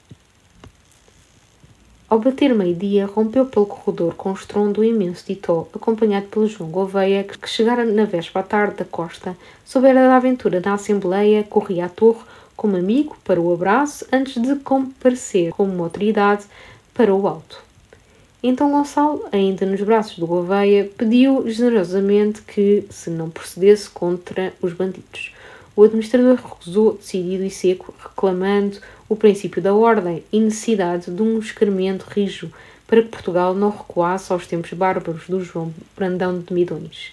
[2.13, 7.23] Ao bater meio-dia, rompeu pelo corredor com o estrondo imenso Titó, acompanhado pelo João Gouveia,
[7.23, 9.35] que chegara na véspera à tarde da costa,
[9.65, 12.21] soubera da aventura na Assembleia, corria à torre
[12.55, 16.45] como amigo para o abraço antes de comparecer como autoridade
[16.93, 17.63] para o alto.
[18.43, 24.71] Então Gonçalo, ainda nos braços do Gouveia, pediu generosamente que se não procedesse contra os
[24.71, 25.32] bandidos.
[25.75, 28.77] O administrador recusou, decidido e seco, reclamando
[29.09, 32.51] o princípio da ordem e necessidade de um escarmento rijo
[32.85, 37.11] para que Portugal não recuasse aos tempos bárbaros do João Brandão de Midões.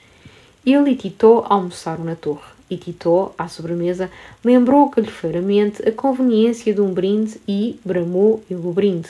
[0.64, 4.11] Ele e Tito almoçaram na torre, e Tito, à sobremesa,
[4.44, 9.08] lembrou calhofeiramente a conveniência de um brinde e bramou o brinde,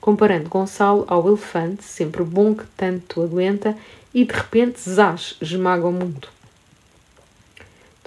[0.00, 3.76] comparando Gonçalo ao elefante, sempre bom que tanto aguenta,
[4.14, 6.33] e de repente zás, esmaga o mundo.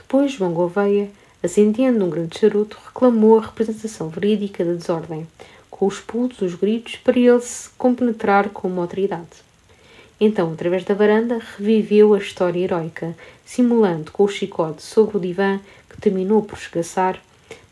[0.08, 1.10] Depois, João Gouveia,
[1.44, 5.28] acendendo um grande charuto, reclamou a representação verídica da desordem,
[5.70, 9.44] com os pulos, os gritos, para ele se compenetrar como autoridade.
[10.18, 15.60] Então, através da varanda, reviveu a história heroica, simulando com o chicote sobre o divã,
[15.90, 17.22] que terminou por esgaçar,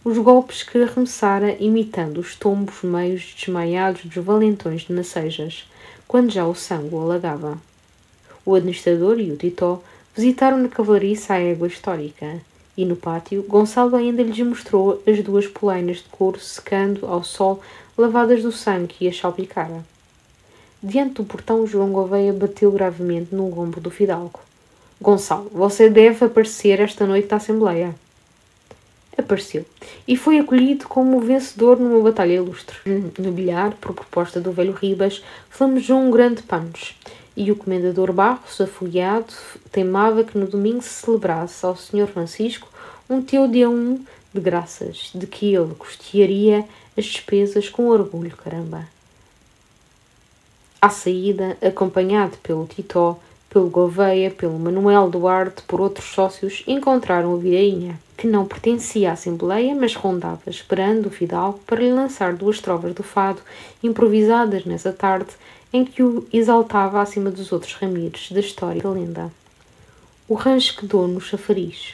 [0.03, 5.63] os golpes que arremessara, imitando os tombos meios desmaiados dos valentões de Nacejas,
[6.05, 7.57] quando já o sangue o alagava.
[8.45, 9.81] O administrador e o titó
[10.15, 12.39] visitaram na cavalariça a égua histórica,
[12.77, 17.61] e no pátio Gonçalo ainda lhes mostrou as duas polainas de couro secando ao sol,
[17.97, 19.83] lavadas do sangue que as salpicara.
[20.81, 24.39] Diante do portão, João Gouveia bateu gravemente no ombro do fidalgo.
[25.01, 27.95] Gonçalo, você deve aparecer esta noite na Assembleia.
[29.17, 29.65] Apareceu
[30.05, 32.77] e foi acolhido como vencedor numa batalha ilustre.
[33.17, 36.95] No bilhar, por proposta do velho Ribas, flamejou um grande panos
[37.35, 39.33] e o comendador Barros, afogueado,
[39.71, 42.07] teimava que no domingo se celebrasse ao Sr.
[42.07, 42.67] Francisco
[43.09, 46.65] um teodeum de graças, de que ele custearia
[46.97, 48.87] as despesas com orgulho, caramba.
[50.81, 53.19] À saída, acompanhado pelo Titó,
[53.55, 59.13] pelo Gouveia, pelo Manuel Duarte, por outros sócios, encontraram o Virainha, que não pertencia à
[59.13, 63.39] Assembleia, mas rondava, esperando o Fidalgo para lhe lançar duas trovas do fado,
[63.81, 65.29] improvisadas nessa tarde,
[65.71, 69.31] em que o exaltava acima dos outros ramires da história da lenda.
[70.27, 71.93] O rancho quedou no chafariz.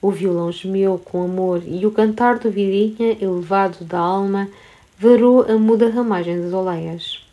[0.00, 4.48] O violão gemeu com amor e o cantar do Virinha, elevado da alma,
[4.96, 7.29] varou a muda ramagem das oleias.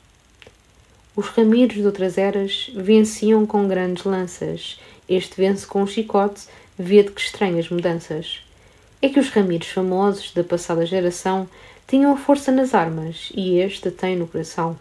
[1.18, 4.80] Os ramires de outras eras venciam com grandes lanças.
[5.10, 6.46] Este vence com um chicote,
[6.78, 8.44] vede que estranhas mudanças.
[9.02, 11.50] É que os ramires famosos da passada geração
[11.88, 14.78] tinham a força nas armas e este a tem no coração.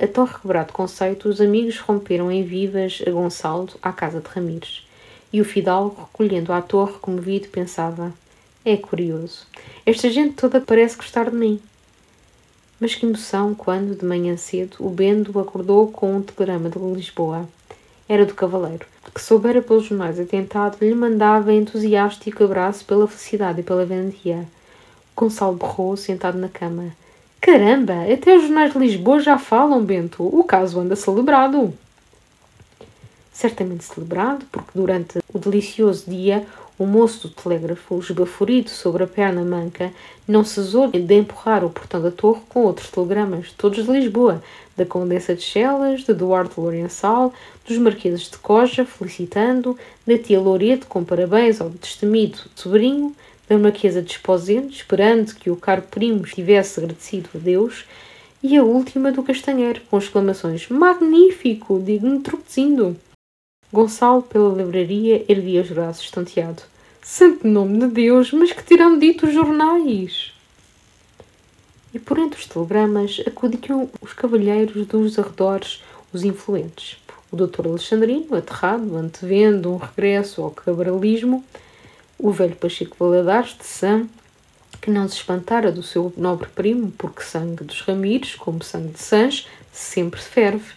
[0.00, 4.88] A tão requebrado conceito, os amigos romperam em vivas a Gonçalo à casa de Ramires.
[5.30, 8.14] E o fidalgo, recolhendo à torre comovido, pensava:
[8.64, 9.46] É curioso.
[9.84, 11.60] Esta gente toda parece gostar de mim.
[12.82, 17.48] Mas que emoção quando, de manhã cedo, o Bendo acordou com um telegrama de Lisboa.
[18.08, 23.62] Era do cavaleiro, que soubera pelos jornais atentado, lhe mandava entusiástico abraço pela felicidade e
[23.62, 24.48] pela valentia.
[25.14, 26.88] Gonçalo berrou, sentado na cama.
[27.40, 30.24] Caramba, até os jornais de Lisboa já falam, Bento.
[30.24, 31.72] O caso anda celebrado.
[33.32, 36.44] Certamente celebrado, porque durante o delicioso dia
[36.82, 39.92] o moço do telégrafo, esbaforido sobre a perna manca,
[40.26, 44.42] não cesou de empurrar o portão da torre com outros telegramas, todos de Lisboa,
[44.76, 47.32] da Condessa de Chelas, de Duarte Lourençal,
[47.64, 53.14] dos Marqueses de Coja, felicitando, da tia Loreto com parabéns ao destemido sobrinho,
[53.48, 57.84] da Marquesa de Esposente, esperando que o caro primo estivesse agradecido a Deus,
[58.42, 61.78] e a última do Castanheiro, com exclamações Magnífico!
[61.78, 62.96] Digno tropezindo!
[63.72, 66.71] Gonçalo, pela livraria, erguia os braços estonteado.
[67.04, 70.32] Santo nome de Deus, mas que terão dito os jornais?
[71.92, 76.98] E por entre os telegramas acudiam os cavalheiros dos arredores, os influentes.
[77.32, 81.44] O doutor Alexandrino, aterrado, antevendo um regresso ao cabralismo,
[82.16, 84.06] o velho Pacheco Valadares de Sam,
[84.80, 89.00] que não se espantara do seu nobre primo, porque sangue dos Ramires, como sangue de
[89.00, 90.72] Sans, sempre ferve.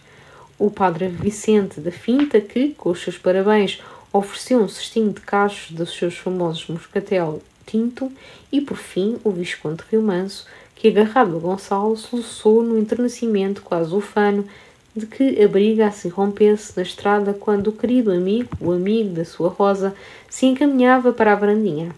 [0.58, 3.80] O padre Vicente da Finta, que, com os seus parabéns,
[4.18, 8.10] ofereceu um cestinho de cachos dos seus famosos moscatel tinto,
[8.50, 13.94] e por fim o Visconde Rio Manso, que agarrado a Gonçalo soluçou no enternecimento quase
[13.94, 14.46] ufano
[14.94, 19.24] de que a briga se rompesse na estrada quando o querido amigo, o amigo da
[19.24, 19.94] sua Rosa,
[20.28, 21.90] se encaminhava para a varandinha.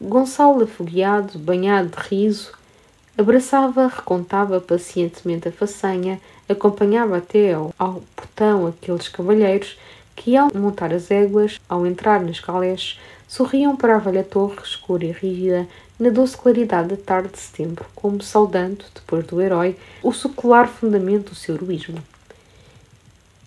[0.00, 2.52] Gonçalo, afogueado, banhado de riso,
[3.20, 6.18] Abraçava, recontava pacientemente a façanha,
[6.48, 9.76] acompanhava até ao, ao portão aqueles cavalheiros
[10.20, 15.06] que, ao montar as éguas, ao entrar nas calés, sorriam para a velha torre escura
[15.06, 15.66] e rígida
[15.98, 21.30] na doce claridade da tarde de setembro, como saudando, depois do herói, o secular fundamento
[21.30, 22.02] do seu heroísmo.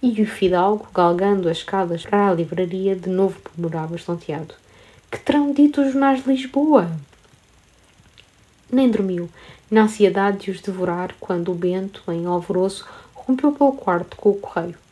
[0.02, 4.56] E o fidalgo, galgando as escadas para a livraria, de novo murmurava estonteado.
[5.12, 6.90] Que terão dito os jornais de Lisboa?
[8.72, 9.30] Nem dormiu,
[9.70, 12.84] na ansiedade de os devorar, quando o Bento, em alvoroço,
[13.14, 14.83] rompeu pelo quarto com o correio.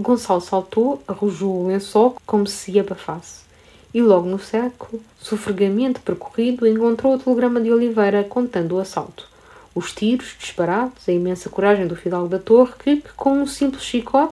[0.00, 3.44] Gonçalo saltou, arrojou o lençol como se se abafasse.
[3.92, 9.28] E logo no século, sofregamente percorrido, encontrou o telegrama de Oliveira contando o assalto.
[9.74, 14.30] Os tiros disparados, a imensa coragem do fidalgo da torre que, com um simples chicote,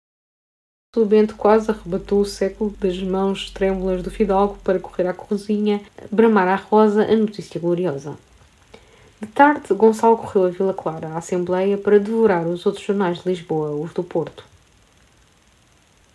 [0.95, 5.81] o Bento quase arrebatou o século das mãos trêmulas do fidalgo para correr à cozinha,
[6.11, 8.15] bramar à rosa a notícia gloriosa.
[9.19, 13.29] De tarde, Gonçalo correu a Vila Clara, à Assembleia, para devorar os outros jornais de
[13.29, 14.52] Lisboa, os do Porto.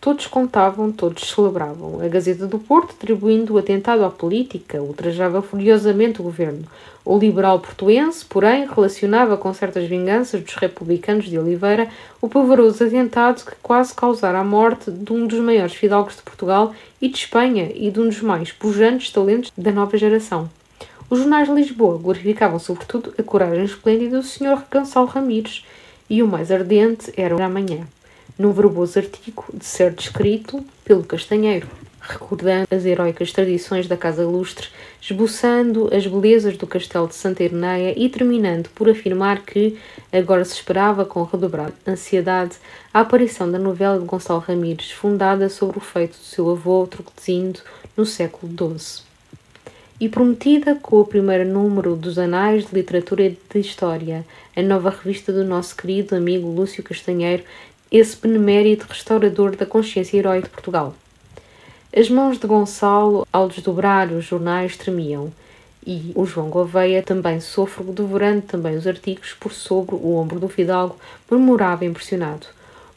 [0.00, 2.00] Todos contavam, todos celebravam.
[2.00, 6.62] A Gazeta do Porto, atribuindo o atentado à política, ultrajava furiosamente o governo.
[7.04, 11.88] O liberal portuense, porém, relacionava com certas vinganças dos republicanos de Oliveira
[12.20, 16.72] o pavoroso atentado que quase causara a morte de um dos maiores fidalgos de Portugal
[17.02, 20.48] e de Espanha e de um dos mais pujantes talentos da nova geração.
[21.10, 24.62] Os jornais de Lisboa glorificavam sobretudo a coragem esplêndida do Sr.
[24.70, 25.66] Gonçalo Ramires
[26.08, 27.84] e o mais ardente era o amanhã
[28.38, 31.66] num verboso artigo de ser descrito pelo Castanheiro,
[32.00, 34.68] recordando as heroicas tradições da Casa Lustre,
[35.02, 39.76] esboçando as belezas do castelo de Santa Ireneia e terminando por afirmar que
[40.12, 42.56] agora se esperava com redobrada ansiedade
[42.94, 47.60] a aparição da novela de Gonçalo Ramires, fundada sobre o feito do seu avô Trocotezindo
[47.96, 49.06] no século XII.
[50.00, 54.24] E prometida com o primeiro número dos Anais de Literatura e de História,
[54.56, 57.42] a nova revista do nosso querido amigo Lúcio Castanheiro,
[57.90, 60.94] esse benemérito restaurador da consciência herói de Portugal.
[61.96, 65.32] As mãos de Gonçalo, ao desdobrar os jornais, tremiam,
[65.86, 70.48] e o João Gouveia, também sôfrego, devorando também os artigos por sobre o ombro do
[70.48, 70.96] fidalgo,
[71.30, 72.46] murmurava impressionado.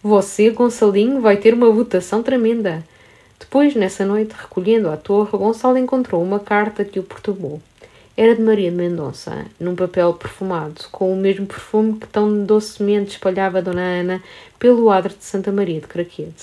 [0.04, 2.84] Você, Gonçalinho, vai ter uma votação tremenda.
[3.40, 7.62] Depois, nessa noite, recolhendo à torre, Gonçalo encontrou uma carta que o perturbou.
[8.22, 13.14] Era de Maria de Mendonça, num papel perfumado, com o mesmo perfume que tão docemente
[13.14, 14.24] espalhava Dona Ana
[14.60, 16.36] pelo adro de Santa Maria de Craquede.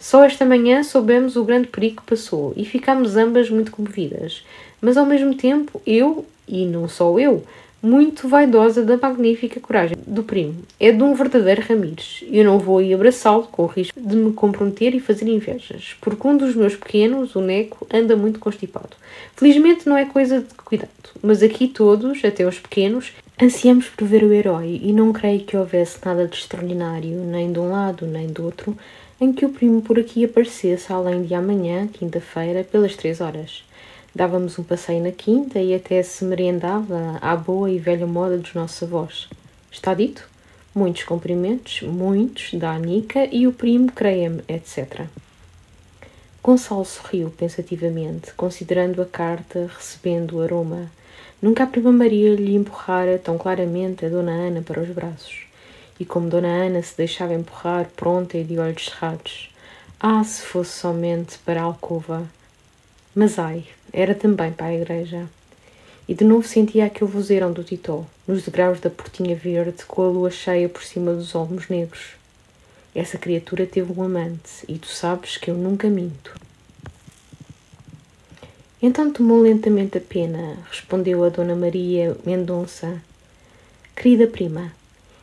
[0.00, 4.44] Só esta manhã soubemos o grande perigo que passou e ficámos ambas muito comovidas,
[4.80, 7.44] mas ao mesmo tempo eu, e não só eu,
[7.82, 10.56] muito vaidosa da magnífica coragem do primo.
[10.78, 12.22] É de um verdadeiro Ramires.
[12.30, 16.26] Eu não vou aí abraçá-lo com o risco de me comprometer e fazer invejas, porque
[16.26, 18.96] um dos meus pequenos, o Neco, anda muito constipado.
[19.34, 20.90] Felizmente não é coisa de cuidado,
[21.22, 25.56] mas aqui todos, até os pequenos, ansiamos por ver o herói e não creio que
[25.56, 28.76] houvesse nada de extraordinário, nem de um lado nem do outro,
[29.18, 33.62] em que o primo por aqui aparecesse além de amanhã, quinta-feira, pelas três horas.
[34.12, 38.54] Dávamos um passeio na quinta e até se merendava à boa e velha moda dos
[38.54, 39.28] nossos avós.
[39.70, 40.28] Está dito?
[40.74, 45.06] Muitos cumprimentos, muitos, da Anica e o primo, creia-me, etc.
[46.42, 50.90] Gonçalo sorriu pensativamente, considerando a carta, recebendo o aroma.
[51.40, 55.46] Nunca a prima Maria lhe empurrara tão claramente a Dona Ana para os braços.
[56.00, 59.54] E como Dona Ana se deixava empurrar, pronta e de olhos cerrados.
[60.00, 62.26] Ah, se fosse somente para a alcova!
[63.14, 65.28] Mas ai, era também para a igreja.
[66.08, 70.08] E de novo sentia aquele vozeirão do Titó, nos degraus da portinha verde, com a
[70.08, 72.14] lua cheia por cima dos olmos negros.
[72.94, 76.34] Essa criatura teve um amante, e tu sabes que eu nunca minto.
[78.82, 83.00] Então tomou lentamente a pena, respondeu a Dona Maria Mendonça.
[83.94, 84.72] Querida prima,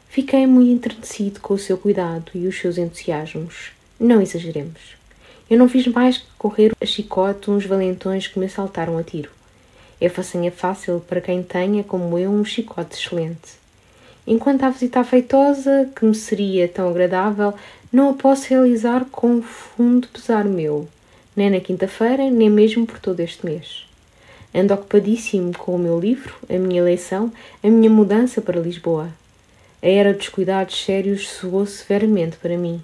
[0.08, 3.72] fiquei muito enternecido com o seu cuidado e os seus entusiasmos.
[4.00, 4.97] Não exageremos.
[5.50, 9.30] Eu não fiz mais que correr a chicote uns valentões que me assaltaram a tiro.
[10.00, 13.54] É façanha fácil para quem tenha, como eu, um chicote excelente.
[14.28, 17.54] Enquanto a visita afeitosa, que me seria tão agradável,
[17.94, 20.86] não a posso realizar com fundo pesar meu,
[21.34, 23.88] nem na quinta-feira, nem mesmo por todo este mês.
[24.54, 27.32] Ando ocupadíssimo com o meu livro, a minha eleição,
[27.64, 29.08] a minha mudança para Lisboa.
[29.82, 32.82] A era dos cuidados sérios soou severamente para mim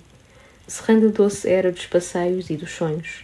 [0.74, 3.24] cerrando a doce era dos passeios e dos sonhos.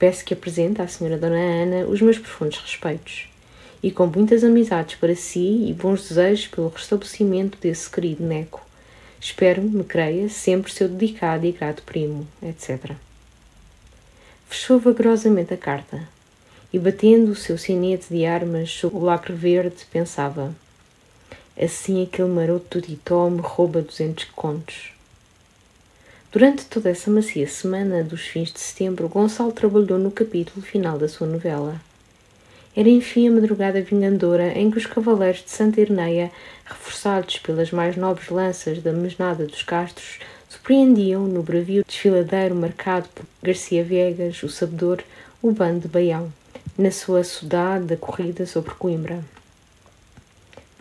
[0.00, 3.28] Peço que apresente à senhora Dona Ana os meus profundos respeitos
[3.80, 8.66] e com muitas amizades para si e bons desejos pelo restabelecimento desse querido Neco.
[9.20, 12.96] Espero, me creia, sempre seu dedicado e grato primo, etc.
[14.48, 16.02] Fechou vagarosamente a carta
[16.72, 20.52] e, batendo o seu sinete de armas sobre o lacre verde, pensava:
[21.56, 24.91] Assim aquele maroto do Titó me rouba duzentos contos.
[26.32, 31.06] Durante toda essa macia semana dos fins de setembro, Gonçalo trabalhou no capítulo final da
[31.06, 31.78] sua novela.
[32.74, 36.32] Era enfim a madrugada vingadora em que os cavaleiros de Santa Irneia,
[36.64, 43.26] reforçados pelas mais nobres lanças da mesnada dos Castros, surpreendiam no bravio desfiladeiro marcado por
[43.42, 45.04] Garcia Viegas, o sabedor,
[45.42, 46.32] o bando de Baião,
[46.78, 49.22] na sua saudade corrida sobre Coimbra.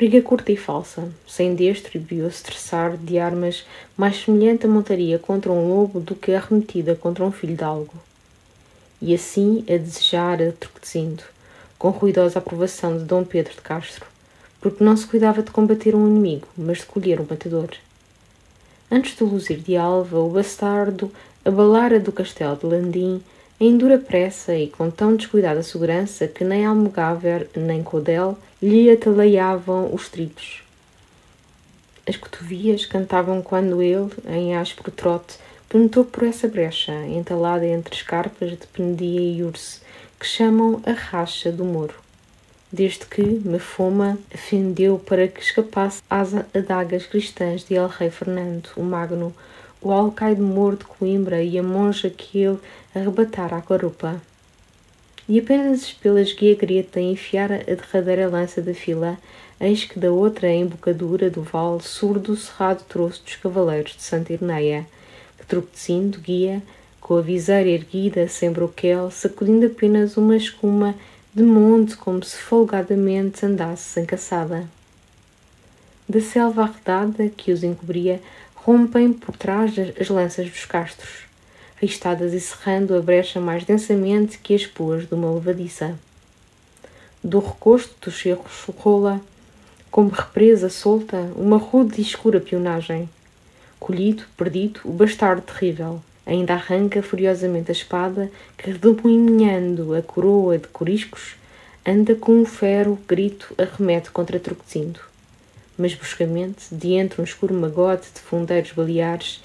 [0.02, 2.00] Briga curta e falsa, sem destro e
[2.42, 3.64] traçar de armas
[3.96, 7.94] mais semelhante a montaria contra um lobo do que arremetida contra um filho de algo.
[9.00, 10.54] E assim a desejar a
[11.78, 14.08] com ruidosa aprovação de Dom Pedro de Castro,
[14.60, 17.70] porque não se cuidava de combater um inimigo, mas de colher um batedor.
[18.90, 21.12] Antes do luzir de alva, o bastardo
[21.46, 23.22] abalara do castelo de Landim
[23.62, 29.94] em dura pressa e com tão descuidada segurança que nem Almogáver nem Codel lhe ataleiavam
[29.94, 30.64] os trilhos.
[32.08, 35.38] As cotovias cantavam quando ele, em áspero trote,
[35.70, 39.82] penetrou por essa brecha, entalada entre escarpas de Penedia e Urse,
[40.20, 41.94] que chamam a racha do moro.
[42.72, 48.82] Desde que Mefoma afendeu para que escapasse às adagas cristãs de El Rei Fernando, o
[48.82, 49.32] Magno,
[49.82, 52.60] o alcaide moro de Coimbra e a monja que ele
[52.94, 54.22] arrebatara à garupa.
[55.28, 59.18] E apenas pela esguia greta enfiara a derradeira lança da fila,
[59.60, 64.34] eis que da outra embocadura do vale surdo o cerrado troço dos cavaleiros de Santa
[64.34, 64.86] Irneia,
[65.38, 66.62] que tropecindo guia
[67.00, 70.96] com a viseira erguida, sem broquel, sacudindo apenas uma escuma
[71.34, 74.68] de monte como se folgadamente andasse sem caçada.
[76.08, 78.22] Da selva arredada que os encobria,
[78.54, 81.31] rompem por trás as lanças dos castros,
[81.82, 85.98] ristadas e cerrando a brecha mais densamente que as puas de uma levadiça.
[87.24, 89.20] Do recosto dos cerros rola,
[89.90, 93.10] como represa solta, uma rude e escura pionagem.
[93.80, 100.68] Colhido, perdido, o bastardo terrível, Ainda arranca furiosamente a espada que, redemoinhando a coroa de
[100.68, 101.36] coriscos,
[101.86, 105.00] anda com um fero grito arremete contra Truquecindo.
[105.78, 109.44] Mas bruscamente, de entre um escuro magote de fundeiros baleares,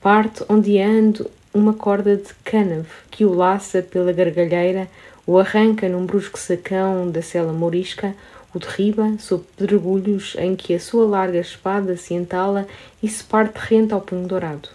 [0.00, 4.88] parte ondeando uma corda de cânave que o laça pela gargalheira,
[5.26, 8.14] o arranca num brusco sacão da cela morisca,
[8.54, 12.66] o derriba sob pedregulhos em que a sua larga espada se entala
[13.02, 14.68] e se parte rente ao punho dourado.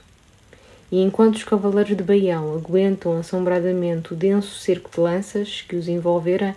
[0.91, 5.87] E enquanto os cavaleiros de Baião aguentam assombradamente o denso cerco de lanças que os
[5.87, 6.55] envolvera,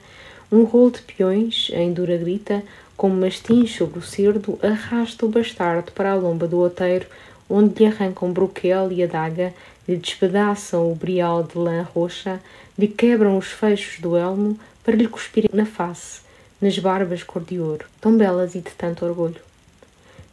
[0.50, 2.62] um rolo de peões, em dura grita,
[2.96, 7.06] como mastins sobre o cerdo, arrasta o bastardo para a lomba do outeiro,
[7.48, 9.54] onde lhe arrancam broquel e adaga,
[9.88, 12.40] lhe despedaçam o brial de lã roxa,
[12.78, 16.20] lhe quebram os fechos do elmo para lhe cuspirem na face,
[16.60, 19.40] nas barbas cor de ouro, tão belas e de tanto orgulho.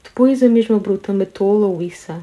[0.04, 2.22] Depois a mesma bruta matou-la ou Issa,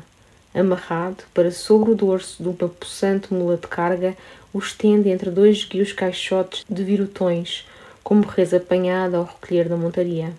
[0.54, 4.14] amarrado para sobre o dorso de uma possante mula de carga,
[4.52, 7.66] o estende entre dois guios caixotes de virutões,
[8.04, 10.32] como reza apanhada ao recolher da montaria.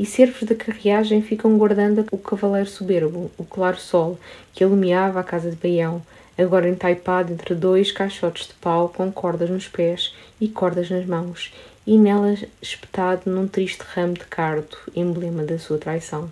[0.00, 4.18] E servos da carreagem ficam guardando o cavaleiro soberbo, o claro sol,
[4.50, 6.00] que alumiava a casa de Baião,
[6.38, 11.52] agora entaipado entre dois caixotes de pau com cordas nos pés e cordas nas mãos,
[11.86, 16.30] e nelas espetado num triste ramo de cardo, emblema da sua traição.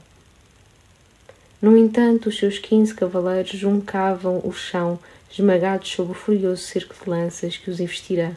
[1.60, 4.98] No entanto, os seus quinze cavaleiros juncavam o chão,
[5.30, 8.34] esmagados sob o furioso cerco de lanças que os investira,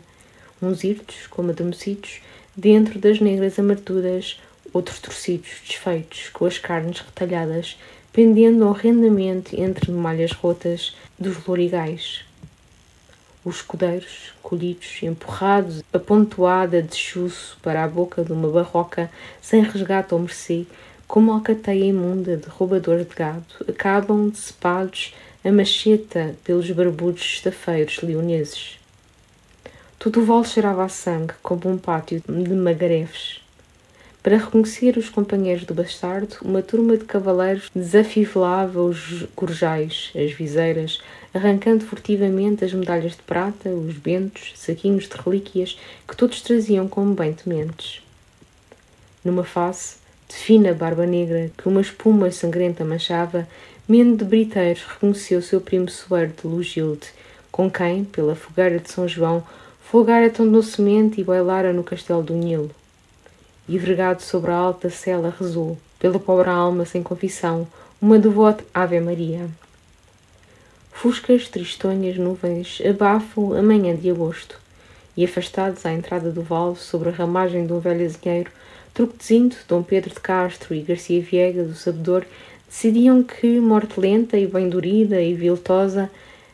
[0.61, 2.19] uns hirtos, como adormecidos,
[2.53, 4.37] dentro das negras amarturas,
[4.73, 7.77] outros torcidos, desfeitos, com as carnes retalhadas,
[8.13, 12.23] pendendo horrendamente entre malhas rotas dos lorigais.
[13.43, 19.09] Os escudeiros, colhidos, empurrados, a pontoada de chuço para a boca de uma barroca,
[19.41, 20.65] sem resgate ou mercê,
[21.07, 28.79] como alcateia imunda de roubadores de gado, acabam decepados a macheta pelos barbudos estafeiros leoneses.
[29.97, 33.40] Todo o vale cheirava a sangue, como um pátio de magarefes.
[34.23, 41.01] Para reconhecer os companheiros do bastardo, uma turma de cavaleiros desafivelava os corjais, as viseiras,
[41.33, 45.75] arrancando furtivamente as medalhas de prata, os bentos, saquinhos de relíquias
[46.07, 48.03] que todos traziam como bem tementes.
[49.25, 49.95] Numa face,
[50.29, 53.47] de fina barba negra que uma espuma sangrenta manchava,
[53.87, 57.07] Mendo de Briteiros reconheceu seu primo soeiro de Lugilde,
[57.51, 59.43] com quem, pela fogueira de São João,
[59.81, 62.69] folgara tão docemente e bailara no castelo do Nilo.
[63.67, 67.67] E vergado sobre a alta cela rezou, pela pobre alma sem confissão,
[68.01, 69.47] uma devota Ave Maria.
[70.91, 74.59] Fuscas, tristonhas, nuvens abafam a manhã de agosto,
[75.15, 78.51] e afastados à entrada do vale, sobre a ramagem de um velho azinheiro,
[78.93, 82.25] Truquezinho, Dom Pedro de Castro e Garcia Viegas, o sabedor,
[82.67, 86.09] decidiam que morte lenta e bem dorida e viltosa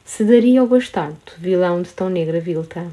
[0.05, 2.85] se daria ao bastardo, vilão de tão negra vilta.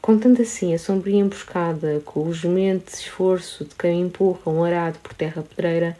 [0.00, 5.12] Contando assim a sombria emboscada, com o gemente esforço de quem empurra um arado por
[5.12, 5.94] terra pedreira,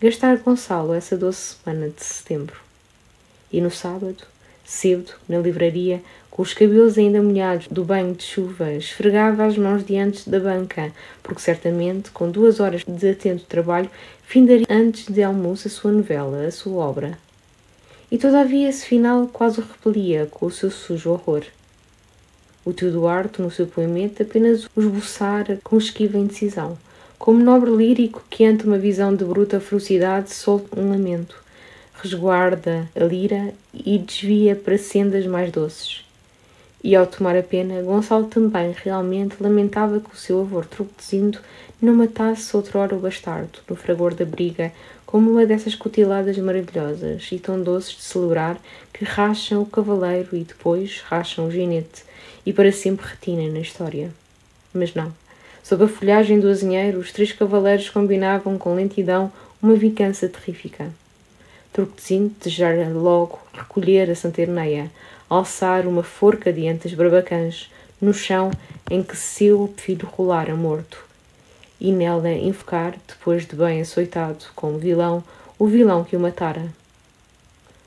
[0.00, 2.56] gastar Gonçalo essa doce semana de setembro.
[3.52, 4.24] E no sábado,
[4.64, 6.00] cedo, na livraria,
[6.30, 10.92] com os cabelos ainda molhados do banho de chuva, esfregava as mãos diante da banca,
[11.20, 13.90] porque certamente, com duas horas de atento trabalho,
[14.22, 17.18] findaria antes de almoço a sua novela, a sua obra.
[18.12, 21.42] E todavia esse final quase o repelia com o seu sujo horror.
[22.62, 26.76] O tio Duarte, no seu poemento, apenas o esboçara com esquiva indecisão,
[27.18, 31.42] como nobre lírico que ante uma visão de bruta ferocidade solta um lamento,
[32.02, 36.04] resguarda a lira e desvia para sendas mais doces.
[36.84, 41.38] E ao tomar a pena, Gonçalo também realmente lamentava que o seu avô Truquezindo
[41.80, 44.70] não matasse outrora o bastardo, no fragor da briga,
[45.06, 48.60] como uma dessas cutiladas maravilhosas e tão doces de celebrar
[48.92, 52.09] que racham o cavaleiro e depois racham o ginete
[52.44, 54.10] e para sempre retinem na história.
[54.72, 55.12] Mas não.
[55.62, 59.30] Sob a folhagem do azinheiro, os três cavaleiros combinavam com lentidão
[59.62, 60.90] uma vingança terrífica.
[61.72, 64.90] Truquezinho desejara logo recolher a Santerneia,
[65.28, 68.50] alçar uma forca diante das barbacãs, no chão
[68.90, 71.04] em que seu filho rolara morto,
[71.78, 75.22] e nela enfocar, depois de bem açoitado como vilão,
[75.58, 76.72] o vilão que o matara.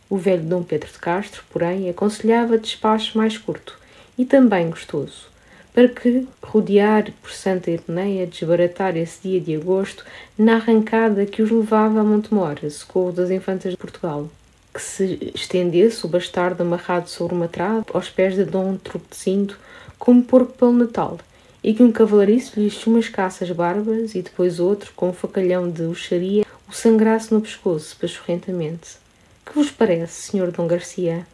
[0.09, 3.82] O velho Dom Pedro de Castro, porém, aconselhava despacho mais curto
[4.17, 5.27] e também gostoso,
[5.73, 10.05] para que, rodear por Santa Irneia, desbaratar esse dia de agosto
[10.37, 14.29] na arrancada que os levava a Montemor, socorro das infantas de Portugal
[14.73, 19.55] que se estendesse o bastardo amarrado sobre uma trave aos pés de Dom Truquecindo
[19.99, 21.19] como porco pelo Natal,
[21.63, 25.83] e que um cavalariço lhe chumascasse as barbas e depois outro, com um facalhão de
[25.83, 28.97] uxaria, o sangrasse no pescoço, pachorrentamente.
[29.45, 31.25] Que vos parece, senhor Dom Garcia?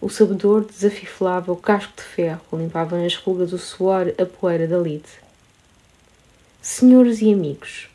[0.00, 4.78] O sabedor desafifelava o casco de ferro, limpavam as rugas do suor a poeira da
[4.78, 5.04] lide.
[6.60, 7.88] Senhores e amigos,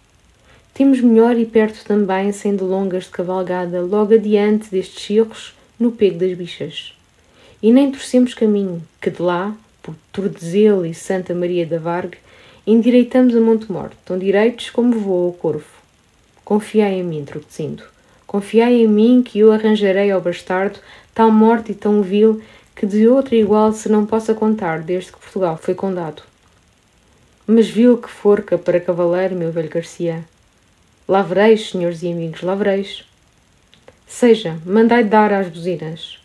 [0.73, 6.17] temos melhor e perto também, sem delongas de cavalgada, logo adiante destes cirros, no pego
[6.17, 6.93] das bichas.
[7.61, 12.17] E nem torcemos caminho, que de lá, por Tordezelo e Santa Maria da Vargue,
[12.65, 15.65] endireitamos a Monte Morto, tão direitos como voa o corvo.
[16.43, 17.83] Confiai em mim, Truquecindo.
[18.25, 20.79] Confiai em mim que eu arranjarei ao bastardo
[21.13, 22.41] tal morte e tão vil
[22.75, 26.23] que de outra igual se não possa contar desde que Portugal foi condado.
[27.45, 30.23] Mas vil que forca para cavaleiro, meu velho Garcia,
[31.11, 33.03] Lavreis, senhores e amigos, lavreis.
[34.07, 36.19] Seja, mandai dar às buzinas.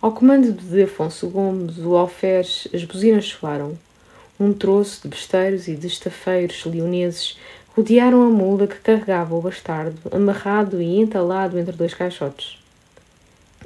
[0.00, 3.76] Ao comando de Afonso Gomes, o alferes, as buzinas soaram.
[4.38, 7.36] Um troço de besteiros e de estafeiros leoneses
[7.74, 12.63] rodearam a mula que carregava o bastardo, amarrado e entalado entre dois caixotes.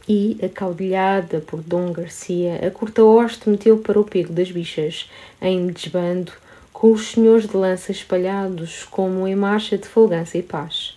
[0.09, 5.67] E, acaudilhada por Dom Garcia, a curta hoste meteu para o pego das bichas, em
[5.67, 6.33] desbando,
[6.73, 10.97] com os senhores de lança espalhados como em marcha de folgança e paz.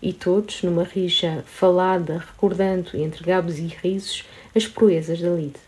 [0.00, 4.24] E todos, numa rija falada, recordando entre gabos e risos
[4.56, 5.60] as proezas da lide.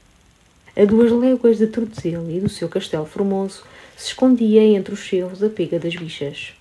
[0.75, 5.43] A duas léguas de Tordesil e do seu castelo formoso se escondia entre os cerros
[5.43, 6.55] a pega das bichas.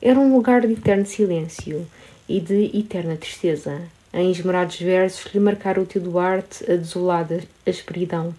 [0.00, 1.84] Era um lugar de eterno silêncio
[2.28, 3.82] e de eterna tristeza.
[4.12, 8.34] Em esmerados versos lhe marcara o tio Duarte a desolada asperidão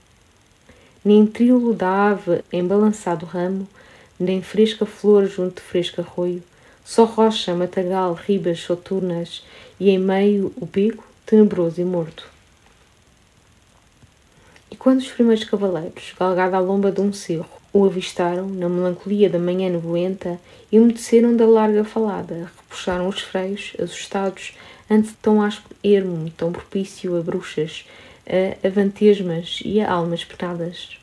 [1.03, 3.67] nem trilo da ave em balançado ramo,
[4.17, 6.41] nem fresca flor junto de fresco arroio,
[6.85, 9.43] só rocha, matagal, ribas soturnas,
[9.79, 12.27] e em meio o pico, tenebroso e morto.
[14.71, 19.29] E quando os primeiros cavaleiros, galgado à lomba de um cerro, o avistaram, na melancolia
[19.29, 20.39] da manhã nevoenta,
[20.71, 24.53] emudeceram da larga falada, repuxaram os freios, assustados,
[24.89, 27.85] ante tão áspero ermo, tão propício a bruxas,
[28.27, 30.97] a avantesmas e a almas penadas.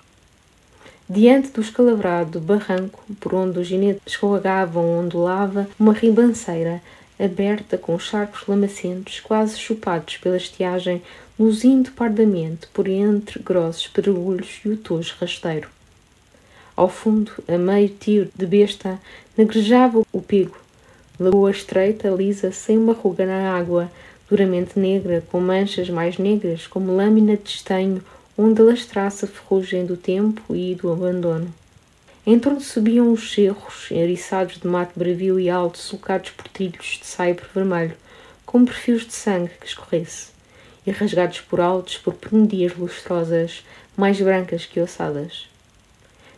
[1.09, 6.81] Diante do escalavrado barranco por onde os jinetes escorregavam ondulava uma ribanceira
[7.19, 11.03] aberta com charcos lamacentos quase chupados pela estiagem,
[11.39, 15.69] luzindo pardamente por entre grossos pedregulhos e o tojo rasteiro.
[16.75, 18.99] Ao fundo, a meio tiro de besta,
[19.37, 20.57] negrejava o pigo,
[21.21, 23.93] lagoa estreita, lisa, sem uma ruga na água,
[24.29, 28.03] duramente negra, com manchas mais negras, como lâmina de estanho,
[28.39, 31.53] onde lastraça a ferrugem do tempo e do abandono.
[32.27, 37.07] Em torno subiam os cerros, eriçados de mato bravio e alto, sulcados por trilhos de
[37.07, 37.95] saibro vermelho,
[38.47, 40.29] com perfis de sangue que escorresse,
[40.87, 43.63] e rasgados por altos por pendias lustrosas,
[43.95, 45.49] mais brancas que ossadas.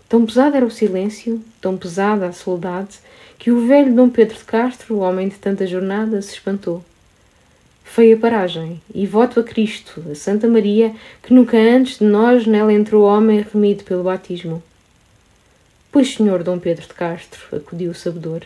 [0.09, 2.99] Tão pesado era o silêncio, tão pesada a soledade,
[3.43, 6.81] que o velho Dom Pedro de Castro, homem de tanta jornada, se espantou.
[7.83, 12.73] Feia paragem, e voto a Cristo, a Santa Maria, que nunca antes de nós nela
[12.73, 14.63] entrou homem remido pelo batismo.
[15.91, 18.43] Pois, senhor Dom Pedro de Castro, acudiu o sabedor,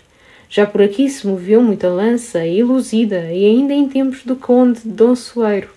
[0.48, 4.80] já por aqui se moveu muita lança e luzida, e ainda em tempos do conde
[4.82, 5.68] Dom Soeiro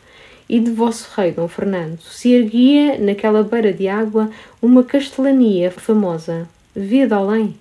[0.47, 4.31] e de vosso rei Dom Fernando, se erguia naquela beira de água
[4.61, 7.53] uma castelania famosa, via de além,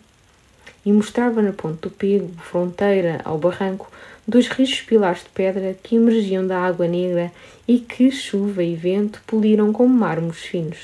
[0.89, 3.93] e mostrava na ponte do pego, fronteira ao barranco,
[4.27, 7.31] dois rijos pilares de pedra que emergiam da água negra
[7.69, 10.78] e que chuva e vento poliram como mármores finos.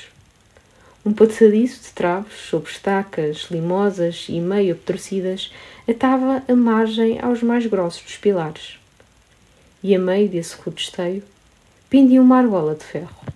[1.03, 5.51] Um passadiço de traves, sobre estacas limosas e meio apodrecidas,
[5.89, 8.77] atava a margem aos mais grossos dos pilares.
[9.81, 11.23] E a meio desse rude esteio
[11.89, 13.34] pendia uma argola de ferro.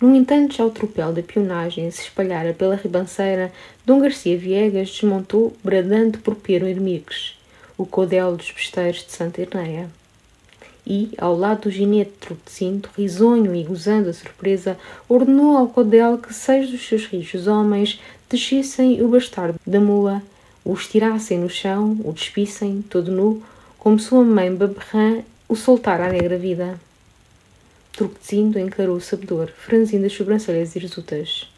[0.00, 3.52] No entanto, já o tropel da pionagem se espalhara pela ribanceira,
[3.84, 7.36] Dom Garcia Viegas desmontou, bradando por Pero Hermigues,
[7.76, 9.90] o codel dos besteiros de Santa Irneia.
[10.86, 16.32] E, ao lado do ginete cinto, risonho e gozando a surpresa, ordenou ao codel que
[16.32, 18.00] seis dos seus rijos homens
[18.30, 20.22] descessem o bastardo da mula,
[20.64, 23.42] o estirassem no chão, o despissem, todo nu,
[23.78, 26.78] como sua mãe Baberrã o soltara à negra vida.
[27.92, 31.48] Truquecindo encarou o sabedor, franzindo as sobrancelhas hirsutas.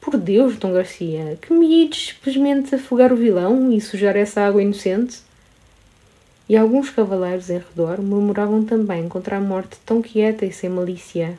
[0.00, 4.62] Por Deus, Dom Garcia, que me ides simplesmente afogar o vilão e sujar essa água
[4.62, 5.22] inocente?
[6.48, 11.38] e alguns cavaleiros em redor murmuravam também contra a morte tão quieta e sem malícia.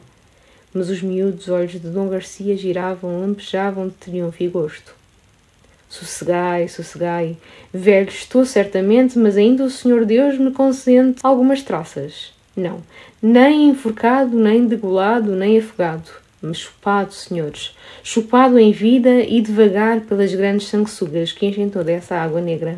[0.74, 4.96] Mas os miúdos olhos de Dom Garcia giravam, lampejavam de triunfo e gosto.
[5.88, 7.38] Sossegai, sossegai.
[7.72, 12.34] Velho estou certamente, mas ainda o Senhor Deus me consente algumas traças.
[12.56, 12.82] Não,
[13.22, 16.10] nem enforcado, nem degolado, nem afogado,
[16.42, 22.16] mas chupado, senhores, chupado em vida e devagar pelas grandes sanguessugas que enchem toda essa
[22.16, 22.78] água negra.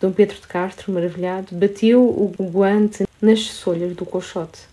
[0.00, 4.70] Dom Pedro de Castro, maravilhado, bateu o guante nas solhas do colchote.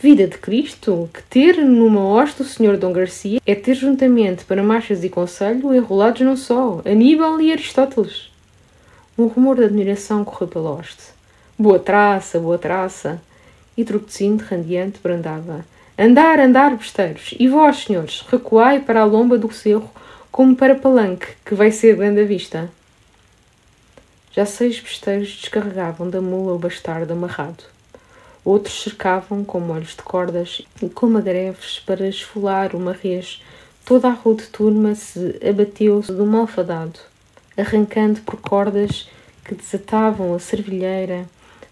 [0.00, 4.62] Vida de Cristo, que ter numa hoste o senhor Dom Garcia é ter juntamente para
[4.62, 8.30] marchas e conselho enrolados não só, Aníbal e Aristóteles.
[9.18, 11.12] Um rumor de admiração correu pela hoste.
[11.62, 13.22] Boa traça, boa traça.
[13.76, 15.64] E Truquecindo, radiante, brandava.
[15.96, 17.36] Andar, andar, besteiros.
[17.38, 19.88] E vós, senhores, recuai para a lomba do cerro
[20.32, 22.68] como para palanque, que vai ser grande a vista.
[24.32, 27.62] Já seis besteiros descarregavam da mula o bastardo amarrado.
[28.44, 33.40] Outros cercavam com molhos de cordas e com magreves para esfolar uma rez.
[33.84, 36.98] Toda a rude turma se abateu do malfadado,
[37.56, 39.08] arrancando por cordas
[39.44, 41.24] que desatavam a servilheira,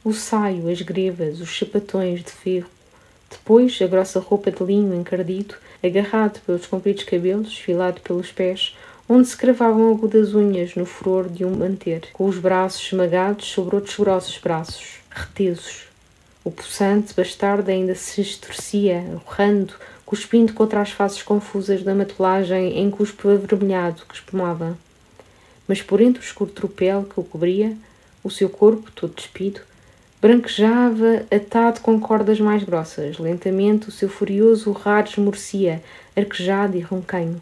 [0.03, 2.69] o saio, as grevas, os chapatões de ferro.
[3.29, 5.55] Depois, a grossa roupa de linho encardido,
[5.85, 8.75] agarrado pelos compridos cabelos, filado pelos pés,
[9.09, 13.77] onde se cravavam agudas unhas no furor de um manter, com os braços esmagados sobre
[13.77, 15.85] outros grossos braços, retesos.
[16.43, 19.75] O possante bastardo ainda se estorcia, urrando,
[20.07, 24.79] cuspindo contra as faces confusas da matulagem em cuspo avermelhado que espumava.
[25.69, 27.77] Mas por entre o escuro tropel que o cobria,
[28.25, 29.61] o seu corpo, todo despido,
[30.21, 33.19] branquejava, atado com cordas mais grossas.
[33.19, 35.83] Lentamente o seu furioso urrar esmorecia,
[36.17, 37.41] arquejado e ronquenho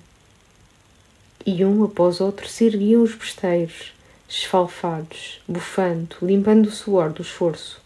[1.50, 3.94] e um após outro se erguiam os besteiros,
[4.28, 7.80] esfalfados, bufando, limpando o suor do esforço.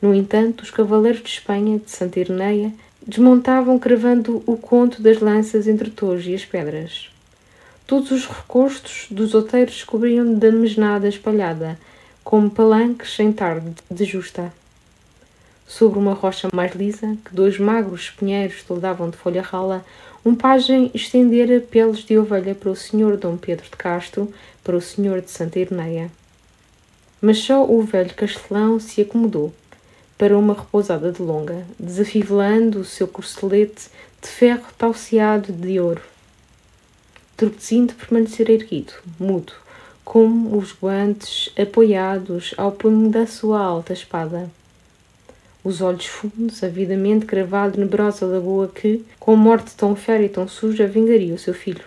[0.00, 2.72] No entanto, os cavaleiros de Espanha, de Santa Irneia,
[3.06, 7.08] desmontavam cravando o conto das lanças entre torres e as pedras.
[7.86, 11.78] Todos os recostos dos outeiros cobriam da mesnada espalhada,
[12.24, 14.52] como palanques em tarde de justa.
[15.66, 19.84] Sobre uma rocha mais lisa, que dois magros espinheiros toldavam de folha rala,
[20.24, 24.32] um pajem estendera peles de ovelha para o senhor Dom Pedro de Castro,
[24.62, 26.10] para o senhor de Santa Irneia.
[27.20, 29.52] Mas só o velho castelão se acomodou
[30.16, 33.88] para uma repousada de longa, desafivelando o seu corcelete
[34.20, 36.02] de ferro talceado de ouro.
[37.36, 39.52] Turpecindo permanecera erguido, mudo,
[40.04, 44.50] como os guantes apoiados ao punho da sua alta espada
[45.64, 50.86] os olhos fundos, avidamente cravado nebrosa lagoa que, com morte tão fera e tão suja,
[50.86, 51.84] vingaria o seu filho.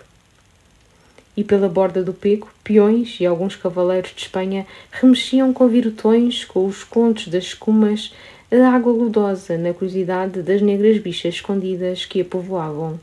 [1.35, 6.65] E pela borda do peco, peões e alguns cavaleiros de Espanha remexiam com virutões, com
[6.65, 8.13] os contos das escumas,
[8.49, 12.97] a água ludosa na curiosidade das negras bichas escondidas que a povoavam.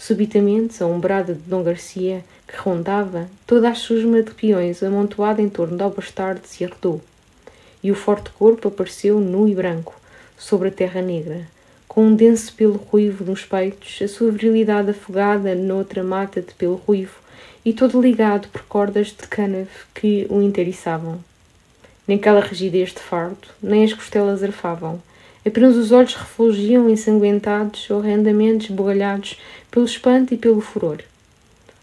[0.00, 5.48] Subitamente, a umbrada de Dom Garcia, que rondava, toda a chusma de peões amontoada em
[5.48, 7.00] torno do bastardo se arredou
[7.82, 9.94] e o forte corpo apareceu nu e branco,
[10.38, 11.46] sobre a terra negra,
[11.88, 16.76] com um denso pelo ruivo nos peitos, a sua virilidade afogada noutra mata de pelo
[16.76, 17.18] ruivo
[17.64, 21.22] e todo ligado por cordas de cânave que o inteiriçavam.
[22.06, 25.00] Nem aquela rigidez de fardo, nem as costelas arfavam.
[25.46, 29.38] Apenas os olhos refulgiam ensanguentados, horrendamente esbugalhados
[29.70, 31.02] pelo espanto e pelo furor.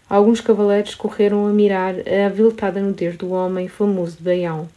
[0.08, 4.68] Alguns cavaleiros correram a mirar a aviltada nudez do homem famoso de Baião.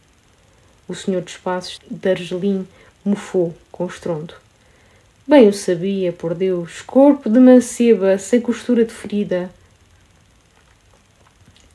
[0.86, 2.66] O senhor dos passos de Argelim
[3.04, 4.34] mofou com estrondo.
[5.26, 9.50] Bem o sabia, por Deus, corpo de manceba, sem costura de ferida.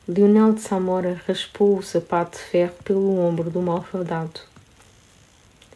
[0.06, 4.40] Leonel de Samora raspou o sapato de ferro pelo ombro do malfadado.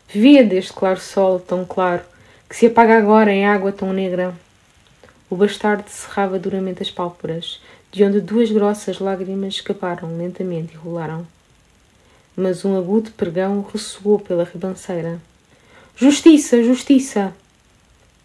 [0.09, 2.03] Vede este claro sol tão claro,
[2.49, 4.35] que se apaga agora em água tão negra.
[5.33, 7.59] O bastardo cerrava duramente as pálpebras,
[7.91, 11.27] de onde duas grossas lágrimas escaparam lentamente e rolaram.
[12.37, 15.19] Mas um agudo pregão ressoou pela ribanceira.
[15.97, 16.63] Justiça!
[16.63, 17.33] Justiça!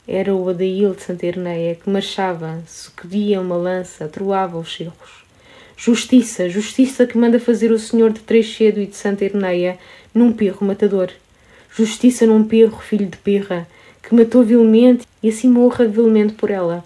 [0.05, 5.23] Era o Adail de Santa Irneia que marchava, sacudia uma lança, atroava os cerros.
[5.77, 9.79] Justiça, justiça que manda fazer o senhor de Trechedo e de Santa Irneia
[10.13, 11.09] num perro matador.
[11.73, 13.65] Justiça num perro, filho de perra,
[14.03, 16.83] que matou vilmente e assim morra vilmente por ela.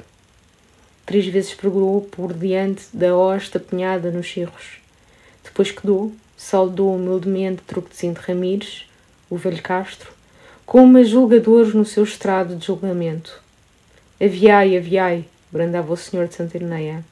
[1.12, 4.78] Três vezes pregou por diante da hosta apinhada nos cerros.
[5.44, 8.90] Depois quedou, saudou humildemente Truquezinho de Ramires,
[9.30, 10.10] o velho Castro,
[10.66, 13.42] como julgadores no seu estrado de julgamento.
[14.24, 17.04] Aviai, aviai, brandava o senhor de Santa Irneia.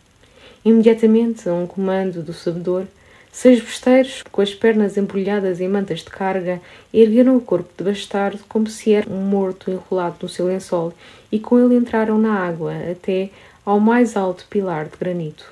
[0.63, 2.85] Imediatamente, a um comando do sabedor,
[3.33, 6.61] seis besteiros, com as pernas embrulhadas em mantas de carga,
[6.93, 10.93] ergueram o corpo de bastardo como se era um morto enrolado no seu lençol
[11.29, 13.29] e com ele entraram na água até
[13.69, 15.45] ao mais alto pilar de granito.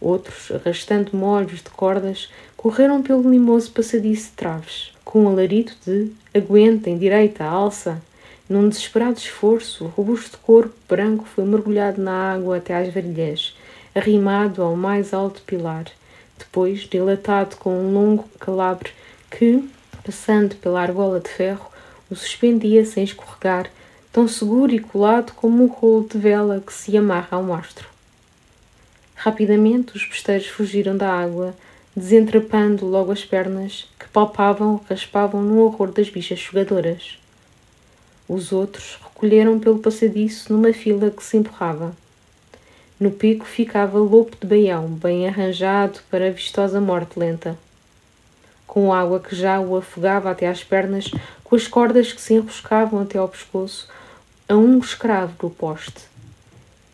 [0.00, 6.10] Outros, arrastando molhos de cordas, correram pelo limoso passadiço de traves com um alarido de
[6.34, 8.00] aguentem, direita, alça.
[8.48, 13.56] Num desesperado esforço, o robusto corpo branco foi mergulhado na água até às varilhas,
[13.94, 15.86] arrimado ao mais alto pilar.
[16.38, 18.90] Depois, dilatado com um longo calabre
[19.30, 19.66] que,
[20.04, 21.70] passando pela argola de ferro,
[22.10, 23.70] o suspendia sem escorregar,
[24.12, 27.88] tão seguro e colado como um rolo de vela que se amarra ao mastro.
[29.14, 31.54] Rapidamente os besteiros fugiram da água,
[31.96, 37.18] desentrapando logo as pernas, que palpavam, raspavam no horror das bichas jogadoras.
[38.28, 41.96] Os outros recolheram pelo passadiço numa fila que se empurrava.
[43.00, 47.58] No pico ficava Lopo de Baião, bem arranjado para a vistosa morte lenta.
[48.66, 51.10] Com água que já o afogava até às pernas,
[51.42, 53.88] com as cordas que se enroscavam até ao pescoço,
[54.48, 56.02] a um escravo do poste,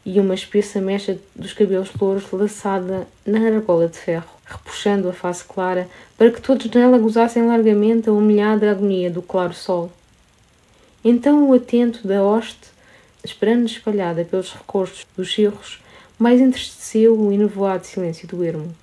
[0.05, 5.45] e uma espessa mecha dos cabelos louros laçada na argola de ferro repuxando a face
[5.45, 9.93] clara, para que todos nela gozassem largamente a humilhada agonia do claro sol.
[11.05, 12.69] Então o atento da hoste,
[13.23, 15.81] esperando espalhada pelos recostos dos cerros,
[16.19, 18.75] mais entristeceu o enevoado silêncio do ermo.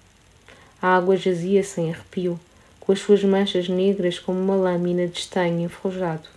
[0.82, 2.40] A água jazia sem arrepio,
[2.80, 6.35] com as suas manchas negras como uma lâmina de estanho enferrujado.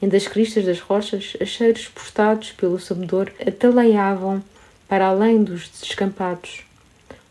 [0.00, 4.42] Entre as cristas das rochas, acheiros postados pelo sabedor ataleiavam
[4.86, 6.62] para além dos descampados,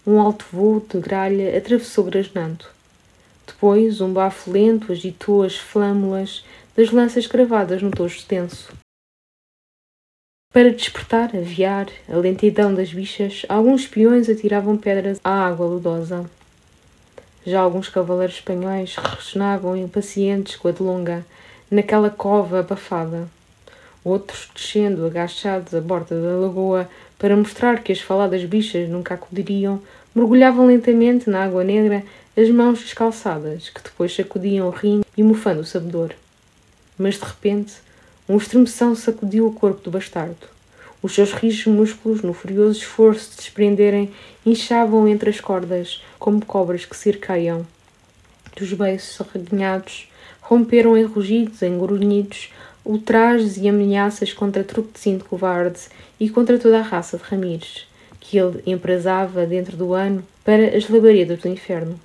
[0.05, 2.65] um alto voo de gralha atravessou grasnando.
[3.45, 6.43] Depois, um bafo lento agitou as flâmulas
[6.75, 8.71] das lanças cravadas no tojo denso.
[10.53, 16.29] Para despertar, aviar a lentidão das bichas, alguns peões atiravam pedras à água lodosa.
[17.45, 21.25] Já alguns cavaleiros espanhóis ressonavam impacientes com a delonga,
[21.69, 23.27] naquela cova abafada.
[24.03, 26.89] Outros, descendo agachados à borda da lagoa
[27.19, 29.81] para mostrar que as faladas bichas nunca acudiriam,
[30.15, 32.03] mergulhavam lentamente na água negra
[32.35, 36.13] as mãos descalçadas, que depois sacudiam rindo e mofando o sabedor.
[36.97, 37.73] Mas de repente,
[38.29, 40.47] um estremeção sacudiu o corpo do bastardo.
[41.01, 44.11] Os seus rijos músculos, no furioso esforço de desprenderem,
[44.45, 47.65] inchavam entre as cordas, como cobras que cerceiam.
[48.55, 50.09] Dos beiços arreganhados,
[50.47, 52.51] romperam em rugidos, em grunhidos,
[52.85, 54.65] ultrajes e ameaças contra
[54.95, 55.79] cinto covarde
[56.19, 57.87] e contra toda a raça de Ramires
[58.29, 61.97] que ele empresava dentro do ano para as labaredas do inferno.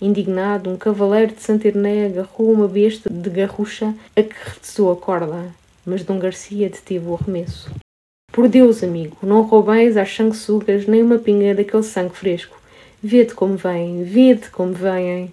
[0.00, 5.52] Indignado, um cavaleiro de Santa agarrou uma besta de garrucha a que retesou a corda,
[5.84, 7.68] mas Dom Garcia deteve o arremesso.
[8.32, 12.56] Por Deus, amigo, não roubeis às sanguessugas nem uma pinga daquele sangue fresco.
[13.02, 15.32] Vede como vêm, vede como vêm.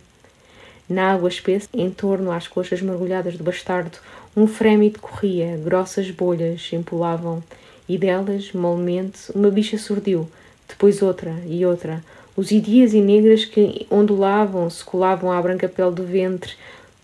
[0.90, 3.98] Na água espessa, em torno às coxas mergulhadas do bastardo,
[4.36, 7.44] um frémito corria, grossas bolhas empolavam
[7.90, 10.30] e delas, molmente, uma bicha surdiu,
[10.68, 12.04] depois outra e outra.
[12.36, 16.54] Os idias e negras que ondulavam, se colavam à branca pele do ventre,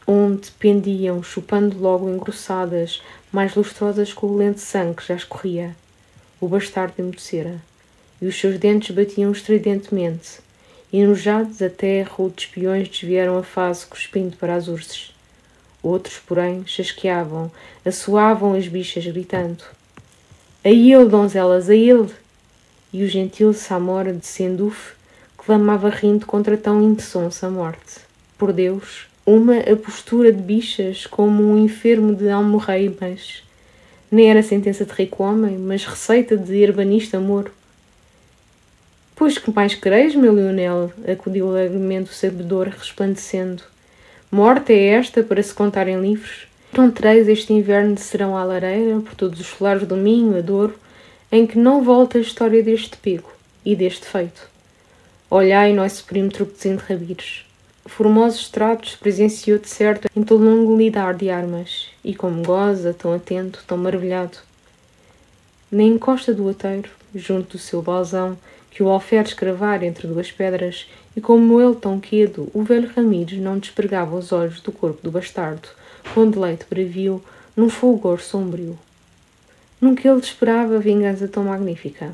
[0.05, 3.01] onde pendiam, chupando logo engrossadas,
[3.31, 5.75] mais lustrosas com o lento sangue que já escorria.
[6.39, 7.55] O bastardo emudecera,
[8.21, 10.39] e os seus dentes batiam estridentemente.
[10.95, 15.11] Enojados a terra, os espiões desviaram a face cuspindo para as urzes.
[15.81, 17.51] Outros, porém, chasqueavam,
[17.83, 19.63] assoavam as bichas, gritando:
[20.63, 22.11] A ele, donzelas, a ele!
[22.93, 24.93] E o gentil Samora de Senduf
[25.35, 28.01] clamava rindo contra tão indessonsa morte.
[28.37, 33.41] Por Deus, uma a postura de bichas como um enfermo de almorreimas.
[34.11, 37.51] Nem era sentença de rico homem, mas receita de urbanista moro.
[39.23, 40.91] Pois que mais quereis, meu Leonel?
[41.07, 43.63] acudiu alegremente o sabedor, resplandecendo.
[44.29, 46.45] Morte é esta para se contar em livros?
[46.73, 50.41] Não tereis este inverno de serão à lareira, por todos os solares do Minho, a
[50.41, 50.77] Douro,
[51.31, 53.31] em que não volta a história deste pego
[53.63, 54.49] e deste feito.
[55.29, 57.45] Olhai nosso primo tropezinho de rabires.
[57.85, 63.13] Formosos tratos presenciou de certo em tão longo lidar de armas, e como goza, tão
[63.13, 64.37] atento, tão maravilhado.
[65.71, 68.37] Na encosta do outeiro, junto do seu balzão,
[68.73, 73.39] que o alferes cravar entre duas pedras, e como ele tão quedo, o velho Ramires
[73.39, 75.69] não despregava os olhos do corpo do bastardo,
[76.13, 77.23] com deleite bravio,
[77.55, 78.77] num fulgor sombrio.
[79.79, 82.13] Nunca ele esperava vingança tão magnífica.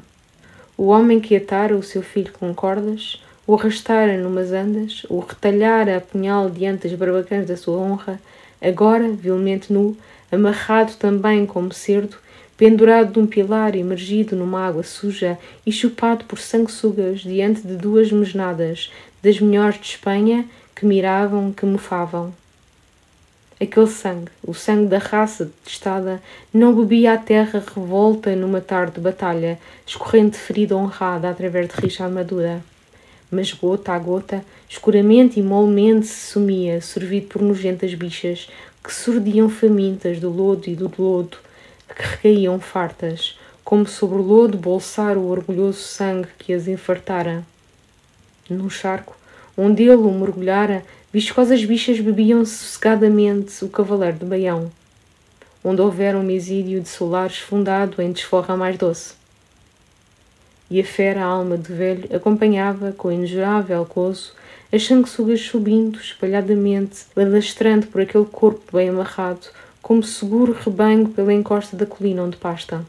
[0.78, 5.98] O homem que atara o seu filho com cordas, o arrastara numas andas, o retalhara
[5.98, 8.20] a punhal diante das barbacãs da sua honra,
[8.62, 9.96] agora, vilmente nu,
[10.30, 12.18] amarrado também como cerdo,
[12.60, 18.12] pendurado de um pilar imergido numa água suja e chupado por sanguessugas diante de duas
[18.12, 18.92] mesnadas
[19.24, 20.46] das melhores de Espanha
[20.76, 22.34] que miravam, que mofavam.
[23.62, 26.22] Aquele sangue, o sangue da raça detestada,
[26.54, 29.58] não bebia a terra revolta numa tarde de batalha,
[29.88, 32.62] escorrendo de ferida honrada através de rixa armadura.
[33.32, 38.50] Mas gota a gota, escuramente e molmente se sumia, servido por nojentas bichas
[38.84, 41.38] que surdiam famintas do lodo e do lodo,
[41.96, 47.46] que recaíam fartas, como sobre o lodo bolsar o orgulhoso sangue que as enfartara.
[48.50, 49.16] Num charco,
[49.56, 50.84] onde ele o mergulhara,
[51.14, 54.72] viscosas bichas bebiam sossegadamente o cavaleiro de Baião,
[55.64, 59.14] onde houvera um mesídio de solares fundado em desforra mais doce.
[60.72, 64.34] E a fera alma do velho acompanhava, com injurável gozo,
[64.72, 69.48] as sanguessugas subindo espalhadamente, alastrando por aquele corpo bem amarrado,
[69.82, 72.86] como seguro rebanho pela encosta da colina onde pasta.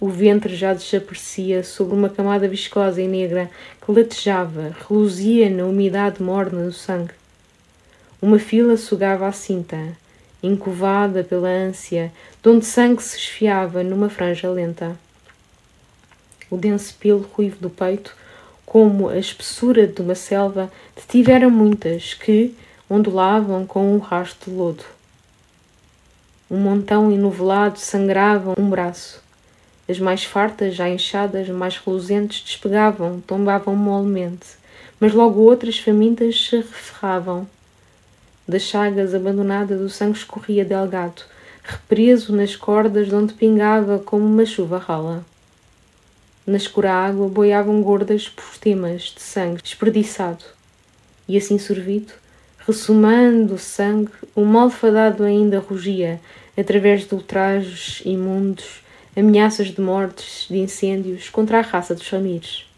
[0.00, 3.50] O ventre já desaparecia sobre uma camada viscosa e negra
[3.80, 7.14] que latejava, reluzia na umidade morna do sangue.
[8.20, 9.96] Uma fila sugava a cinta,
[10.42, 12.12] encovada pela ânsia,
[12.42, 14.96] de onde sangue se esfiava numa franja lenta.
[16.50, 18.16] O denso pelo ruivo do peito,
[18.66, 22.54] como a espessura de uma selva, detivera muitas que
[22.90, 24.84] ondulavam com um rasto de lodo.
[26.52, 29.22] Um montão enovelado sangrava um braço.
[29.88, 34.48] As mais fartas, já inchadas, mais reluzentes, despegavam, tombavam molemente,
[35.00, 37.48] mas logo outras famintas se referravam.
[38.46, 41.22] Das chagas abandonadas o sangue escorria delgado,
[41.62, 45.24] represo nas cordas de onde pingava como uma chuva rala.
[46.46, 50.44] Na escura água boiavam gordas postemas de sangue desperdiçado,
[51.26, 52.12] e assim sorvido,
[52.58, 56.20] ressumando o sangue, o malfadado ainda rugia,
[56.56, 58.82] através de ultrajes imundos,
[59.16, 62.68] ameaças de mortes, de incêndios contra a raça dos famílios.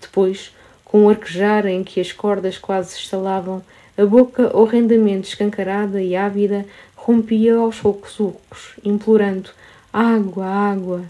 [0.00, 0.52] Depois,
[0.84, 3.62] com um arquejar em que as cordas quase se estalavam,
[3.96, 6.64] a boca horrendamente escancarada e ávida
[6.96, 9.50] rompia aos poucos ocos, implorando
[9.92, 11.02] água, água.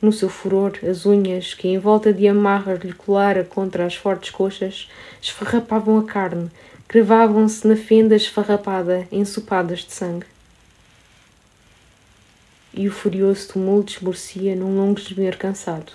[0.00, 4.30] No seu furor, as unhas, que em volta de amarras lhe colara contra as fortes
[4.30, 4.88] coxas,
[5.20, 6.50] esfarrapavam a carne,
[6.88, 10.24] cravavam-se na fenda esfarrapada, ensopadas de sangue
[12.72, 15.92] e o furioso tumulto esmorecia num longo gemer cansado,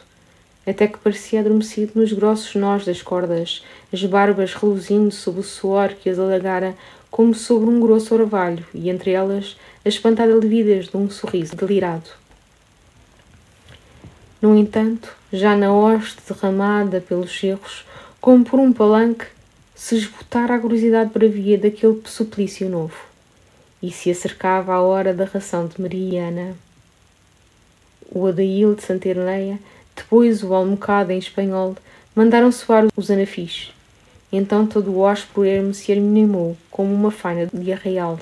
[0.68, 5.90] até que parecia adormecido nos grossos nós das cordas, as barbas reluzindo sob o suor
[5.94, 6.76] que as alagara
[7.10, 12.10] como sobre um grosso orvalho, e entre elas a espantada lividez de um sorriso delirado.
[14.42, 17.86] No entanto, já na hoste derramada pelos erros,
[18.20, 19.26] como por um palanque,
[19.74, 22.98] se esgotara a curiosidade bravia daquele suplício novo,
[23.82, 26.56] e se acercava a hora da ração de Mariana
[28.12, 29.60] o Adail de Santerneia,
[29.96, 31.76] depois o Almocada em espanhol,
[32.16, 33.74] mandaram soar os anafis.
[34.32, 38.20] Então todo o hóspede ermo se animou como uma faina de arraial.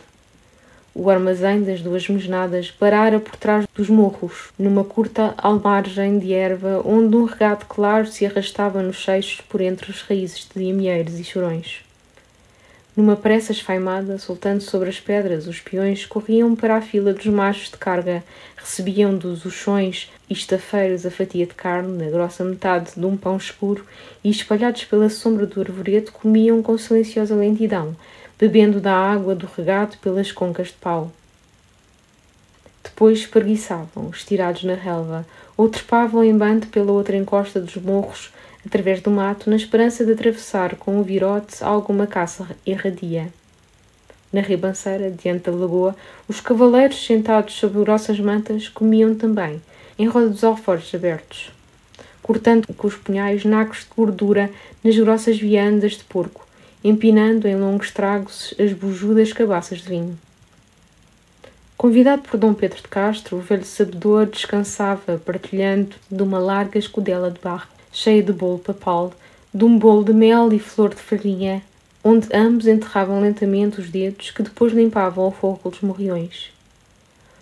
[0.95, 6.83] O armazém das duas mesnadas parara por trás dos morros, numa curta almargem de erva
[6.85, 11.23] onde um regado claro se arrastava nos seixos por entre as raízes de amieiros e
[11.23, 11.82] chorões.
[12.95, 17.71] Numa pressa esfaimada, soltando sobre as pedras, os peões corriam para a fila dos machos
[17.71, 18.23] de carga,
[18.55, 23.35] recebiam dos uchões e estafeiros a fatia de carne, na grossa metade de um pão
[23.35, 23.83] escuro,
[24.23, 27.95] e, espalhados pela sombra do arvoredo, comiam com silenciosa lentidão,
[28.37, 31.11] bebendo da água do regato pelas concas de pau.
[32.83, 35.25] Depois espreguiçavam, estirados na relva,
[35.57, 38.31] ou trepavam em bando pela outra encosta dos morros,
[38.65, 43.27] através do mato, na esperança de atravessar com o virote alguma caça erradia.
[44.31, 45.95] Na ribanceira, diante da lagoa,
[46.27, 49.61] os cavaleiros sentados sobre grossas mantas comiam também,
[49.99, 51.51] em roda dos alforjes abertos,
[52.21, 54.49] cortando com os punhais nacos de gordura
[54.83, 56.47] nas grossas viandas de porco,
[56.83, 60.17] empinando em longos tragos as bujudas cabaças de vinho.
[61.77, 67.29] Convidado por Dom Pedro de Castro, o velho sabedor descansava, partilhando de uma larga escudela
[67.29, 69.13] de barro cheia de bolo papal,
[69.53, 71.61] de um bolo de mel e flor de farinha,
[72.03, 76.51] onde ambos enterravam lentamente os dedos que depois limpavam ao fogo dos morriões.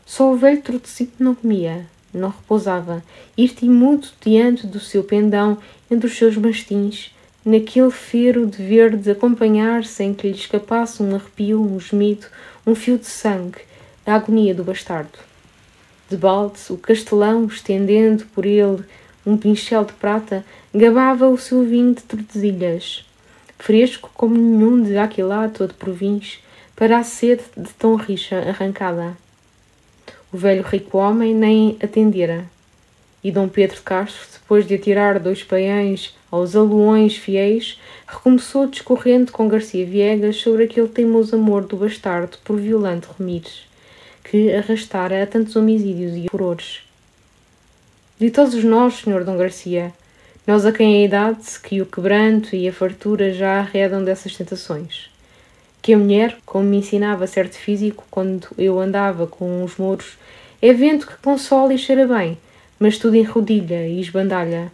[0.06, 3.02] Só o velho trotecito não comia, não repousava,
[3.38, 5.58] irte mudo diante do seu pendão
[5.90, 7.16] entre os seus mastins,
[7.46, 12.28] naquele fero de verde acompanhar sem que lhe escapasse um arrepio, um gemido,
[12.68, 13.60] um fio de sangue,
[14.06, 15.18] a agonia do bastardo.
[16.10, 18.84] De balde, o castelão, estendendo por ele
[19.26, 23.06] um pincel de prata, gabava o seu vinho de tordesilhas,
[23.60, 26.40] fresco como nenhum de aquilato ou de provins,
[26.76, 29.16] para a sede de tão rixa arrancada.
[30.34, 32.46] O velho rico homem nem atendera,
[33.24, 39.32] e Dom Pedro de Castro, depois de atirar dois paiães aos aluões fiéis, recomeçou discorrendo
[39.32, 43.68] com Garcia Viegas sobre aquele teimoso amor do bastardo por Violante Remires,
[44.24, 46.91] que arrastara a tantos homicídios e furores.
[48.22, 49.92] Ditosos nós, Senhor Dom Garcia,
[50.46, 55.10] nós a quem a idade, que o quebranto e a fartura já arredam dessas tentações.
[55.82, 60.20] Que a mulher, como me ensinava certo físico quando eu andava com os mouros,
[60.62, 62.38] é vento que consola e cheira bem,
[62.80, 64.72] mas tudo em rodilha e esbandalha.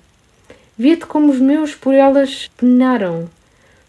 [0.77, 3.29] Vê-te como os meus por elas penaram.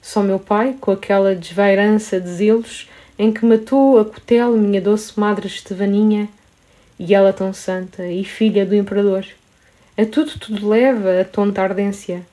[0.01, 5.19] Só meu pai, com aquela desvairança de zelos, em que matou a cutela minha doce
[5.19, 6.29] madre Estevaninha,
[6.97, 9.27] e ela tão santa e filha do imperador.
[10.01, 12.25] A tudo tudo leva a tonta ardência,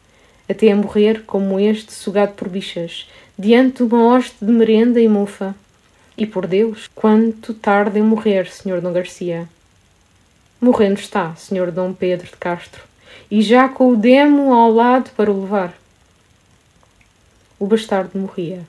[0.48, 3.10] até a morrer como este sugado por bichas,
[3.40, 5.56] diante de uma hoste de merenda e mofa.
[6.16, 9.50] E por Deus, quanto tarde em morrer, Senhor Dom Garcia.
[10.62, 12.84] Morrendo está, Senhor Dom Pedro de Castro,
[13.32, 15.74] e já com o demo ao lado para o levar.
[17.58, 18.62] O bastardo morria.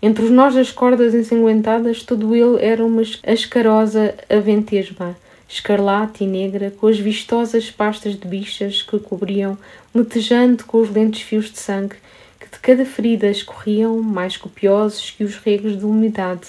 [0.00, 5.14] Entre os nós das cordas ensanguentadas, todo ele era uma ascarosa aventesma,
[5.48, 9.56] escarlate e negra, com as vistosas pastas de bichas que cobriam,
[9.94, 11.96] letejando com os lentos fios de sangue
[12.38, 16.48] que de cada ferida escorriam, mais copiosos que os regos de umidade,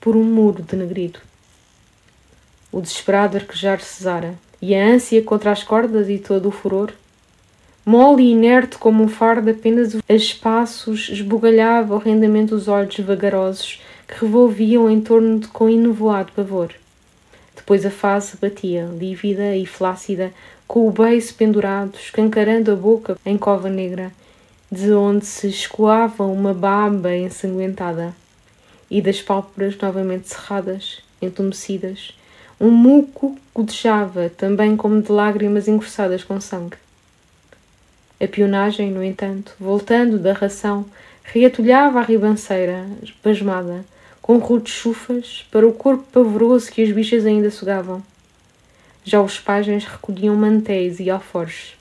[0.00, 1.18] por um muro denegrido.
[2.70, 6.92] O desesperado arquejar cesara, e a ânsia contra as cordas e todo o furor,
[7.84, 14.20] mole e inerte como um fardo apenas a espaços, esbugalhava horrendamente os olhos vagarosos que
[14.20, 16.74] revolviam em torno de com enovoado pavor.
[17.68, 20.32] Depois a face batia, lívida e flácida,
[20.66, 24.10] com o beiço pendurado, escancarando a boca em cova negra,
[24.72, 28.14] de onde se escoava uma baba ensanguentada,
[28.90, 32.18] e das pálpebras novamente cerradas, entumecidas,
[32.58, 36.78] um muco godejava, também como de lágrimas engrossadas com sangue.
[38.18, 40.86] A pionagem, no entanto, voltando da ração,
[41.22, 42.86] reatulhava a ribanceira,
[43.22, 43.84] pasmada,
[44.28, 48.02] com rudes chufas, para o corpo pavoroso que as bichas ainda sugavam.
[49.02, 51.78] Já os pajens recolhiam mantéis e alforjes.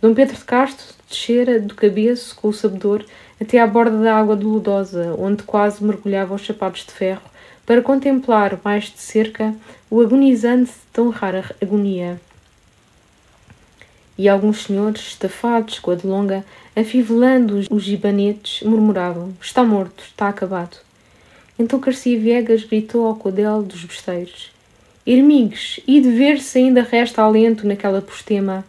[0.00, 3.04] Dom Pedro de Castro descera do cabeço com o sabedor
[3.38, 7.20] até à borda da água doludosa, onde quase mergulhava os sapatos de ferro,
[7.66, 9.54] para contemplar mais de cerca
[9.90, 12.18] o agonizante de tão rara agonia.
[14.16, 16.42] E alguns senhores, estafados com a delonga,
[16.74, 20.78] afivelando os gibanetes, murmuravam: Está morto, está acabado.
[21.58, 24.50] Então Garcia Viegas gritou ao codel dos besteiros:
[25.06, 28.64] Ermigues, e de ver se ainda resta alento naquela postema.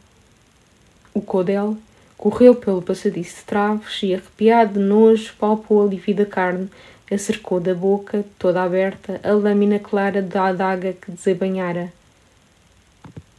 [1.13, 1.77] O codel
[2.17, 6.69] correu pelo passadiço de traves e, arrepiado de nojo, palpou a lívida carne,
[7.11, 11.93] acercou da boca, toda aberta, a lâmina clara da adaga que desabanhara.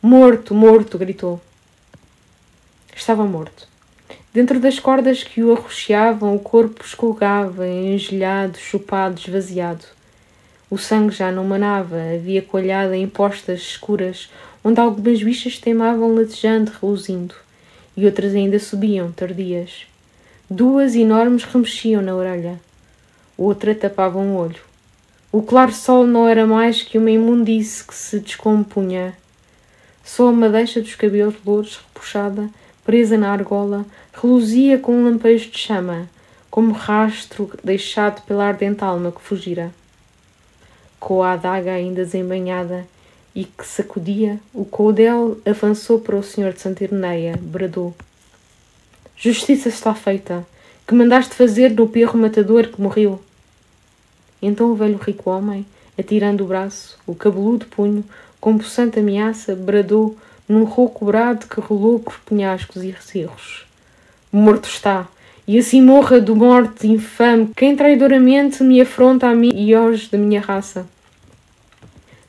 [0.00, 0.98] Morto, morto!
[0.98, 1.40] gritou.
[2.94, 3.73] Estava morto.
[4.34, 9.84] Dentro das cordas que o arroxeavam, o corpo escolgava, engelhado, chupado, esvaziado.
[10.68, 14.28] O sangue já não manava, havia coalhada em postas escuras,
[14.64, 17.36] onde algumas bichas teimavam latejando, reluzindo,
[17.96, 19.86] e outras ainda subiam, tardias.
[20.50, 22.58] Duas enormes remexiam na orelha.
[23.38, 24.60] outra tapava um olho.
[25.30, 29.14] O claro sol não era mais que uma imundície que se descompunha.
[30.04, 32.50] Só a madeixa dos cabelos louros, repuxada,
[32.84, 33.86] presa na argola,
[34.20, 36.08] reluzia com um lampejo de chama,
[36.50, 39.72] como rastro deixado pela ardente alma que fugira.
[41.00, 42.86] Com a adaga ainda desembanhada
[43.34, 47.94] e que sacudia, o coudel avançou para o senhor de Santa Irneia, bradou.
[49.16, 50.46] Justiça está feita,
[50.86, 53.20] que mandaste fazer do perro matador que morreu.
[54.40, 55.66] Então o velho rico homem,
[55.98, 58.04] atirando o braço, o cabeludo punho,
[58.40, 60.16] com possante ameaça, bradou
[60.48, 63.66] num rouco brado que rolou por penhascos e cerros.
[64.36, 65.06] Morto está,
[65.46, 70.18] e assim morra do morte infame quem traidoramente me afronta a mim e aos da
[70.18, 70.88] minha raça.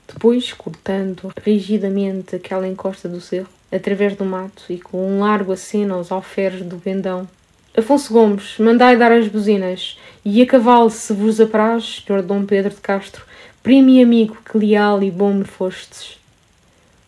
[0.07, 5.95] Depois, cortando rigidamente aquela encosta do cerro, através do mato e com um largo aceno
[5.95, 7.27] aos alferes do vendão.
[7.76, 12.69] Afonso Gomes, mandai dar as buzinas, e a cavalo, se vos apraz, senhor Dom Pedro
[12.69, 13.26] de Castro,
[13.64, 16.19] primo e amigo, que leal e bom me fostes.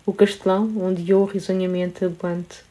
[0.07, 2.65] O castelão ondeou risonhamente aboante.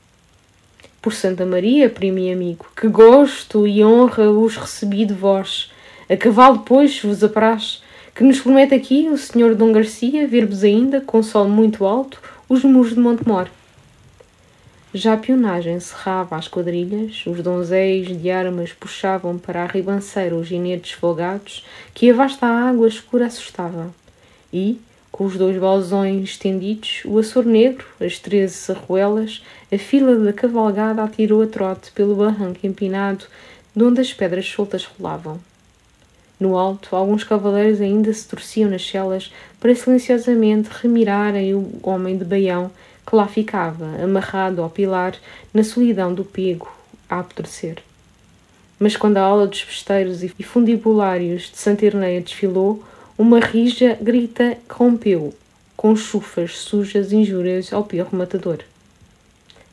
[1.06, 5.70] Por Santa Maria, primo e amigo, que gosto e honra os recebi de vós.
[6.10, 7.80] A cavalo, pois, vos apraz,
[8.12, 12.64] que nos promete aqui o senhor Dom Garcia ver-vos ainda, com sol muito alto, os
[12.64, 13.48] muros de Montemor.
[14.92, 20.48] Já a pionagem cerrava as quadrilhas, os donzéis de armas puxavam para a ribanceira os
[20.48, 21.64] ginetes folgados
[21.94, 23.94] que a vasta água escura assustava.
[24.52, 24.80] E,
[25.12, 29.40] com os dois balzões estendidos, o Açor Negro, as treze sarruelas,
[29.72, 33.24] a fila da cavalgada atirou a trote pelo barranco empinado,
[33.74, 35.40] de onde as pedras soltas rolavam.
[36.38, 42.24] No alto, alguns cavaleiros ainda se torciam nas celas para silenciosamente remirarem o homem de
[42.24, 42.70] baião
[43.06, 45.14] que lá ficava, amarrado ao pilar,
[45.54, 46.68] na solidão do pego,
[47.08, 47.78] a apodrecer.
[48.78, 52.82] Mas quando a aula dos festeiros e fundibulários de Santa Irneia desfilou,
[53.16, 55.32] uma rija grita rompeu,
[55.76, 58.58] com chufas sujas injúrias ao perro matador.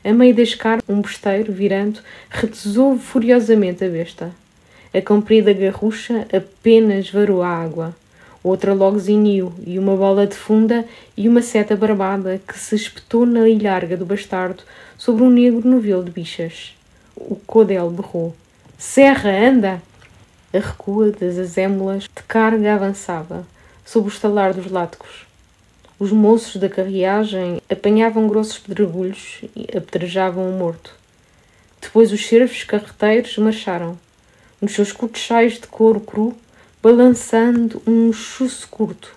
[0.04, 4.30] A meio da escar, um besteiro, virando, retesou furiosamente a besta.
[4.92, 7.94] A comprida garrucha apenas varou a água
[8.44, 10.84] outra logo ziniu, e uma bola de funda
[11.16, 14.62] e uma seta barbada que se espetou na ilharga do bastardo
[14.98, 16.76] sobre um negro novelo de bichas.
[17.16, 18.36] O codel berrou.
[18.76, 19.82] Serra, anda!
[20.52, 23.46] A recua das azémulas de carga avançava,
[23.84, 25.23] sob o estalar dos látigos.
[25.96, 30.92] Os moços da carriagem apanhavam grossos pedregulhos e apedrejavam o morto.
[31.80, 33.96] Depois os servos carreteiros marcharam.
[34.60, 36.34] Nos seus cuchais de couro cru,
[36.82, 39.14] balançando um chuço curto,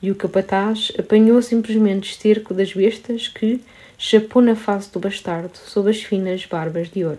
[0.00, 3.60] e o capataz apanhou simplesmente esterco das bestas que
[3.98, 7.18] chapou na face do bastardo sob as finas barbas de ouro.